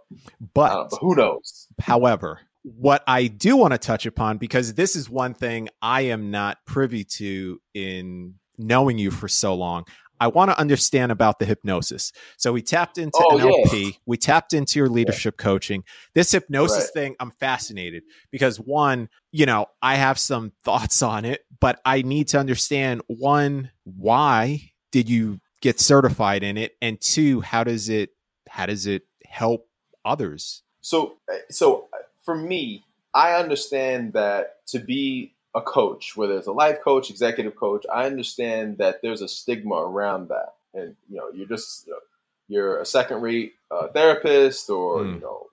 but 0.54 0.72
uh, 0.72 0.88
but 0.90 0.98
who 1.00 1.16
knows? 1.16 1.68
However, 1.80 2.40
what 2.64 3.04
I 3.08 3.28
do 3.28 3.56
want 3.58 3.72
to 3.74 3.78
touch 3.78 4.06
upon, 4.06 4.38
because 4.38 4.74
this 4.74 4.96
is 4.96 5.10
one 5.10 5.34
thing 5.34 5.70
I 5.82 6.02
am 6.02 6.30
not 6.30 6.58
privy 6.66 7.04
to 7.16 7.60
in 7.74 8.36
knowing 8.58 8.98
you 8.98 9.10
for 9.12 9.30
so 9.30 9.56
long, 9.56 9.86
I 10.20 10.28
want 10.28 10.52
to 10.52 10.60
understand 10.60 11.12
about 11.12 11.40
the 11.40 11.46
hypnosis. 11.46 12.12
So 12.38 12.52
we 12.54 12.62
tapped 12.62 12.98
into 12.98 13.20
Oh, 13.20 13.38
NLP, 13.38 13.98
we 14.06 14.18
tapped 14.18 14.54
into 14.54 14.80
your 14.80 14.90
leadership 14.90 15.38
coaching. 15.38 15.84
This 16.14 16.32
hypnosis 16.32 16.78
Right. 16.86 16.94
thing, 16.94 17.16
I'm 17.20 17.32
fascinated 17.32 18.04
because 18.32 18.58
one, 18.60 19.10
you 19.32 19.46
know, 19.46 19.68
I 19.82 19.96
have 19.96 20.20
some 20.20 20.52
thoughts 20.64 21.02
on 21.02 21.26
it, 21.26 21.46
but 21.60 21.80
I 21.86 22.02
need 22.02 22.30
to 22.30 22.40
understand 22.40 23.02
one, 23.08 23.72
why 23.84 24.72
did 24.92 25.10
you 25.10 25.40
get 25.62 25.80
certified 25.80 26.44
in 26.44 26.58
it? 26.58 26.74
And 26.82 27.00
two, 27.00 27.42
how 27.42 27.64
does 27.64 27.90
it 27.90 28.10
how 28.50 28.66
does 28.66 28.88
it 28.88 29.04
help 29.26 29.68
others? 30.04 30.64
So, 30.82 31.18
eh, 31.32 31.38
so 31.52 31.88
uh, 31.94 31.98
for 32.24 32.36
me, 32.36 32.84
I 33.14 33.34
understand 33.34 34.14
that 34.14 34.66
to 34.68 34.80
be 34.80 35.36
a 35.56 35.62
coach, 35.62 36.16
whether 36.16 36.38
it's 36.38 36.48
a 36.48 36.52
life 36.52 36.80
coach, 36.84 37.10
executive 37.10 37.56
coach, 37.56 37.86
I 37.94 38.06
understand 38.06 38.78
that 38.78 39.02
there's 39.02 39.22
a 39.22 39.28
stigma 39.28 39.76
around 39.76 40.30
that, 40.30 40.54
and 40.74 40.96
you 41.10 41.18
know, 41.18 41.30
you're 41.34 41.48
just 41.48 41.88
you 41.88 41.94
know, 41.94 42.00
you're 42.48 42.80
a 42.82 42.86
second-rate 42.86 43.54
uh, 43.72 43.88
therapist, 43.90 44.70
or 44.70 45.00
Mm. 45.00 45.16
you 45.16 45.20
know, 45.22 45.48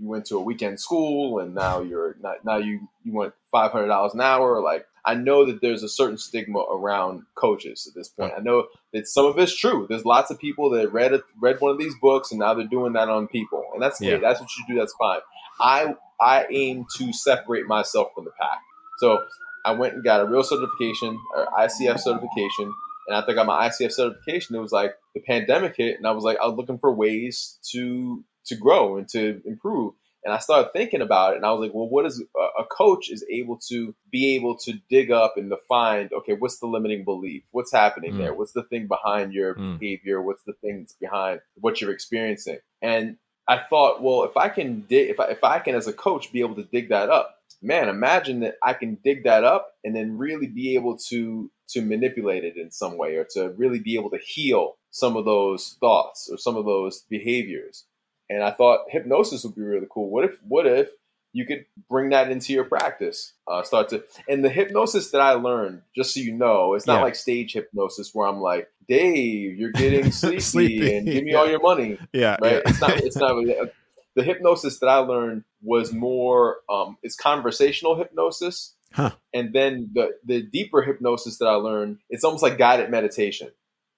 you 0.00 0.08
went 0.08 0.26
to 0.26 0.36
a 0.36 0.40
weekend 0.40 0.80
school, 0.80 1.38
and 1.38 1.54
now 1.54 1.80
you're 1.80 2.16
not 2.20 2.44
now 2.44 2.56
you 2.56 2.80
you 3.04 3.12
want 3.12 3.34
five 3.50 3.72
hundred 3.72 3.88
dollars 3.88 4.14
an 4.14 4.20
hour. 4.20 4.60
Like, 4.62 4.86
I 5.04 5.14
know 5.14 5.44
that 5.46 5.60
there's 5.62 5.82
a 5.82 5.88
certain 5.88 6.18
stigma 6.18 6.58
around 6.60 7.22
coaches 7.34 7.86
at 7.86 7.94
this 7.94 8.08
point. 8.08 8.32
I 8.36 8.40
know 8.40 8.66
that 8.92 9.08
some 9.08 9.26
of 9.26 9.38
it's 9.38 9.56
true. 9.56 9.86
There's 9.88 10.04
lots 10.04 10.30
of 10.30 10.38
people 10.38 10.70
that 10.70 10.92
read 10.92 11.12
a, 11.14 11.22
read 11.40 11.60
one 11.60 11.72
of 11.72 11.78
these 11.78 11.94
books, 12.00 12.30
and 12.30 12.40
now 12.40 12.52
they're 12.54 12.66
doing 12.66 12.92
that 12.94 13.08
on 13.08 13.26
people, 13.28 13.64
and 13.72 13.82
that's 13.82 14.00
Yeah. 14.00 14.18
that's 14.18 14.40
what 14.40 14.50
you 14.58 14.64
do. 14.74 14.78
That's 14.80 14.94
fine. 14.98 15.20
I 15.60 15.94
I 16.20 16.46
aim 16.50 16.86
to 16.96 17.12
separate 17.14 17.66
myself 17.66 18.08
from 18.14 18.24
the 18.26 18.32
pack. 18.38 18.58
So 19.00 19.24
I 19.64 19.72
went 19.72 19.94
and 19.94 20.04
got 20.04 20.20
a 20.20 20.26
real 20.26 20.42
certification, 20.42 21.18
or 21.34 21.46
ICF 21.58 21.98
certification, 21.98 22.72
and 23.08 23.16
after 23.16 23.32
I 23.32 23.34
got 23.34 23.46
my 23.46 23.68
ICF 23.68 23.92
certification, 23.92 24.56
it 24.56 24.60
was 24.60 24.72
like 24.72 24.94
the 25.14 25.20
pandemic 25.20 25.74
hit, 25.76 25.96
and 25.96 26.06
I 26.06 26.12
was 26.12 26.22
like, 26.24 26.38
I 26.40 26.46
was 26.46 26.56
looking 26.56 26.78
for 26.78 26.92
ways 26.92 27.58
to 27.72 28.24
to 28.46 28.56
grow 28.56 28.96
and 28.96 29.08
to 29.10 29.40
improve. 29.44 29.94
And 30.22 30.34
I 30.34 30.38
started 30.38 30.72
thinking 30.72 31.00
about 31.00 31.32
it, 31.32 31.36
and 31.36 31.46
I 31.46 31.52
was 31.52 31.60
like, 31.60 31.72
well, 31.74 31.88
what 31.88 32.04
is 32.04 32.22
a, 32.58 32.64
coach 32.64 33.10
is 33.10 33.24
able 33.30 33.58
to 33.70 33.94
be 34.12 34.34
able 34.36 34.56
to 34.58 34.74
dig 34.90 35.10
up 35.10 35.34
and 35.38 35.48
to 35.50 35.56
find? 35.66 36.12
Okay, 36.12 36.34
what's 36.34 36.58
the 36.58 36.66
limiting 36.66 37.04
belief? 37.04 37.42
What's 37.52 37.72
happening 37.72 38.14
Mm. 38.14 38.18
there? 38.18 38.34
What's 38.34 38.52
the 38.52 38.64
thing 38.64 38.86
behind 38.86 39.32
your 39.32 39.54
Mm. 39.54 39.78
behavior? 39.78 40.20
What's 40.20 40.42
the 40.44 40.52
things 40.60 40.94
behind 41.00 41.40
what 41.54 41.80
you're 41.80 41.92
experiencing? 41.92 42.58
And 42.82 43.16
I 43.48 43.58
thought, 43.58 44.02
well, 44.02 44.24
if 44.24 44.36
I 44.36 44.50
can 44.50 44.82
dig, 44.82 45.08
if 45.08 45.18
I, 45.20 45.28
if 45.30 45.42
I 45.42 45.58
can 45.58 45.74
as 45.74 45.86
a 45.86 45.92
coach 45.92 46.32
be 46.32 46.40
able 46.40 46.56
to 46.56 46.64
dig 46.64 46.90
that 46.90 47.08
up, 47.08 47.39
man, 47.62 47.88
imagine 47.88 48.40
that 48.40 48.56
I 48.62 48.74
can 48.74 48.98
dig 49.04 49.24
that 49.24 49.44
up 49.44 49.74
and 49.84 49.94
then 49.94 50.18
really 50.18 50.46
be 50.46 50.74
able 50.74 50.96
to 51.08 51.50
to 51.68 51.82
manipulate 51.82 52.44
it 52.44 52.56
in 52.56 52.70
some 52.70 52.98
way 52.98 53.14
or 53.16 53.24
to 53.32 53.50
really 53.56 53.78
be 53.78 53.94
able 53.94 54.10
to 54.10 54.18
heal 54.18 54.76
some 54.90 55.16
of 55.16 55.24
those 55.24 55.76
thoughts 55.80 56.28
or 56.30 56.36
some 56.36 56.56
of 56.56 56.64
those 56.64 57.02
behaviors. 57.08 57.84
And 58.28 58.42
I 58.42 58.50
thought 58.50 58.86
hypnosis 58.88 59.44
would 59.44 59.54
be 59.54 59.62
really 59.62 59.86
cool. 59.90 60.10
What 60.10 60.24
if 60.24 60.38
what 60.42 60.66
if 60.66 60.88
you 61.32 61.46
could 61.46 61.64
bring 61.88 62.10
that 62.10 62.30
into 62.30 62.52
your 62.52 62.64
practice? 62.64 63.34
Uh, 63.46 63.62
start 63.62 63.88
to 63.90 64.02
and 64.28 64.44
the 64.44 64.48
hypnosis 64.48 65.10
that 65.12 65.20
I 65.20 65.32
learned, 65.32 65.82
just 65.94 66.14
so 66.14 66.20
you 66.20 66.32
know, 66.32 66.74
it's 66.74 66.86
not 66.86 66.96
Yeah. 66.98 67.02
like 67.04 67.14
stage 67.14 67.52
hypnosis 67.52 68.10
where 68.14 68.26
I'm 68.26 68.40
like, 68.40 68.68
Dave, 68.88 69.56
you're 69.58 69.70
getting 69.72 70.10
sleepy, 70.12 70.40
Sleepy, 70.40 70.96
and 70.96 71.06
give 71.06 71.22
me 71.24 71.32
yeah. 71.32 71.38
all 71.38 71.48
your 71.48 71.60
money 71.60 71.98
Yeah, 72.12 72.36
right? 72.40 72.62
It's 72.66 72.80
not. 72.80 72.90
It's 72.98 73.16
not. 73.16 73.36
The 74.16 74.22
hypnosis 74.22 74.78
that 74.80 74.88
I 74.88 74.98
learned 74.98 75.44
was 75.62 75.92
more. 75.92 76.58
Um, 76.68 76.96
it's 77.02 77.16
conversational 77.16 77.96
hypnosis, 77.96 78.74
Huh. 78.92 79.10
and 79.32 79.52
then 79.52 79.90
the 79.92 80.10
the 80.24 80.42
deeper 80.42 80.82
hypnosis 80.82 81.38
that 81.38 81.46
I 81.46 81.54
learned, 81.54 81.98
it's 82.08 82.24
almost 82.24 82.42
like 82.42 82.58
guided 82.58 82.90
meditation. 82.90 83.50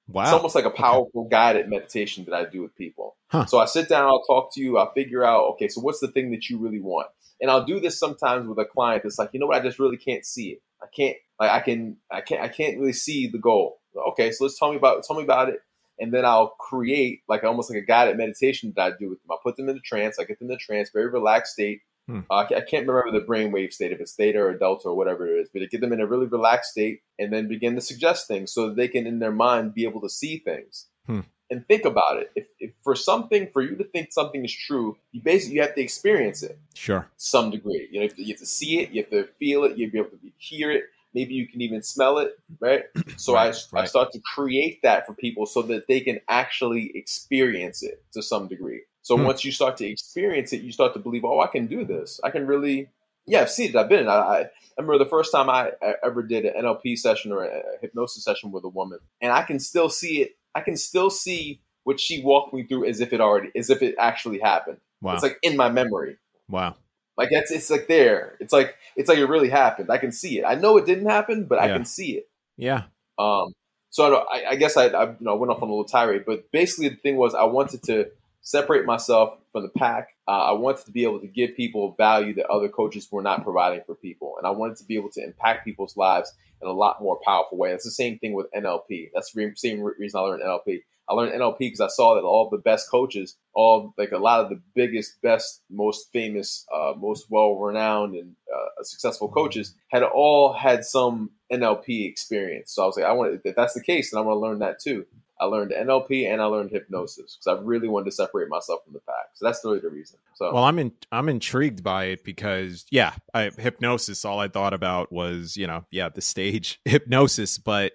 Wow. 0.09 0.25
It's 0.25 0.33
almost 0.33 0.55
like 0.55 0.65
a 0.65 0.71
powerful 0.71 1.29
guided 1.31 1.69
meditation 1.69 2.25
that 2.25 2.35
I 2.35 2.45
do 2.45 2.61
with 2.61 2.75
people. 2.77 3.17
Huh. 3.29 3.47
So 3.47 3.59
I 3.59 3.65
sit 3.67 3.89
down, 3.89 4.07
I'll 4.07 4.25
talk 4.25 4.53
to 4.55 4.61
you, 4.61 4.77
I'll 4.77 4.91
figure 4.93 5.25
out, 5.25 5.45
okay, 5.53 5.69
so 5.69 5.81
what's 5.81 6.01
the 6.01 6.09
thing 6.09 6.33
that 6.33 6.51
you 6.51 6.59
really 6.59 6.81
want? 6.81 7.07
And 7.41 7.51
I'll 7.51 7.65
do 7.65 7.81
this 7.81 7.99
sometimes 7.99 8.47
with 8.47 8.59
a 8.59 8.65
client 8.65 9.05
that's 9.05 9.19
like, 9.19 9.31
you 9.33 9.41
know 9.41 9.47
what, 9.47 9.57
I 9.61 9.65
just 9.65 9.79
really 9.79 9.97
can't 9.97 10.27
see 10.27 10.51
it. 10.51 10.63
I 10.83 10.87
can't 10.95 11.17
like 11.39 11.51
I 11.51 11.61
can 11.61 11.97
I 12.11 12.21
can't 12.21 12.43
I 12.43 12.49
can't 12.49 12.79
really 12.79 12.93
see 12.93 13.29
the 13.29 13.39
goal. 13.39 13.79
Okay, 14.11 14.33
so 14.33 14.45
let's 14.45 14.59
tell 14.59 14.71
me 14.71 14.77
about 14.77 15.05
tell 15.05 15.17
me 15.17 15.23
about 15.23 15.49
it. 15.49 15.61
And 16.01 16.13
then 16.13 16.25
I'll 16.25 16.49
create 16.59 17.23
like 17.29 17.45
almost 17.45 17.71
like 17.71 17.79
a 17.83 17.87
guided 17.87 18.17
meditation 18.17 18.73
that 18.77 18.83
I 18.83 18.91
do 18.99 19.11
with 19.11 19.23
them. 19.23 19.31
I 19.33 19.37
put 19.43 19.57
them 19.57 19.69
in 19.69 19.77
a 19.77 19.81
trance, 19.81 20.19
I 20.19 20.25
get 20.25 20.39
them 20.39 20.51
in 20.51 20.55
a 20.57 20.59
trance, 20.59 20.91
very 20.93 21.09
relaxed 21.09 21.53
state. 21.53 21.83
Hmm. 22.09 22.21
Uh, 22.29 22.47
I 22.57 22.61
can't 22.69 22.87
remember 22.89 23.13
the 23.13 23.25
brainwave 23.25 23.73
state, 23.73 23.93
if 23.93 24.01
it's 24.01 24.15
theta 24.15 24.41
or 24.41 24.53
delta 24.55 24.89
or 24.89 24.97
whatever 24.97 25.25
it 25.27 25.41
is, 25.41 25.49
but 25.53 25.61
to 25.61 25.69
get 25.69 25.81
them 25.81 25.93
in 25.93 26.01
a 26.01 26.07
really 26.07 26.27
relaxed 26.27 26.73
state 26.73 27.03
and 27.19 27.33
then 27.33 27.47
begin 27.47 27.77
to 27.77 27.81
suggest 27.81 28.27
things 28.27 28.53
so 28.53 28.67
that 28.69 28.77
they 28.77 28.89
can, 28.89 29.07
in 29.07 29.21
their 29.21 29.31
mind, 29.31 29.73
be 29.75 29.85
able 29.85 30.01
to 30.01 30.09
see 30.11 30.39
things 30.39 30.87
Hmm. 31.07 31.21
and 31.49 31.65
think 31.69 31.85
about 31.85 32.17
it. 32.17 32.33
If, 32.35 32.49
if 32.59 32.73
for 32.83 32.97
something, 32.97 33.49
for 33.53 33.63
you 33.63 33.77
to 33.77 33.85
think 33.85 34.13
something 34.13 34.45
is 34.45 34.53
true, 34.53 34.97
you 35.13 35.21
basically 35.23 35.57
you 35.57 35.63
have 35.63 35.77
to 35.77 35.81
experience 35.81 36.43
it 36.43 36.59
Sure. 36.75 37.07
some 37.19 37.51
degree. 37.51 37.87
You 37.93 38.01
know, 38.01 38.03
you 38.03 38.09
have 38.09 38.17
to, 38.17 38.23
you 38.23 38.33
have 38.35 38.41
to 38.41 38.47
see 38.47 38.81
it, 38.81 38.91
you 38.91 39.03
have 39.03 39.11
to 39.11 39.25
feel 39.39 39.63
it, 39.65 39.77
you 39.77 39.85
have 39.87 39.93
to 39.93 39.93
be 39.93 39.99
able 39.99 40.11
to 40.11 40.33
hear 40.39 40.73
it. 40.73 40.85
Maybe 41.15 41.35
you 41.35 41.47
can 41.49 41.61
even 41.61 41.83
smell 41.83 42.19
it, 42.19 42.39
right? 42.61 42.85
So 43.17 43.35
Right, 43.35 43.55
I, 43.75 43.81
I 43.81 43.85
start 43.85 44.11
to 44.13 44.21
create 44.35 44.83
that 44.83 45.07
for 45.07 45.15
people 45.15 45.47
so 45.47 45.63
that 45.63 45.87
they 45.87 46.01
can 46.01 46.19
actually 46.29 46.91
experience 46.97 47.83
it 47.83 48.03
to 48.15 48.23
some 48.23 48.49
degree. 48.49 48.83
So 49.03 49.17
Hmm. 49.17 49.25
once 49.25 49.45
you 49.45 49.53
start 49.53 49.77
to 49.79 49.87
experience 49.87 50.53
it, 50.53 50.63
you 50.63 50.73
start 50.73 50.93
to 50.95 50.99
believe, 51.01 51.25
oh, 51.25 51.41
I 51.41 51.47
can 51.47 51.67
do 51.67 51.85
this. 51.85 52.19
I 52.25 52.31
can 52.31 52.47
really, 52.47 52.89
yeah, 53.27 53.43
I've 53.43 53.51
seen 53.51 53.71
it. 53.71 53.77
I've 53.77 53.89
been 53.89 54.09
I, 54.09 54.13
I 54.15 54.39
I 54.41 54.49
remember 54.79 54.99
the 55.05 55.11
first 55.11 55.31
time 55.31 55.49
I, 55.51 55.73
I 55.83 55.95
ever 56.05 56.23
did 56.23 56.45
an 56.47 56.65
NLP 56.65 56.99
session 56.99 57.31
or 57.33 57.45
a, 57.45 57.49
a 57.49 57.63
hypnosis 57.83 58.25
session 58.25 58.51
with 58.51 58.65
a 58.65 58.69
woman, 58.69 58.99
and 59.21 59.31
I 59.33 59.43
can 59.43 59.59
still 59.61 59.89
see 59.91 60.23
it. 60.23 60.31
I 60.55 60.61
can 60.63 60.77
still 60.77 61.11
see 61.11 61.61
what 61.85 62.01
she 62.01 62.23
walked 62.23 62.55
me 62.55 62.65
through 62.65 62.87
as 62.87 63.01
if 63.01 63.13
it 63.13 63.21
already, 63.21 63.51
as 63.57 63.71
if 63.71 63.83
it 63.83 63.95
actually 63.99 64.39
happened. 64.41 64.79
Wow. 65.01 65.15
It's 65.15 65.23
like 65.23 65.39
in 65.43 65.57
my 65.57 65.69
memory. 65.69 66.17
wow. 66.49 66.77
Like 67.19 67.29
that's 67.33 67.51
it's 67.51 67.71
like 67.71 67.89
there. 67.89 68.37
It's 68.41 68.53
like 68.53 68.77
it's 68.97 69.09
like 69.09 69.19
it 69.19 69.27
really 69.27 69.49
happened. 69.51 69.91
I 69.91 69.99
can 69.99 70.13
see 70.13 70.39
it. 70.39 70.45
I 70.45 70.55
know 70.55 70.77
it 70.77 70.87
didn't 70.87 71.07
happen, 71.11 71.45
but 71.45 71.59
I 71.59 71.69
can 71.77 71.85
see 71.85 72.13
it. 72.19 72.29
Yeah. 72.57 72.85
Um, 73.19 73.53
so 73.91 74.07
I, 74.07 74.11
don't- 74.11 74.29
I, 74.31 74.45
I 74.53 74.57
guess 74.57 74.77
I, 74.77 74.87
I 74.87 75.05
you 75.11 75.17
know 75.21 75.37
went 75.37 75.51
off 75.53 75.63
on 75.63 75.69
a 75.69 75.73
little 75.73 75.85
tirade, 75.85 76.25
but 76.27 76.51
basically 76.53 76.89
the 76.89 76.97
thing 76.97 77.17
was 77.17 77.35
I 77.35 77.45
wanted 77.45 77.83
to 77.85 78.11
separate 78.41 78.85
myself 78.87 79.37
from 79.53 79.63
the 79.63 79.69
pack. 79.69 80.09
Uh, 80.27 80.31
I 80.31 80.53
wanted 80.53 80.85
to 80.87 80.91
be 80.93 81.05
able 81.05 81.21
to 81.21 81.27
give 81.27 81.55
people 81.57 81.95
value 81.99 82.35
that 82.35 82.47
other 82.47 82.69
coaches 82.69 83.07
were 83.13 83.23
not 83.23 83.45
providing 83.45 83.83
for 83.87 83.95
people, 83.95 84.35
and 84.39 84.47
I 84.47 84.51
wanted 84.51 84.79
to 84.79 84.85
be 84.85 84.97
able 84.97 85.11
to 85.11 85.23
impact 85.23 85.65
people's 85.65 85.97
lives 85.97 86.33
in 86.63 86.69
a 86.69 86.73
lot 86.73 87.03
more 87.03 87.19
powerful 87.25 87.59
way. 87.59 87.73
It's 87.73 87.85
the 87.85 87.91
same 87.91 88.19
thing 88.19 88.33
with 88.33 88.47
NLP. 88.53 89.11
That's 89.15 89.33
the 89.33 89.45
re- 89.47 89.53
same 89.57 89.81
re- 89.83 89.93
reason 89.99 90.19
I 90.19 90.23
learned 90.23 90.43
NLP. 90.43 90.83
I 91.09 91.15
learned 91.15 91.33
NLP 91.33 91.59
because 91.59 91.81
I 91.81 91.89
saw 91.89 92.15
that 92.15 92.23
all 92.23 92.49
the 92.49 92.59
best 92.59 92.91
coaches, 92.91 93.37
all 93.55 93.93
like 93.99 94.13
a 94.13 94.19
lot 94.19 94.41
of 94.41 94.51
the 94.51 94.61
biggest, 94.75 95.21
best, 95.21 95.63
most 95.71 96.09
famous, 96.13 96.65
uh, 96.75 96.93
most 96.97 97.27
well-renowned 97.31 98.15
and 98.15 98.37
uh, 98.53 98.83
successful 98.83 99.29
coaches 99.29 99.75
had 99.89 100.03
all 100.03 100.53
had 100.53 100.85
some 100.85 101.31
NLP 101.53 102.09
experience. 102.09 102.73
So 102.73 102.83
I 102.83 102.87
was 102.87 102.97
like, 102.97 103.07
I 103.07 103.13
want 103.13 103.41
if 103.45 103.55
that's 103.55 103.75
the 103.75 103.83
case, 103.83 104.11
then 104.11 104.19
I 104.19 104.25
want 104.25 104.37
to 104.37 104.41
learn 104.41 104.59
that 104.61 104.81
too. 104.81 105.07
I 105.43 105.47
learned 105.47 105.73
NLP 105.73 106.33
and 106.33 106.41
I 106.41 106.45
learned 106.45 106.71
hypnosis 106.71 107.37
because 107.37 107.59
I 107.59 107.61
really 107.65 107.89
wanted 107.89 108.05
to 108.07 108.13
separate 108.13 108.49
myself 108.49 108.85
from 108.85 108.93
the 108.93 109.01
pack. 109.01 109.31
So 109.35 109.45
that's 109.45 109.61
really 109.65 109.81
the 109.81 109.91
reason. 109.91 110.19
So 110.35 110.53
Well, 110.53 110.63
I'm 110.63 110.79
in, 110.79 110.93
I'm 111.11 111.29
intrigued 111.29 111.83
by 111.83 112.05
it 112.07 112.23
because 112.23 112.87
yeah, 112.93 113.15
I, 113.35 113.51
hypnosis. 113.59 114.25
All 114.25 114.39
I 114.39 114.47
thought 114.47 114.73
about 114.73 115.11
was 115.11 115.57
you 115.57 115.67
know 115.67 115.85
yeah 115.91 116.09
the 116.09 116.21
stage 116.21 116.81
hypnosis, 116.85 117.59
but 117.59 117.93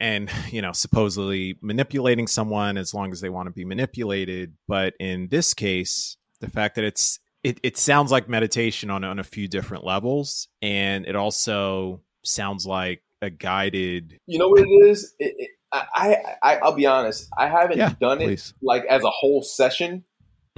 and 0.00 0.30
you 0.50 0.62
know 0.62 0.72
supposedly 0.72 1.58
manipulating 1.60 2.26
someone 2.26 2.76
as 2.76 2.94
long 2.94 3.12
as 3.12 3.20
they 3.20 3.28
want 3.30 3.46
to 3.46 3.52
be 3.52 3.64
manipulated. 3.64 4.54
But 4.66 4.94
in 4.98 5.28
this 5.28 5.54
case, 5.54 6.16
the 6.40 6.48
fact 6.50 6.76
that 6.76 6.84
it's 6.84 7.18
it, 7.44 7.60
it 7.62 7.76
sounds 7.76 8.10
like 8.10 8.28
meditation 8.28 8.90
on 8.90 9.04
on 9.04 9.18
a 9.18 9.24
few 9.24 9.48
different 9.48 9.84
levels, 9.84 10.48
and 10.62 11.06
it 11.06 11.16
also 11.16 12.02
sounds 12.24 12.66
like 12.66 13.02
a 13.22 13.30
guided. 13.30 14.18
you 14.26 14.38
know 14.38 14.48
what 14.48 14.60
it 14.60 14.88
is? 14.88 15.14
It, 15.18 15.34
it, 15.38 15.50
I, 15.72 16.16
I 16.42 16.56
I'll 16.58 16.74
be 16.74 16.86
honest. 16.86 17.28
I 17.36 17.48
haven't 17.48 17.76
Yeah, 17.78 17.94
done 18.00 18.20
it 18.22 18.52
like 18.62 18.84
as 18.86 19.02
a 19.04 19.10
whole 19.10 19.42
session. 19.42 20.04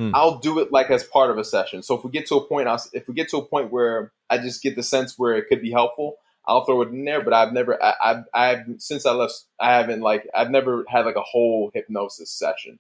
mm. 0.01 0.13
I'll 0.15 0.39
do 0.39 0.59
it 0.61 0.71
like 0.73 0.91
as 0.91 1.03
part 1.05 1.31
of 1.31 1.39
a 1.39 1.45
session. 1.45 1.83
So 1.83 1.97
if 1.97 2.05
we 2.05 2.11
get 2.11 2.27
to 2.29 2.37
a 2.37 2.47
point, 2.47 2.69
I'll, 2.69 2.83
if 2.93 3.09
we 3.09 3.15
get 3.15 3.29
to 3.31 3.39
a 3.39 3.45
point 3.45 3.73
where 3.73 4.13
I 4.29 4.39
just 4.39 4.63
get 4.63 4.77
the 4.77 4.83
sense 4.83 5.19
where 5.19 5.35
it 5.35 5.49
could 5.49 5.61
be 5.61 5.71
helpful, 5.73 6.17
I'll 6.47 6.65
throw 6.65 6.83
it 6.83 6.89
in 6.89 7.05
there. 7.05 7.23
But 7.23 7.33
I've 7.33 7.53
never, 7.53 7.83
I, 7.83 7.95
I've, 8.03 8.25
I've 8.35 8.65
since 8.79 9.07
I 9.07 9.13
left, 9.13 9.45
I 9.59 9.75
haven't 9.75 10.01
like, 10.01 10.29
I've 10.35 10.51
never 10.51 10.85
had 10.89 11.07
like 11.07 11.17
a 11.17 11.23
whole 11.23 11.71
hypnosis 11.75 12.31
session 12.31 12.79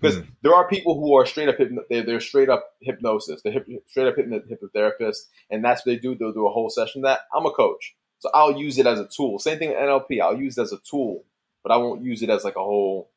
because 0.00 0.16
mm. 0.16 0.26
there 0.42 0.54
are 0.54 0.68
people 0.68 0.98
who 0.98 1.14
are 1.14 1.26
straight 1.26 1.48
up 1.48 1.56
they're, 1.90 2.02
they're 2.02 2.20
straight 2.20 2.48
up 2.48 2.70
hypnosis 2.80 3.42
they're 3.42 3.52
hip, 3.52 3.66
straight 3.86 4.06
up 4.06 4.16
hypno, 4.16 4.40
hypnotherapist 4.40 5.26
and 5.50 5.62
that's 5.62 5.84
what 5.84 5.92
they 5.92 5.96
do 5.98 6.14
they'll 6.14 6.32
do 6.32 6.46
a 6.46 6.52
whole 6.52 6.70
session 6.70 7.02
that 7.02 7.22
i'm 7.34 7.44
a 7.44 7.50
coach 7.50 7.94
so 8.18 8.30
i'll 8.32 8.56
use 8.58 8.78
it 8.78 8.86
as 8.86 8.98
a 8.98 9.06
tool 9.08 9.38
same 9.38 9.58
thing 9.58 9.70
with 9.70 9.78
nlp 9.78 10.20
i'll 10.22 10.40
use 10.40 10.56
it 10.56 10.62
as 10.62 10.72
a 10.72 10.78
tool 10.78 11.22
but 11.62 11.70
i 11.70 11.76
won't 11.76 12.02
use 12.02 12.22
it 12.22 12.30
as 12.30 12.44
like 12.44 12.56
a 12.56 12.60
whole 12.60 13.10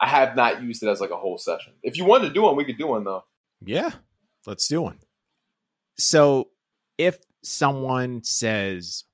I 0.00 0.08
have 0.08 0.34
not 0.34 0.62
used 0.62 0.82
it 0.82 0.88
as 0.88 1.00
like 1.00 1.10
a 1.10 1.16
whole 1.16 1.36
session. 1.36 1.74
If 1.82 1.98
you 1.98 2.06
wanted 2.06 2.28
to 2.28 2.34
do 2.34 2.42
one, 2.42 2.56
we 2.56 2.64
could 2.64 2.78
do 2.78 2.86
one 2.86 3.04
though. 3.04 3.24
Yeah, 3.62 3.90
let's 4.46 4.66
do 4.66 4.80
one. 4.80 4.98
So 5.98 6.48
if 6.96 7.18
someone 7.42 8.22
says, 8.22 9.04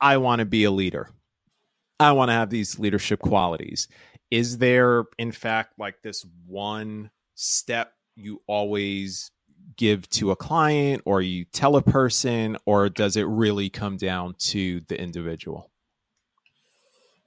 I 0.00 0.16
want 0.16 0.40
to 0.40 0.44
be 0.44 0.64
a 0.64 0.70
leader, 0.70 1.10
I 1.98 2.12
want 2.12 2.30
to 2.30 2.34
have 2.34 2.50
these 2.50 2.78
leadership 2.78 3.20
qualities, 3.20 3.88
is 4.30 4.58
there, 4.58 5.04
in 5.18 5.32
fact, 5.32 5.78
like 5.78 6.02
this 6.02 6.24
one 6.46 7.10
step 7.34 7.92
you 8.16 8.42
always 8.46 9.30
give 9.76 10.08
to 10.10 10.30
a 10.30 10.36
client 10.36 11.02
or 11.04 11.22
you 11.22 11.44
tell 11.44 11.76
a 11.76 11.82
person, 11.82 12.56
or 12.66 12.88
does 12.88 13.16
it 13.16 13.26
really 13.26 13.70
come 13.70 13.96
down 13.96 14.34
to 14.38 14.80
the 14.88 15.00
individual? 15.00 15.70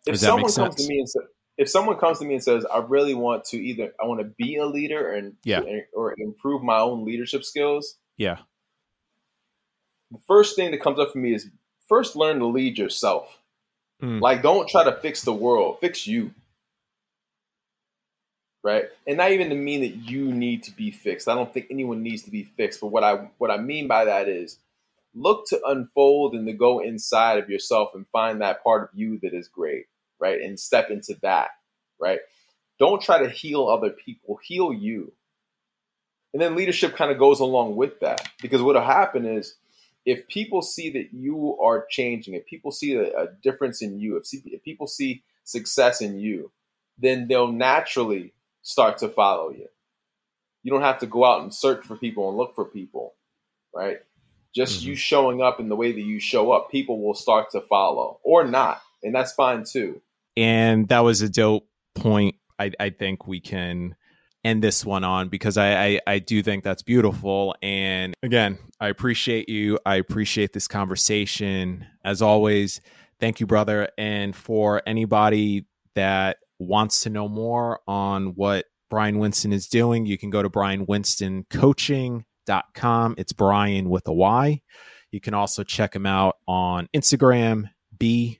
If 0.05 0.19
someone 0.19 0.51
comes 0.51 0.75
to 0.75 0.87
me 0.87 0.99
and 0.99 1.09
says, 1.09 1.23
if 1.57 1.69
someone 1.69 1.97
comes 1.97 2.19
to 2.19 2.25
me 2.25 2.33
and 2.33 2.43
says, 2.43 2.65
"I 2.65 2.79
really 2.79 3.13
want 3.13 3.45
to 3.45 3.57
either 3.57 3.93
I 4.01 4.05
want 4.05 4.19
to 4.21 4.25
be 4.37 4.57
a 4.57 4.65
leader 4.65 5.13
and 5.13 5.35
yeah. 5.43 5.61
or 5.93 6.15
improve 6.17 6.63
my 6.63 6.79
own 6.79 7.05
leadership 7.05 7.43
skills," 7.43 7.97
yeah, 8.17 8.39
the 10.13 10.21
first 10.27 10.55
thing 10.55 10.71
that 10.71 10.81
comes 10.81 10.99
up 10.99 11.11
for 11.11 11.17
me 11.17 11.33
is 11.33 11.49
first 11.87 12.15
learn 12.15 12.39
to 12.39 12.45
lead 12.45 12.77
yourself. 12.77 13.39
Mm. 14.01 14.21
Like, 14.21 14.41
don't 14.41 14.69
try 14.69 14.83
to 14.83 14.93
fix 14.93 15.23
the 15.23 15.33
world; 15.33 15.79
fix 15.79 16.07
you. 16.07 16.31
Right, 18.63 18.85
and 19.05 19.17
not 19.17 19.31
even 19.31 19.49
to 19.49 19.55
mean 19.55 19.81
that 19.81 20.09
you 20.09 20.31
need 20.31 20.63
to 20.63 20.71
be 20.71 20.89
fixed. 20.91 21.27
I 21.27 21.35
don't 21.35 21.53
think 21.53 21.67
anyone 21.69 22.01
needs 22.01 22.23
to 22.23 22.31
be 22.31 22.43
fixed. 22.43 22.79
But 22.79 22.87
what 22.87 23.03
I 23.03 23.27
what 23.37 23.51
I 23.51 23.57
mean 23.57 23.87
by 23.87 24.05
that 24.05 24.29
is, 24.29 24.57
look 25.13 25.47
to 25.49 25.59
unfold 25.65 26.33
and 26.33 26.47
to 26.47 26.53
go 26.53 26.79
inside 26.79 27.39
of 27.39 27.49
yourself 27.49 27.93
and 27.93 28.05
find 28.13 28.39
that 28.41 28.63
part 28.63 28.83
of 28.83 28.89
you 28.97 29.19
that 29.19 29.33
is 29.33 29.49
great 29.49 29.87
right? 30.23 30.39
And 30.41 30.57
step 30.57 30.89
into 30.89 31.17
that, 31.21 31.49
right? 31.99 32.19
Don't 32.79 33.01
try 33.01 33.19
to 33.19 33.29
heal 33.29 33.67
other 33.67 33.89
people, 33.89 34.39
heal 34.41 34.71
you. 34.71 35.11
And 36.33 36.41
then 36.41 36.55
leadership 36.55 36.95
kind 36.95 37.11
of 37.11 37.19
goes 37.19 37.41
along 37.41 37.75
with 37.75 37.99
that 37.99 38.27
because 38.41 38.61
what'll 38.61 38.81
happen 38.81 39.25
is 39.25 39.55
if 40.05 40.27
people 40.27 40.61
see 40.61 40.89
that 40.91 41.13
you 41.13 41.57
are 41.61 41.85
changing, 41.89 42.33
if 42.33 42.45
people 42.45 42.71
see 42.71 42.93
a, 42.95 43.03
a 43.15 43.27
difference 43.41 43.81
in 43.81 43.99
you, 43.99 44.17
if, 44.17 44.25
see, 44.25 44.41
if 44.45 44.63
people 44.63 44.87
see 44.87 45.23
success 45.43 46.01
in 46.01 46.19
you, 46.19 46.51
then 46.97 47.27
they'll 47.27 47.51
naturally 47.51 48.33
start 48.61 48.97
to 48.99 49.09
follow 49.09 49.51
you. 49.51 49.67
You 50.63 50.71
don't 50.71 50.81
have 50.81 50.99
to 50.99 51.07
go 51.07 51.25
out 51.25 51.41
and 51.41 51.53
search 51.53 51.85
for 51.85 51.95
people 51.95 52.29
and 52.29 52.37
look 52.37 52.55
for 52.55 52.65
people, 52.65 53.15
right? 53.73 53.97
Just 54.53 54.79
mm-hmm. 54.79 54.89
you 54.89 54.95
showing 54.95 55.41
up 55.41 55.59
in 55.59 55.69
the 55.69 55.75
way 55.75 55.91
that 55.91 56.01
you 56.01 56.19
show 56.19 56.51
up, 56.51 56.69
people 56.69 57.01
will 57.01 57.13
start 57.13 57.51
to 57.51 57.61
follow 57.61 58.19
or 58.23 58.45
not. 58.45 58.81
And 59.01 59.13
that's 59.13 59.33
fine 59.33 59.63
too. 59.65 60.01
And 60.37 60.87
that 60.89 60.99
was 60.99 61.21
a 61.21 61.29
dope 61.29 61.67
point. 61.95 62.35
I, 62.59 62.71
I 62.79 62.89
think 62.91 63.27
we 63.27 63.39
can 63.39 63.95
end 64.43 64.63
this 64.63 64.85
one 64.85 65.03
on 65.03 65.29
because 65.29 65.57
I, 65.57 65.85
I, 65.85 65.99
I 66.07 66.19
do 66.19 66.43
think 66.43 66.63
that's 66.63 66.83
beautiful. 66.83 67.55
And 67.61 68.13
again, 68.23 68.57
I 68.79 68.87
appreciate 68.89 69.49
you. 69.49 69.79
I 69.85 69.95
appreciate 69.95 70.53
this 70.53 70.67
conversation. 70.67 71.87
As 72.03 72.21
always, 72.21 72.81
thank 73.19 73.39
you, 73.39 73.47
brother. 73.47 73.89
And 73.97 74.35
for 74.35 74.83
anybody 74.85 75.65
that 75.95 76.37
wants 76.59 76.99
to 77.01 77.09
know 77.09 77.27
more 77.29 77.79
on 77.87 78.35
what 78.35 78.65
Bryan 78.89 79.17
Winston 79.17 79.53
is 79.53 79.67
doing, 79.67 80.05
you 80.05 80.17
can 80.17 80.29
go 80.29 80.43
to 80.43 80.49
bryanwinstoncoaching.com. 80.49 83.15
It's 83.17 83.33
Brian 83.33 83.89
with 83.89 84.07
a 84.07 84.13
Y. 84.13 84.61
You 85.11 85.21
can 85.21 85.33
also 85.33 85.63
check 85.63 85.95
him 85.95 86.05
out 86.05 86.35
on 86.47 86.87
Instagram, 86.93 87.69
B 87.97 88.39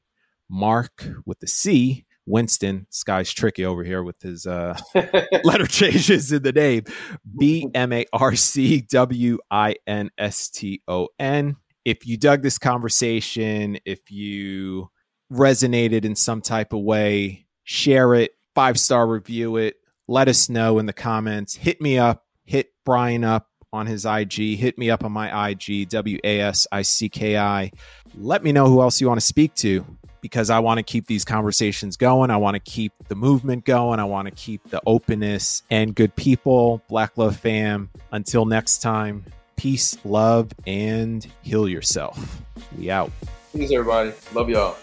Mark 0.50 1.08
with 1.26 1.40
the 1.40 1.48
C, 1.48 2.06
Winston. 2.26 2.86
This 2.90 3.04
guy's 3.04 3.32
tricky 3.32 3.66
over 3.66 3.84
here 3.84 4.04
with 4.04 4.22
his 4.22 4.46
uh, 4.46 4.78
letter 5.44 5.68
changes 5.68 6.32
in 6.32 6.44
the 6.44 6.52
name. 6.52 6.84
B 7.40 7.70
M 7.74 7.94
A 7.94 8.06
R 8.14 8.36
C 8.36 8.82
W 8.82 9.38
I 9.52 9.76
N 9.88 10.10
S 10.18 10.50
T 10.50 10.82
O 10.88 11.10
N. 11.20 11.58
If 11.86 12.08
you 12.08 12.18
dug 12.18 12.42
this 12.42 12.58
conversation, 12.58 13.78
if 13.86 14.10
you 14.10 14.90
resonated 15.32 16.06
in 16.06 16.16
some 16.16 16.42
type 16.42 16.74
of 16.74 16.82
way, 16.82 17.46
share 17.64 18.14
it, 18.14 18.32
five 18.56 18.80
star 18.80 19.08
review 19.08 19.58
it, 19.58 19.76
let 20.08 20.28
us 20.28 20.50
know 20.50 20.80
in 20.80 20.86
the 20.86 20.94
comments. 20.94 21.56
Hit 21.56 21.82
me 21.82 21.98
up, 21.98 22.26
hit 22.46 22.72
Bryan 22.86 23.24
up 23.24 23.50
on 23.74 23.88
his 23.88 24.06
IG, 24.06 24.58
hit 24.58 24.78
me 24.78 24.90
up 24.90 25.04
on 25.04 25.12
my 25.12 25.50
IG, 25.50 25.90
W 25.90 26.20
A 26.24 26.40
S 26.42 26.68
I 26.72 26.84
C 26.84 27.10
K 27.10 27.38
I. 27.38 27.72
Let 28.16 28.44
me 28.44 28.52
know 28.52 28.68
who 28.68 28.82
else 28.82 29.02
you 29.02 29.08
want 29.08 29.20
to 29.20 29.26
speak 29.26 29.56
to 29.56 29.86
because 30.24 30.50
I 30.50 30.60
want 30.60 30.78
to 30.78 30.84
keep 30.84 31.06
these 31.06 31.26
conversations 31.26 31.98
going. 31.98 32.32
I 32.32 32.38
want 32.38 32.56
to 32.56 32.62
keep 32.62 32.94
the 33.10 33.16
movement 33.16 33.66
going. 33.66 34.00
I 34.00 34.06
want 34.06 34.30
to 34.30 34.34
keep 34.34 34.64
the 34.70 34.82
openness 34.88 35.64
and 35.70 35.94
good 35.94 36.16
people. 36.16 36.82
Black 36.88 37.18
Love 37.18 37.36
Fam. 37.36 37.90
Until 38.14 38.46
next 38.46 38.82
time, 38.82 39.26
peace, 39.58 39.98
love, 40.06 40.54
and 40.66 41.28
heal 41.42 41.68
yourself. 41.68 42.42
We 42.78 42.90
out. 42.90 43.12
Peace, 43.54 43.70
everybody. 43.74 44.14
Love 44.34 44.50
y'all. 44.50 44.78